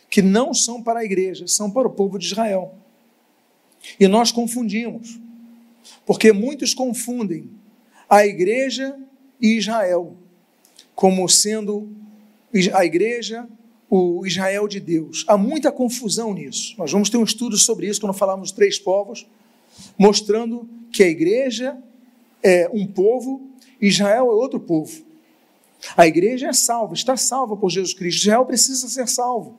que 0.09 0.23
não 0.23 0.55
são 0.55 0.83
para 0.83 1.01
a 1.01 1.05
igreja, 1.05 1.47
são 1.47 1.71
para 1.71 1.87
o 1.87 1.91
povo 1.91 2.19
de 2.19 2.25
Israel. 2.25 2.75
E 4.01 4.09
nós 4.09 4.33
confundimos, 4.33 5.21
porque 6.07 6.33
muitos 6.33 6.73
confundem 6.73 7.51
a 8.09 8.27
igreja 8.27 8.99
e 9.39 9.59
Israel 9.59 10.17
como 10.95 11.29
sendo 11.29 11.95
a 12.73 12.87
igreja 12.87 13.47
o 13.91 14.25
Israel 14.27 14.67
de 14.67 14.81
Deus. 14.81 15.27
Há 15.29 15.37
muita 15.37 15.71
confusão 15.71 16.33
nisso. 16.33 16.75
Nós 16.79 16.91
vamos 16.91 17.11
ter 17.11 17.19
um 17.19 17.25
estudo 17.25 17.59
sobre 17.59 17.87
isso 17.87 18.01
quando 18.01 18.15
falarmos 18.15 18.49
dos 18.49 18.57
três 18.57 18.79
povos 18.79 19.27
mostrando 19.99 20.67
que 20.91 21.03
a 21.03 21.09
igreja 21.09 21.77
é 22.43 22.71
um 22.73 22.87
povo, 22.87 23.43
Israel 23.79 24.31
é 24.31 24.35
outro 24.35 24.59
povo. 24.59 25.05
A 25.97 26.07
igreja 26.07 26.49
é 26.49 26.53
salva, 26.53 26.95
está 26.95 27.17
salva 27.17 27.57
por 27.57 27.71
Jesus 27.71 27.95
Cristo. 27.95 28.23
Israel 28.23 28.45
precisa 28.45 28.89
ser 28.89 29.07
salvo. 29.09 29.59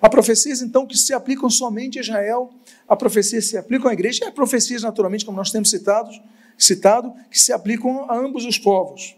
Há 0.00 0.08
profecias, 0.08 0.60
então, 0.60 0.86
que 0.86 0.98
se 0.98 1.14
aplicam 1.14 1.48
somente 1.48 1.98
a 1.98 2.02
Israel, 2.02 2.50
há 2.86 2.96
profecias 2.96 3.44
que 3.44 3.50
se 3.52 3.56
aplicam 3.56 3.88
à 3.88 3.92
igreja, 3.92 4.24
e 4.24 4.28
há 4.28 4.32
profecias, 4.32 4.82
naturalmente, 4.82 5.24
como 5.24 5.36
nós 5.36 5.50
temos 5.50 5.70
citados, 5.70 6.20
citado, 6.58 7.14
que 7.30 7.38
se 7.38 7.52
aplicam 7.52 8.10
a 8.10 8.16
ambos 8.16 8.44
os 8.44 8.58
povos. 8.58 9.16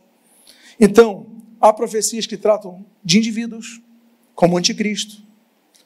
Então, 0.78 1.26
há 1.61 1.72
profecias 1.72 2.26
que 2.26 2.36
tratam 2.36 2.84
de 3.03 3.18
indivíduos, 3.18 3.80
como 4.34 4.57
anticristo, 4.57 5.22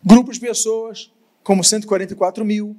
grupos 0.05 0.39
de 0.39 0.47
pessoas, 0.47 1.11
como 1.43 1.65
144 1.65 2.45
mil, 2.45 2.77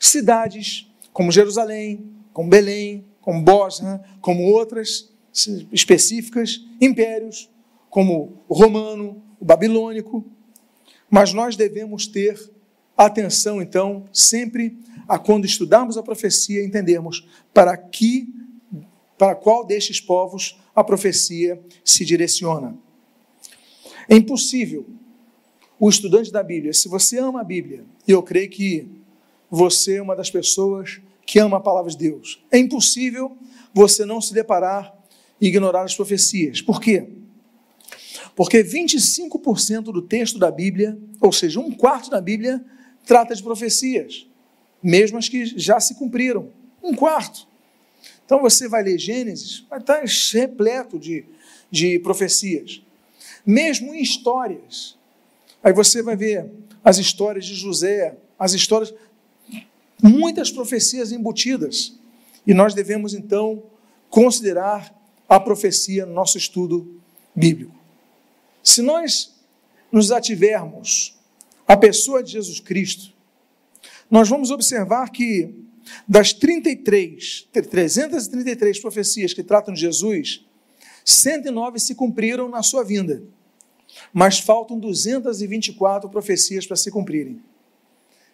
cidades, 0.00 0.90
como 1.12 1.30
Jerusalém, 1.30 2.10
como 2.32 2.48
Belém, 2.48 3.06
como 3.20 3.42
Bosra, 3.42 4.02
como 4.20 4.44
outras 4.44 5.11
específicas, 5.72 6.64
impérios, 6.80 7.48
como 7.88 8.42
o 8.48 8.54
romano, 8.54 9.22
o 9.40 9.44
babilônico, 9.44 10.24
mas 11.10 11.32
nós 11.32 11.56
devemos 11.56 12.06
ter 12.06 12.38
atenção, 12.96 13.60
então, 13.60 14.06
sempre 14.12 14.78
a 15.08 15.18
quando 15.18 15.44
estudarmos 15.44 15.96
a 15.96 16.02
profecia, 16.02 16.64
entendermos 16.64 17.26
para 17.52 17.76
que, 17.76 18.28
para 19.18 19.34
qual 19.34 19.64
destes 19.64 20.00
povos 20.00 20.58
a 20.74 20.82
profecia 20.82 21.60
se 21.84 22.04
direciona. 22.04 22.76
É 24.08 24.16
impossível 24.16 24.86
o 25.78 25.88
estudante 25.88 26.30
da 26.30 26.42
Bíblia, 26.42 26.72
se 26.72 26.88
você 26.88 27.18
ama 27.18 27.40
a 27.40 27.44
Bíblia, 27.44 27.84
e 28.06 28.12
eu 28.12 28.22
creio 28.22 28.48
que 28.48 28.88
você 29.50 29.96
é 29.96 30.02
uma 30.02 30.14
das 30.14 30.30
pessoas 30.30 31.00
que 31.26 31.38
ama 31.38 31.56
a 31.56 31.60
palavra 31.60 31.90
de 31.90 31.98
Deus, 31.98 32.42
é 32.50 32.58
impossível 32.58 33.36
você 33.74 34.04
não 34.04 34.20
se 34.20 34.32
deparar 34.32 34.96
e 35.42 35.48
ignorar 35.48 35.82
as 35.82 35.96
profecias. 35.96 36.62
Por 36.62 36.80
quê? 36.80 37.08
Porque 38.36 38.62
25% 38.62 39.82
do 39.82 40.00
texto 40.00 40.38
da 40.38 40.52
Bíblia, 40.52 40.96
ou 41.20 41.32
seja, 41.32 41.58
um 41.58 41.72
quarto 41.72 42.08
da 42.08 42.20
Bíblia, 42.20 42.64
trata 43.04 43.34
de 43.34 43.42
profecias, 43.42 44.24
mesmo 44.80 45.18
as 45.18 45.28
que 45.28 45.44
já 45.44 45.80
se 45.80 45.96
cumpriram. 45.96 46.50
Um 46.80 46.94
quarto. 46.94 47.48
Então 48.24 48.40
você 48.40 48.68
vai 48.68 48.84
ler 48.84 48.98
Gênesis, 48.98 49.66
vai 49.68 49.80
estar 49.80 50.02
repleto 50.32 50.96
de, 50.96 51.24
de 51.68 51.98
profecias. 51.98 52.80
Mesmo 53.44 53.92
em 53.92 54.00
histórias. 54.00 54.96
Aí 55.62 55.72
você 55.72 56.02
vai 56.02 56.14
ver 56.14 56.48
as 56.84 56.98
histórias 56.98 57.44
de 57.44 57.54
José, 57.56 58.16
as 58.38 58.52
histórias, 58.52 58.94
muitas 60.00 60.52
profecias 60.52 61.10
embutidas. 61.10 61.98
E 62.46 62.54
nós 62.54 62.74
devemos 62.74 63.12
então 63.12 63.64
considerar 64.08 65.01
a 65.34 65.40
profecia 65.40 66.04
no 66.04 66.12
nosso 66.12 66.36
estudo 66.36 67.00
bíblico. 67.34 67.74
Se 68.62 68.82
nós 68.82 69.34
nos 69.90 70.12
ativermos 70.12 71.18
à 71.66 71.74
pessoa 71.74 72.22
de 72.22 72.32
Jesus 72.32 72.60
Cristo, 72.60 73.14
nós 74.10 74.28
vamos 74.28 74.50
observar 74.50 75.10
que 75.10 75.54
das 76.06 76.34
33, 76.34 77.48
333 77.50 78.78
profecias 78.78 79.32
que 79.32 79.42
tratam 79.42 79.72
de 79.72 79.80
Jesus, 79.80 80.44
109 81.02 81.78
se 81.78 81.94
cumpriram 81.94 82.46
na 82.50 82.62
sua 82.62 82.84
vinda, 82.84 83.22
mas 84.12 84.38
faltam 84.38 84.78
224 84.78 86.10
profecias 86.10 86.66
para 86.66 86.76
se 86.76 86.90
cumprirem. 86.90 87.40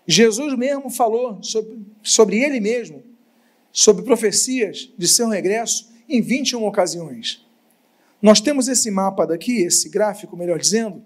Jesus 0.05 0.59
mesmo 0.59 0.91
falou 0.91 1.41
sobre, 1.45 1.79
sobre 2.03 2.39
ele 2.43 2.59
mesmo, 2.59 3.05
sobre 3.71 4.03
profecias 4.03 4.93
de 4.99 5.07
seu 5.07 5.29
regresso 5.29 5.97
em 6.09 6.23
21 6.23 6.65
ocasiões. 6.65 7.45
Nós 8.21 8.41
temos 8.41 8.67
esse 8.67 8.91
mapa 8.91 9.27
daqui, 9.27 9.63
esse 9.63 9.89
gráfico, 9.89 10.37
melhor 10.37 10.59
dizendo, 10.59 11.03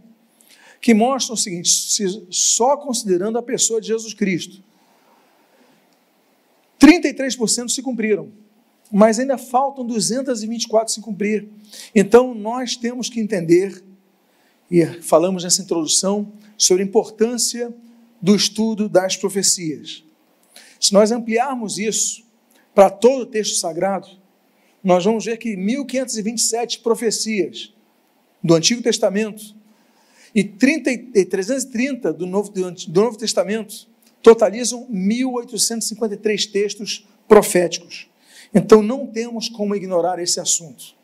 que 0.80 0.94
mostra 0.94 1.34
o 1.34 1.36
seguinte: 1.36 1.68
se, 1.70 2.26
só 2.30 2.76
considerando 2.76 3.38
a 3.38 3.42
pessoa 3.42 3.80
de 3.80 3.88
Jesus 3.88 4.14
Cristo, 4.14 4.62
33% 6.80 7.68
se 7.68 7.82
cumpriram, 7.82 8.32
mas 8.90 9.18
ainda 9.18 9.38
faltam 9.38 9.86
224 9.86 10.92
se 10.92 11.00
cumprir. 11.00 11.48
Então 11.94 12.34
nós 12.34 12.76
temos 12.76 13.08
que 13.08 13.20
entender, 13.20 13.82
e 14.70 14.84
falamos 15.02 15.44
nessa 15.44 15.62
introdução, 15.62 16.32
sobre 16.56 16.82
a 16.82 16.86
importância 16.86 17.72
do 18.20 18.34
estudo 18.34 18.88
das 18.88 19.16
profecias. 19.16 20.04
Se 20.80 20.92
nós 20.92 21.12
ampliarmos 21.12 21.78
isso 21.78 22.24
para 22.74 22.90
todo 22.90 23.22
o 23.22 23.26
texto 23.26 23.56
sagrado, 23.56 24.21
nós 24.82 25.04
vamos 25.04 25.24
ver 25.24 25.36
que 25.36 25.56
1527 25.56 26.80
profecias 26.80 27.72
do 28.42 28.54
Antigo 28.54 28.82
Testamento 28.82 29.54
e, 30.34 30.42
30, 30.42 30.90
e 30.90 31.24
330 31.24 32.12
do 32.12 32.26
Novo, 32.26 32.50
do 32.50 33.00
Novo 33.00 33.16
Testamento 33.16 33.86
totalizam 34.22 34.86
1853 34.88 36.46
textos 36.46 37.06
proféticos. 37.28 38.08
Então 38.54 38.82
não 38.82 39.06
temos 39.06 39.48
como 39.48 39.74
ignorar 39.74 40.18
esse 40.18 40.40
assunto. 40.40 40.94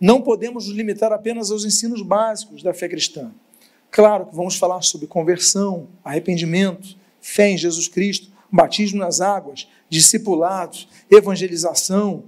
Não 0.00 0.20
podemos 0.20 0.66
nos 0.66 0.76
limitar 0.76 1.12
apenas 1.12 1.50
aos 1.50 1.64
ensinos 1.64 2.02
básicos 2.02 2.62
da 2.62 2.72
fé 2.72 2.88
cristã. 2.88 3.32
Claro 3.90 4.26
que 4.26 4.36
vamos 4.36 4.56
falar 4.56 4.82
sobre 4.82 5.06
conversão, 5.06 5.88
arrependimento, 6.04 6.96
fé 7.20 7.50
em 7.50 7.58
Jesus 7.58 7.88
Cristo, 7.88 8.30
batismo 8.50 8.98
nas 8.98 9.20
águas, 9.20 9.66
discipulado, 9.88 10.78
evangelização, 11.10 12.24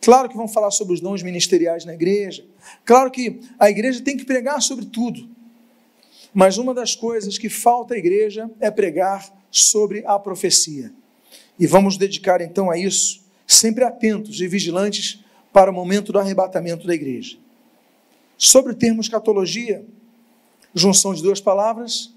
Claro 0.00 0.28
que 0.28 0.36
vão 0.36 0.48
falar 0.48 0.70
sobre 0.70 0.94
os 0.94 1.00
dons 1.00 1.22
ministeriais 1.22 1.84
na 1.84 1.94
igreja. 1.94 2.44
Claro 2.84 3.10
que 3.10 3.40
a 3.58 3.70
igreja 3.70 4.02
tem 4.02 4.16
que 4.16 4.24
pregar 4.24 4.60
sobre 4.60 4.86
tudo. 4.86 5.28
Mas 6.34 6.56
uma 6.56 6.72
das 6.72 6.94
coisas 6.94 7.38
que 7.38 7.48
falta 7.48 7.94
à 7.94 7.98
igreja 7.98 8.50
é 8.58 8.70
pregar 8.70 9.32
sobre 9.50 10.02
a 10.06 10.18
profecia. 10.18 10.92
E 11.58 11.66
vamos 11.66 11.96
dedicar 11.96 12.40
então 12.40 12.70
a 12.70 12.78
isso, 12.78 13.22
sempre 13.46 13.84
atentos 13.84 14.40
e 14.40 14.48
vigilantes 14.48 15.22
para 15.52 15.70
o 15.70 15.74
momento 15.74 16.10
do 16.12 16.18
arrebatamento 16.18 16.86
da 16.86 16.94
igreja. 16.94 17.36
Sobre 18.38 18.72
o 18.72 18.74
termo 18.74 19.00
escatologia, 19.00 19.84
junção 20.74 21.12
de 21.12 21.22
duas 21.22 21.40
palavras, 21.40 22.12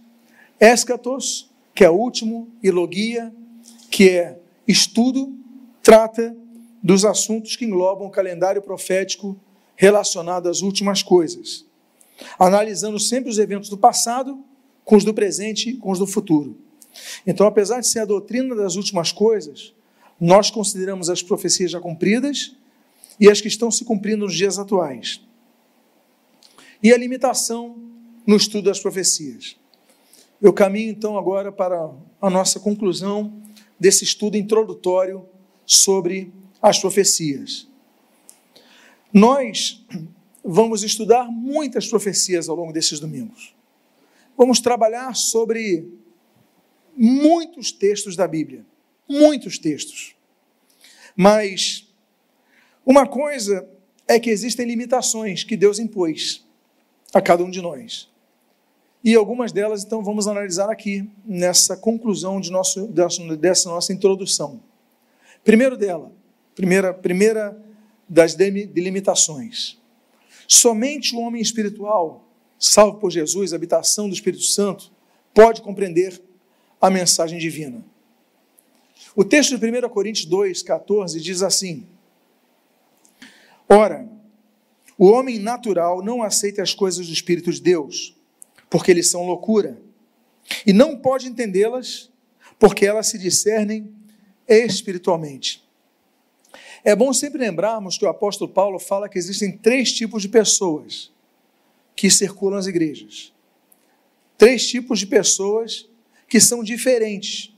escatos, 0.60 1.52
que 1.74 1.84
é 1.84 1.90
último, 1.90 2.50
e 2.64 2.72
logia, 2.72 3.34
que 3.92 4.10
é 4.10 4.40
estudo, 4.66 5.38
trata 5.84 6.36
dos 6.86 7.04
assuntos 7.04 7.56
que 7.56 7.66
englobam 7.66 8.08
o 8.08 8.12
calendário 8.12 8.62
profético 8.62 9.36
relacionado 9.76 10.48
às 10.48 10.62
últimas 10.62 11.02
coisas, 11.02 11.66
analisando 12.38 13.00
sempre 13.00 13.28
os 13.28 13.40
eventos 13.40 13.72
do 13.72 13.78
passado 13.78 14.40
com 14.84 14.96
os 14.96 15.04
do 15.04 15.12
presente 15.12 15.72
e 15.72 15.78
com 15.78 15.90
os 15.90 15.98
do 15.98 16.06
futuro. 16.06 16.56
Então, 17.26 17.48
apesar 17.48 17.80
de 17.80 17.88
ser 17.88 18.02
a 18.02 18.06
doutrina 18.06 18.54
das 18.54 18.76
últimas 18.76 19.12
coisas, 19.12 19.74
nós 20.22 20.52
consideramos 20.52 21.10
as 21.10 21.24
profecias 21.24 21.72
já 21.72 21.80
cumpridas 21.80 22.56
e 23.20 23.32
as 23.32 23.42
que 23.42 23.48
estão 23.48 23.72
se 23.72 23.84
cumprindo 23.84 24.26
nos 24.26 24.36
dias 24.36 24.60
atuais. 24.60 25.20
E 26.84 26.94
a 26.94 26.98
limitação 27.00 27.78
no 28.28 28.36
estudo 28.36 28.66
das 28.66 28.80
profecias. 28.80 29.58
Eu 30.40 30.54
caminho 30.54 30.92
então 30.92 31.18
agora 31.18 31.52
para 31.52 31.90
a 32.22 32.30
nossa 32.30 32.60
conclusão 32.60 33.42
desse 33.80 34.04
estudo 34.04 34.38
introdutório 34.38 35.26
sobre 35.66 36.32
as 36.68 36.80
profecias. 36.80 37.68
Nós 39.14 39.86
vamos 40.44 40.82
estudar 40.82 41.26
muitas 41.26 41.88
profecias 41.88 42.50
ao 42.50 42.56
longo 42.56 42.74
desses 42.74 43.00
domingos. 43.00 43.54
Vamos 44.36 44.60
trabalhar 44.60 45.16
sobre 45.16 45.88
muitos 46.98 47.72
textos 47.72 48.16
da 48.16 48.28
Bíblia, 48.28 48.66
muitos 49.08 49.60
textos. 49.60 50.16
Mas 51.16 51.88
uma 52.84 53.06
coisa 53.06 53.70
é 54.08 54.20
que 54.20 54.32
existem 54.32 54.66
limitações 54.66 55.44
que 55.44 55.56
Deus 55.56 55.78
impôs 55.78 56.44
a 57.14 57.22
cada 57.22 57.44
um 57.44 57.52
de 57.52 57.62
nós. 57.62 58.10
E 59.04 59.14
algumas 59.14 59.52
delas, 59.52 59.84
então, 59.84 60.04
vamos 60.04 60.28
analisar 60.28 60.72
aqui, 60.72 61.08
nessa 61.24 61.78
conclusão 61.78 62.42
de 62.42 62.50
nosso, 62.50 62.88
dessa 62.88 63.70
nossa 63.70 63.94
introdução. 63.94 64.64
Primeiro 65.44 65.78
dela, 65.78 66.12
Primeira, 66.56 66.94
primeira 66.94 67.62
das 68.08 68.34
delimitações. 68.34 69.78
Somente 70.48 71.16
o 71.16 71.20
homem 71.20 71.42
espiritual, 71.42 72.28
salvo 72.58 73.00
por 73.00 73.12
Jesus, 73.12 73.54
habitação 73.54 74.08
do 74.08 74.14
Espírito 74.14 74.44
Santo, 74.44 74.92
pode 75.34 75.62
compreender 75.62 76.22
a 76.80 76.90
mensagem 76.90 77.38
divina. 77.38 77.84
O 79.16 79.24
texto 79.24 79.58
de 79.58 79.66
1 79.66 79.90
Coríntios 79.90 80.26
2, 80.26 80.62
14 80.62 81.20
diz 81.20 81.42
assim: 81.42 81.88
Ora, 83.68 84.08
o 84.98 85.08
homem 85.08 85.40
natural 85.40 86.04
não 86.04 86.24
aceita 86.24 86.62
as 86.62 86.74
coisas 86.74 87.08
do 87.08 87.14
Espírito 87.14 87.52
de 87.52 87.62
Deus, 87.62 88.16
porque 88.70 88.92
eles 88.92 89.10
são 89.10 89.26
loucura, 89.26 89.82
e 90.66 90.72
não 90.72 90.98
pode 90.98 91.28
entendê-las, 91.28 92.12
porque 92.60 92.86
elas 92.86 93.08
se 93.08 93.18
discernem 93.18 93.92
espiritualmente. 94.48 95.65
É 96.86 96.96
bom 96.96 97.12
sempre 97.12 97.40
lembrarmos 97.40 97.98
que 97.98 98.06
o 98.06 98.10
apóstolo 98.10 98.52
Paulo 98.52 98.78
fala 98.78 99.10
que 99.10 99.18
existem 99.18 99.58
três 99.58 99.92
tipos 99.92 100.22
de 100.22 100.30
pessoas 100.30 101.12
que 101.96 102.12
circulam 102.12 102.60
as 102.60 102.68
igrejas. 102.68 103.34
Três 104.38 104.68
tipos 104.68 105.00
de 105.00 105.08
pessoas 105.08 105.90
que 106.30 106.40
são 106.40 106.64
diferentes, 106.64 107.52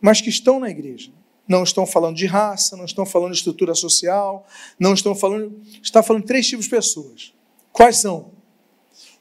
mas 0.00 0.20
que 0.20 0.28
estão 0.28 0.60
na 0.60 0.70
igreja. 0.70 1.10
não 1.48 1.62
estão 1.64 1.86
falando 1.86 2.14
de 2.14 2.26
raça, 2.26 2.76
não 2.76 2.84
estão 2.84 3.06
falando 3.06 3.32
de 3.32 3.38
estrutura 3.38 3.74
social, 3.74 4.46
não 4.78 4.92
estão 4.92 5.14
falando. 5.14 5.60
Está 5.82 6.02
falando 6.02 6.24
três 6.24 6.46
tipos 6.46 6.66
de 6.66 6.70
pessoas. 6.70 7.32
Quais 7.72 7.96
são? 7.96 8.32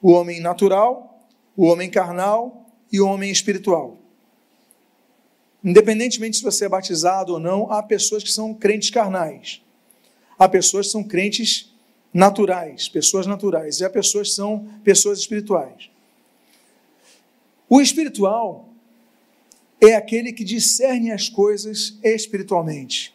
O 0.02 0.12
homem 0.12 0.42
natural, 0.42 1.26
o 1.56 1.66
homem 1.66 1.90
carnal 1.90 2.70
e 2.92 3.00
o 3.00 3.08
homem 3.08 3.32
espiritual. 3.32 3.98
Independentemente 5.68 6.38
se 6.38 6.44
você 6.44 6.64
é 6.64 6.70
batizado 6.70 7.34
ou 7.34 7.42
não, 7.42 7.70
há 7.70 7.84
pessoas 7.84 8.24
que 8.24 8.32
são 8.32 8.54
crentes 8.54 8.90
carnais. 8.90 9.62
Há 10.40 10.48
pessoas 10.48 10.86
que 10.86 10.94
são 10.94 11.04
crentes 11.04 11.74
naturais, 12.14 12.88
pessoas 12.88 13.28
naturais, 13.28 13.82
e 13.82 13.84
há 13.84 13.90
pessoas 13.90 14.30
que 14.30 14.36
são 14.36 14.66
pessoas 14.82 15.20
espirituais. 15.20 15.90
O 17.68 17.82
espiritual 17.82 18.70
é 19.82 19.94
aquele 19.94 20.32
que 20.32 20.46
discerne 20.46 21.12
as 21.12 21.28
coisas 21.28 22.00
espiritualmente. 22.02 23.14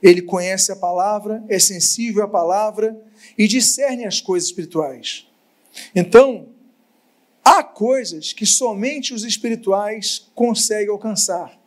Ele 0.00 0.22
conhece 0.22 0.70
a 0.70 0.76
palavra, 0.76 1.42
é 1.48 1.58
sensível 1.58 2.22
à 2.22 2.28
palavra 2.28 2.96
e 3.36 3.48
discerne 3.48 4.04
as 4.04 4.20
coisas 4.20 4.48
espirituais. 4.48 5.26
Então, 5.92 6.50
há 7.44 7.62
coisas 7.62 8.32
que 8.32 8.46
somente 8.46 9.14
os 9.14 9.24
espirituais 9.24 10.30
conseguem 10.34 10.90
alcançar. 10.90 11.58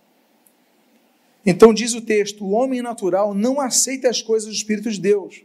Então, 1.45 1.74
diz 1.74 1.93
o 1.93 2.01
texto: 2.01 2.45
o 2.45 2.51
homem 2.51 2.82
natural 2.82 3.34
não 3.34 3.59
aceita 3.59 4.09
as 4.09 4.22
coisas 4.22 4.49
do 4.49 4.55
Espírito 4.55 4.91
de 4.91 4.99
Deus. 4.99 5.43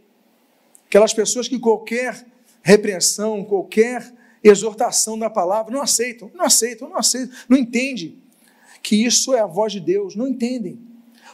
Aquelas 0.87 1.13
pessoas 1.13 1.47
que 1.47 1.59
qualquer 1.59 2.25
repreensão, 2.61 3.43
qualquer 3.43 4.13
exortação 4.43 5.17
da 5.17 5.29
palavra 5.29 5.73
não 5.73 5.81
aceitam, 5.81 6.31
não 6.33 6.45
aceitam, 6.45 6.89
não 6.89 6.97
aceitam, 6.97 7.35
não 7.49 7.57
entendem 7.57 8.21
que 8.81 9.03
isso 9.05 9.33
é 9.33 9.39
a 9.39 9.45
voz 9.45 9.73
de 9.73 9.79
Deus, 9.79 10.15
não 10.15 10.27
entendem. 10.27 10.79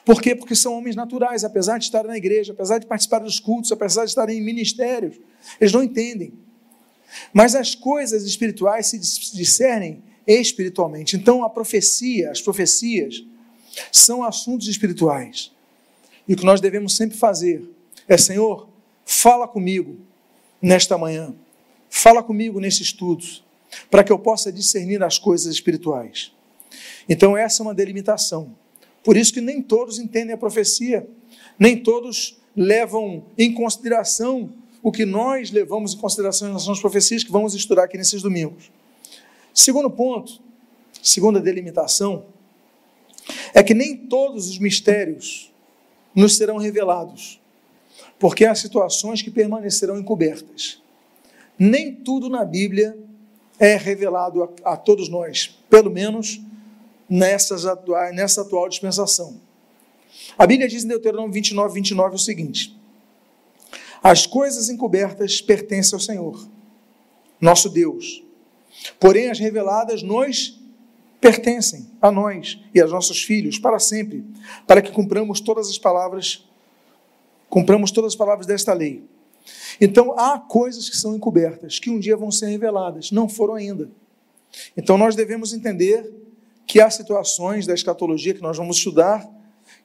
Por 0.05 0.21
quê? 0.21 0.35
Porque 0.35 0.55
são 0.55 0.73
homens 0.73 0.95
naturais, 0.95 1.43
apesar 1.43 1.77
de 1.77 1.85
estarem 1.85 2.09
na 2.09 2.17
igreja, 2.17 2.51
apesar 2.51 2.79
de 2.79 2.85
participar 2.85 3.19
dos 3.19 3.39
cultos, 3.39 3.71
apesar 3.71 4.03
de 4.03 4.09
estarem 4.09 4.37
em 4.37 4.41
ministérios, 4.41 5.19
eles 5.59 5.71
não 5.71 5.83
entendem. 5.83 6.33
Mas 7.31 7.55
as 7.55 7.75
coisas 7.75 8.23
espirituais 8.23 8.87
se 8.87 8.97
discernem 8.97 10.03
espiritualmente. 10.25 11.15
Então 11.15 11.43
a 11.43 11.49
profecia, 11.49 12.31
as 12.31 12.41
profecias, 12.41 13.23
são 13.91 14.23
assuntos 14.23 14.67
espirituais. 14.67 15.51
E 16.27 16.33
o 16.33 16.37
que 16.37 16.45
nós 16.45 16.61
devemos 16.61 16.95
sempre 16.95 17.17
fazer 17.17 17.63
é, 18.07 18.17
Senhor, 18.17 18.67
fala 19.05 19.47
comigo 19.47 19.97
nesta 20.61 20.97
manhã, 20.97 21.33
fala 21.89 22.21
comigo 22.21 22.59
nesses 22.59 22.87
estudos, 22.87 23.43
para 23.89 24.03
que 24.03 24.11
eu 24.11 24.19
possa 24.19 24.51
discernir 24.51 25.01
as 25.03 25.17
coisas 25.17 25.53
espirituais. 25.53 26.31
Então, 27.07 27.35
essa 27.37 27.61
é 27.61 27.63
uma 27.63 27.73
delimitação. 27.73 28.55
Por 29.03 29.17
isso 29.17 29.33
que 29.33 29.41
nem 29.41 29.61
todos 29.61 29.99
entendem 29.99 30.33
a 30.33 30.37
profecia, 30.37 31.07
nem 31.57 31.77
todos 31.77 32.37
levam 32.55 33.25
em 33.37 33.53
consideração 33.53 34.53
o 34.83 34.91
que 34.91 35.05
nós 35.05 35.49
levamos 35.49 35.93
em 35.93 35.97
consideração 35.97 36.49
relação 36.49 36.73
às 36.73 36.81
profecias 36.81 37.23
que 37.23 37.31
vamos 37.31 37.55
estudar 37.55 37.85
aqui 37.85 37.97
nesses 37.97 38.21
domingos. 38.21 38.69
Segundo 39.53 39.89
ponto, 39.89 40.41
segunda 41.01 41.39
delimitação, 41.39 42.25
é 43.53 43.63
que 43.63 43.73
nem 43.73 43.95
todos 43.95 44.49
os 44.49 44.59
mistérios 44.59 45.49
nos 46.13 46.35
serão 46.35 46.57
revelados, 46.57 47.39
porque 48.19 48.45
há 48.45 48.53
situações 48.53 49.21
que 49.21 49.31
permanecerão 49.31 49.97
encobertas. 49.97 50.81
Nem 51.57 51.95
tudo 51.95 52.27
na 52.27 52.43
Bíblia 52.43 52.97
é 53.57 53.77
revelado 53.77 54.43
a, 54.43 54.73
a 54.73 54.77
todos 54.77 55.07
nós, 55.07 55.57
pelo 55.69 55.89
menos 55.89 56.41
nessas 57.09 57.63
nessa 58.13 58.41
atual 58.41 58.67
dispensação. 58.67 59.39
A 60.37 60.45
Bíblia 60.45 60.67
diz 60.67 60.83
em 60.83 60.87
Deuteronômio 60.87 61.31
29, 61.31 61.73
29 61.73 62.15
o 62.15 62.19
seguinte: 62.19 62.75
As 64.03 64.25
coisas 64.25 64.67
encobertas 64.67 65.41
pertencem 65.41 65.95
ao 65.95 65.99
Senhor, 65.99 66.47
nosso 67.39 67.69
Deus, 67.69 68.21
porém 68.99 69.29
as 69.29 69.39
reveladas 69.39 70.03
nos 70.03 70.61
pertencem 71.21 71.89
a 72.01 72.11
nós 72.11 72.59
e 72.75 72.81
aos 72.81 72.91
nossos 72.91 73.23
filhos 73.23 73.57
para 73.57 73.79
sempre, 73.79 74.25
para 74.67 74.81
que 74.81 74.91
cumpramos 74.91 75.39
todas 75.39 75.69
as 75.69 75.77
palavras, 75.77 76.45
cumpramos 77.49 77.91
todas 77.91 78.11
as 78.11 78.17
palavras 78.17 78.45
desta 78.45 78.73
lei. 78.73 79.05
Então 79.79 80.19
há 80.19 80.37
coisas 80.37 80.89
que 80.89 80.97
são 80.97 81.15
encobertas, 81.15 81.79
que 81.79 81.89
um 81.89 81.97
dia 81.97 82.17
vão 82.17 82.29
ser 82.29 82.47
reveladas, 82.47 83.09
não 83.09 83.29
foram 83.29 83.55
ainda. 83.55 83.89
Então 84.75 84.97
nós 84.97 85.15
devemos 85.15 85.53
entender 85.53 86.13
que 86.67 86.81
há 86.81 86.89
situações 86.89 87.65
da 87.65 87.73
escatologia 87.73 88.33
que 88.33 88.41
nós 88.41 88.57
vamos 88.57 88.77
estudar 88.77 89.29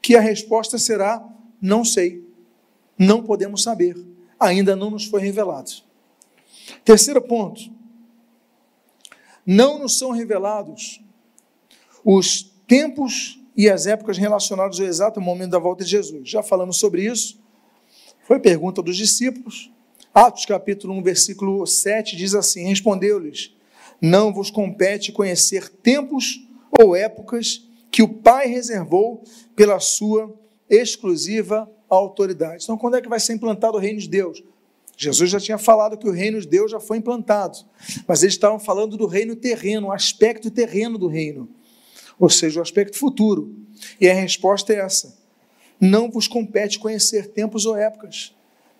que 0.02 0.16
a 0.16 0.20
resposta 0.20 0.76
será 0.76 1.24
não 1.60 1.84
sei, 1.84 2.24
não 2.98 3.22
podemos 3.22 3.62
saber, 3.62 3.96
ainda 4.38 4.74
não 4.74 4.90
nos 4.90 5.04
foi 5.04 5.20
revelado. 5.20 5.70
Terceiro 6.84 7.22
ponto, 7.22 7.60
não 9.46 9.78
nos 9.78 9.98
são 9.98 10.10
revelados 10.10 11.00
os 12.04 12.52
tempos 12.66 13.40
e 13.56 13.68
as 13.68 13.86
épocas 13.86 14.18
relacionados 14.18 14.78
ao 14.80 14.86
exato 14.86 15.20
momento 15.20 15.50
da 15.50 15.58
volta 15.58 15.84
de 15.84 15.90
Jesus. 15.90 16.28
Já 16.28 16.42
falamos 16.42 16.78
sobre 16.78 17.04
isso. 17.04 17.40
Foi 18.26 18.38
pergunta 18.38 18.82
dos 18.82 18.96
discípulos. 18.96 19.70
Atos 20.12 20.44
capítulo 20.44 20.94
1, 20.94 21.02
versículo 21.02 21.66
7 21.66 22.16
diz 22.16 22.34
assim: 22.34 22.66
Respondeu-lhes: 22.66 23.54
Não 24.00 24.32
vos 24.32 24.50
compete 24.50 25.12
conhecer 25.12 25.68
tempos 25.68 26.46
ou 26.70 26.94
épocas 26.94 27.66
que 27.90 28.02
o 28.02 28.08
Pai 28.08 28.46
reservou 28.46 29.22
pela 29.56 29.80
sua 29.80 30.34
exclusiva 30.68 31.70
autoridade. 31.88 32.64
Então, 32.64 32.76
quando 32.76 32.96
é 32.96 33.00
que 33.00 33.08
vai 33.08 33.20
ser 33.20 33.34
implantado 33.34 33.76
o 33.76 33.80
reino 33.80 33.98
de 33.98 34.08
Deus? 34.08 34.42
Jesus 34.96 35.30
já 35.30 35.38
tinha 35.38 35.58
falado 35.58 35.96
que 35.96 36.08
o 36.08 36.12
reino 36.12 36.40
de 36.40 36.46
Deus 36.46 36.70
já 36.70 36.80
foi 36.80 36.98
implantado, 36.98 37.58
mas 38.06 38.22
eles 38.22 38.34
estavam 38.34 38.58
falando 38.58 38.96
do 38.96 39.06
reino 39.06 39.36
terreno, 39.36 39.88
o 39.88 39.92
aspecto 39.92 40.50
terreno 40.50 40.98
do 40.98 41.06
reino 41.06 41.48
ou 42.18 42.28
seja, 42.28 42.58
o 42.58 42.62
aspecto 42.62 42.98
futuro. 42.98 43.54
E 44.00 44.08
a 44.08 44.14
resposta 44.14 44.72
é 44.72 44.80
essa: 44.80 45.16
não 45.80 46.10
vos 46.10 46.26
compete 46.26 46.78
conhecer 46.78 47.28
tempos 47.28 47.64
ou 47.64 47.76
épocas 47.76 48.34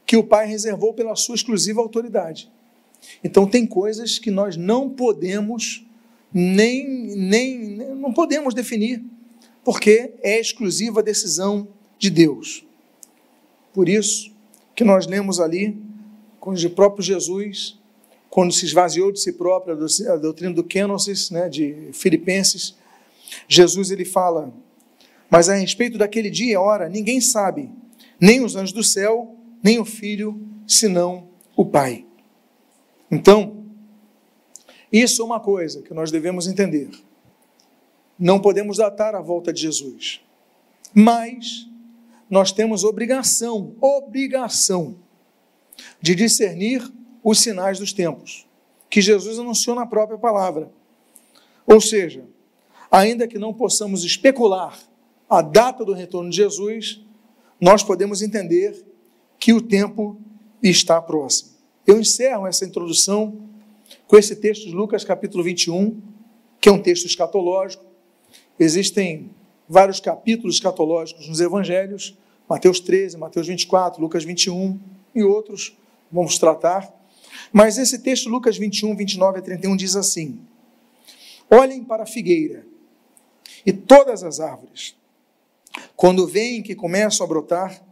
que 0.04 0.16
o 0.16 0.24
Pai 0.24 0.46
reservou 0.46 0.92
pela 0.92 1.14
sua 1.14 1.34
exclusiva 1.34 1.80
autoridade. 1.80 2.50
Então 3.22 3.46
tem 3.46 3.66
coisas 3.66 4.18
que 4.18 4.30
nós 4.30 4.56
não 4.56 4.90
podemos 4.90 5.84
nem 6.32 7.16
nem 7.16 7.58
não 7.94 8.12
podemos 8.12 8.54
definir, 8.54 9.02
porque 9.64 10.14
é 10.22 10.40
exclusiva 10.40 11.02
decisão 11.02 11.68
de 11.98 12.10
Deus. 12.10 12.66
Por 13.78 13.88
isso 13.88 14.32
que 14.74 14.82
nós 14.82 15.06
lemos 15.06 15.38
ali 15.38 15.80
quando 16.40 16.58
o 16.58 16.70
próprio 16.70 17.00
Jesus, 17.00 17.78
quando 18.28 18.52
se 18.52 18.64
esvaziou 18.64 19.12
de 19.12 19.20
si 19.20 19.32
próprio 19.32 19.78
a 20.12 20.16
doutrina 20.16 20.52
do 20.52 20.64
Kenosis, 20.64 21.30
né, 21.30 21.48
de 21.48 21.90
Filipenses, 21.92 22.74
Jesus 23.46 23.92
ele 23.92 24.04
fala: 24.04 24.52
Mas 25.30 25.48
a 25.48 25.54
respeito 25.54 25.96
daquele 25.96 26.28
dia 26.28 26.54
e 26.54 26.56
hora, 26.56 26.88
ninguém 26.88 27.20
sabe, 27.20 27.70
nem 28.18 28.44
os 28.44 28.56
anjos 28.56 28.72
do 28.72 28.82
céu, 28.82 29.36
nem 29.62 29.78
o 29.78 29.84
filho, 29.84 30.42
senão 30.66 31.28
o 31.54 31.64
Pai. 31.64 32.04
Então, 33.08 33.64
isso 34.92 35.22
é 35.22 35.24
uma 35.24 35.38
coisa 35.38 35.82
que 35.82 35.94
nós 35.94 36.10
devemos 36.10 36.48
entender. 36.48 36.90
Não 38.18 38.40
podemos 38.40 38.78
datar 38.78 39.14
a 39.14 39.20
volta 39.20 39.52
de 39.52 39.60
Jesus, 39.60 40.20
mas 40.92 41.68
nós 42.28 42.52
temos 42.52 42.84
obrigação, 42.84 43.74
obrigação, 43.80 44.96
de 46.00 46.14
discernir 46.14 46.82
os 47.22 47.40
sinais 47.40 47.78
dos 47.78 47.92
tempos, 47.92 48.46
que 48.90 49.00
Jesus 49.00 49.38
anunciou 49.38 49.76
na 49.76 49.86
própria 49.86 50.18
palavra. 50.18 50.70
Ou 51.66 51.80
seja, 51.80 52.24
ainda 52.90 53.28
que 53.28 53.38
não 53.38 53.52
possamos 53.52 54.04
especular 54.04 54.78
a 55.28 55.42
data 55.42 55.84
do 55.84 55.92
retorno 55.92 56.30
de 56.30 56.36
Jesus, 56.36 57.00
nós 57.60 57.82
podemos 57.82 58.22
entender 58.22 58.84
que 59.38 59.52
o 59.52 59.60
tempo 59.60 60.20
está 60.62 61.00
próximo. 61.00 61.50
Eu 61.86 62.00
encerro 62.00 62.46
essa 62.46 62.64
introdução 62.64 63.48
com 64.06 64.16
esse 64.16 64.36
texto 64.36 64.64
de 64.66 64.74
Lucas, 64.74 65.04
capítulo 65.04 65.44
21, 65.44 66.00
que 66.60 66.68
é 66.68 66.72
um 66.72 66.80
texto 66.80 67.06
escatológico. 67.06 67.84
Existem 68.58 69.30
vários 69.68 70.00
capítulos 70.00 70.56
escatológicos 70.56 71.28
nos 71.28 71.40
evangelhos, 71.40 72.16
Mateus 72.48 72.80
13, 72.80 73.18
Mateus 73.18 73.46
24, 73.46 74.00
Lucas 74.00 74.24
21 74.24 74.78
e 75.14 75.22
outros, 75.22 75.76
vamos 76.10 76.38
tratar. 76.38 76.90
Mas 77.52 77.76
esse 77.76 77.98
texto, 77.98 78.28
Lucas 78.28 78.56
21, 78.56 78.96
29 78.96 79.38
a 79.38 79.42
31, 79.42 79.76
diz 79.76 79.94
assim: 79.96 80.40
Olhem 81.50 81.84
para 81.84 82.04
a 82.04 82.06
figueira 82.06 82.66
e 83.66 83.72
todas 83.72 84.22
as 84.22 84.40
árvores. 84.40 84.96
Quando 85.94 86.26
veem 86.26 86.62
que 86.62 86.74
começam 86.74 87.24
a 87.24 87.28
brotar, 87.28 87.82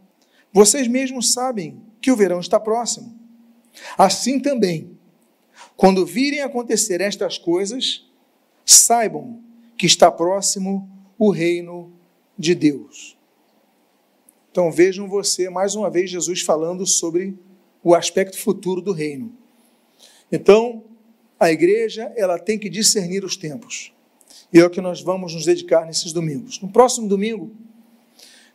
vocês 0.51 0.87
mesmos 0.87 1.33
sabem 1.33 1.79
que 2.01 2.11
o 2.11 2.15
verão 2.15 2.39
está 2.39 2.59
próximo. 2.59 3.15
Assim 3.97 4.39
também, 4.39 4.97
quando 5.75 6.05
virem 6.05 6.41
acontecer 6.41 6.99
estas 7.01 7.37
coisas, 7.37 8.05
saibam 8.65 9.39
que 9.77 9.85
está 9.85 10.11
próximo 10.11 10.89
o 11.17 11.29
reino 11.31 11.91
de 12.37 12.53
Deus. 12.53 13.17
Então 14.51 14.71
vejam 14.71 15.07
você, 15.07 15.49
mais 15.49 15.75
uma 15.75 15.89
vez, 15.89 16.09
Jesus 16.09 16.41
falando 16.41 16.85
sobre 16.85 17.37
o 17.83 17.93
aspecto 17.93 18.37
futuro 18.37 18.81
do 18.81 18.91
reino. 18.91 19.31
Então, 20.31 20.83
a 21.39 21.51
igreja 21.51 22.11
ela 22.15 22.39
tem 22.39 22.57
que 22.57 22.69
discernir 22.69 23.23
os 23.23 23.37
tempos. 23.37 23.93
E 24.51 24.59
é 24.59 24.65
o 24.65 24.69
que 24.69 24.81
nós 24.81 25.01
vamos 25.01 25.33
nos 25.33 25.45
dedicar 25.45 25.85
nesses 25.85 26.11
domingos. 26.11 26.59
No 26.61 26.69
próximo 26.69 27.07
domingo, 27.07 27.51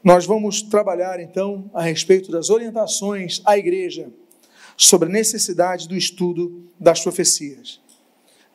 nós 0.02 0.26
vamos 0.26 0.62
trabalhar 0.62 1.20
então 1.20 1.70
a 1.72 1.82
respeito 1.82 2.30
das 2.30 2.50
orientações 2.50 3.40
à 3.44 3.56
igreja 3.56 4.10
sobre 4.76 5.08
a 5.08 5.12
necessidade 5.12 5.86
do 5.86 5.96
estudo 5.96 6.66
das 6.80 7.00
profecias. 7.00 7.80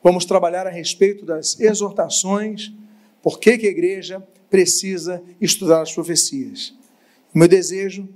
Vamos 0.03 0.25
trabalhar 0.25 0.67
a 0.67 0.69
respeito 0.69 1.25
das 1.25 1.59
exortações, 1.59 2.73
por 3.27 3.41
que, 3.41 3.57
que 3.57 3.67
a 3.67 3.69
igreja 3.69 4.25
precisa 4.49 5.21
estudar 5.41 5.81
as 5.81 5.93
profecias. 5.93 6.73
O 7.35 7.37
meu 7.37 7.45
desejo 7.49 8.07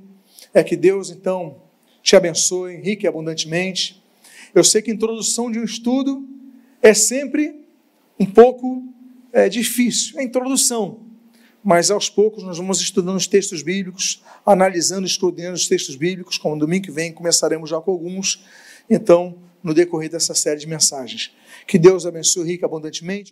é 0.54 0.64
que 0.64 0.78
Deus 0.78 1.10
então 1.10 1.64
te 2.02 2.16
abençoe 2.16 2.78
rique 2.78 3.04
e 3.04 3.10
abundantemente. 3.10 4.02
Eu 4.56 4.64
sei 4.64 4.82
que 4.82 4.90
a 4.90 4.94
introdução 4.94 5.52
de 5.52 5.60
um 5.60 5.66
estudo 5.66 6.26
é 6.82 6.94
sempre 6.94 7.60
um 8.18 8.26
pouco 8.26 8.86
é, 9.34 9.50
difícil, 9.50 10.18
é 10.18 10.22
a 10.22 10.24
introdução, 10.24 11.02
mas 11.62 11.92
aos 11.92 12.10
poucos 12.10 12.46
nós 12.46 12.58
vamos 12.58 12.80
estudando 12.80 13.18
os 13.18 13.28
textos 13.28 13.62
bíblicos, 13.62 14.24
analisando, 14.46 15.06
estudando 15.06 15.56
os 15.56 15.68
textos 15.68 15.98
bíblicos, 15.98 16.38
como 16.38 16.58
domingo 16.58 16.86
que 16.86 16.92
vem 16.92 17.12
começaremos 17.12 17.70
já 17.70 17.82
com 17.82 17.92
alguns, 17.92 18.46
então, 18.90 19.38
no 19.62 19.74
decorrer 19.74 20.10
dessa 20.10 20.34
série 20.34 20.62
de 20.62 20.68
mensagens. 20.68 21.34
Que 21.68 21.78
Deus 21.78 22.06
abençoe 22.06 22.48
rica 22.48 22.66
abundantemente. 22.66 23.30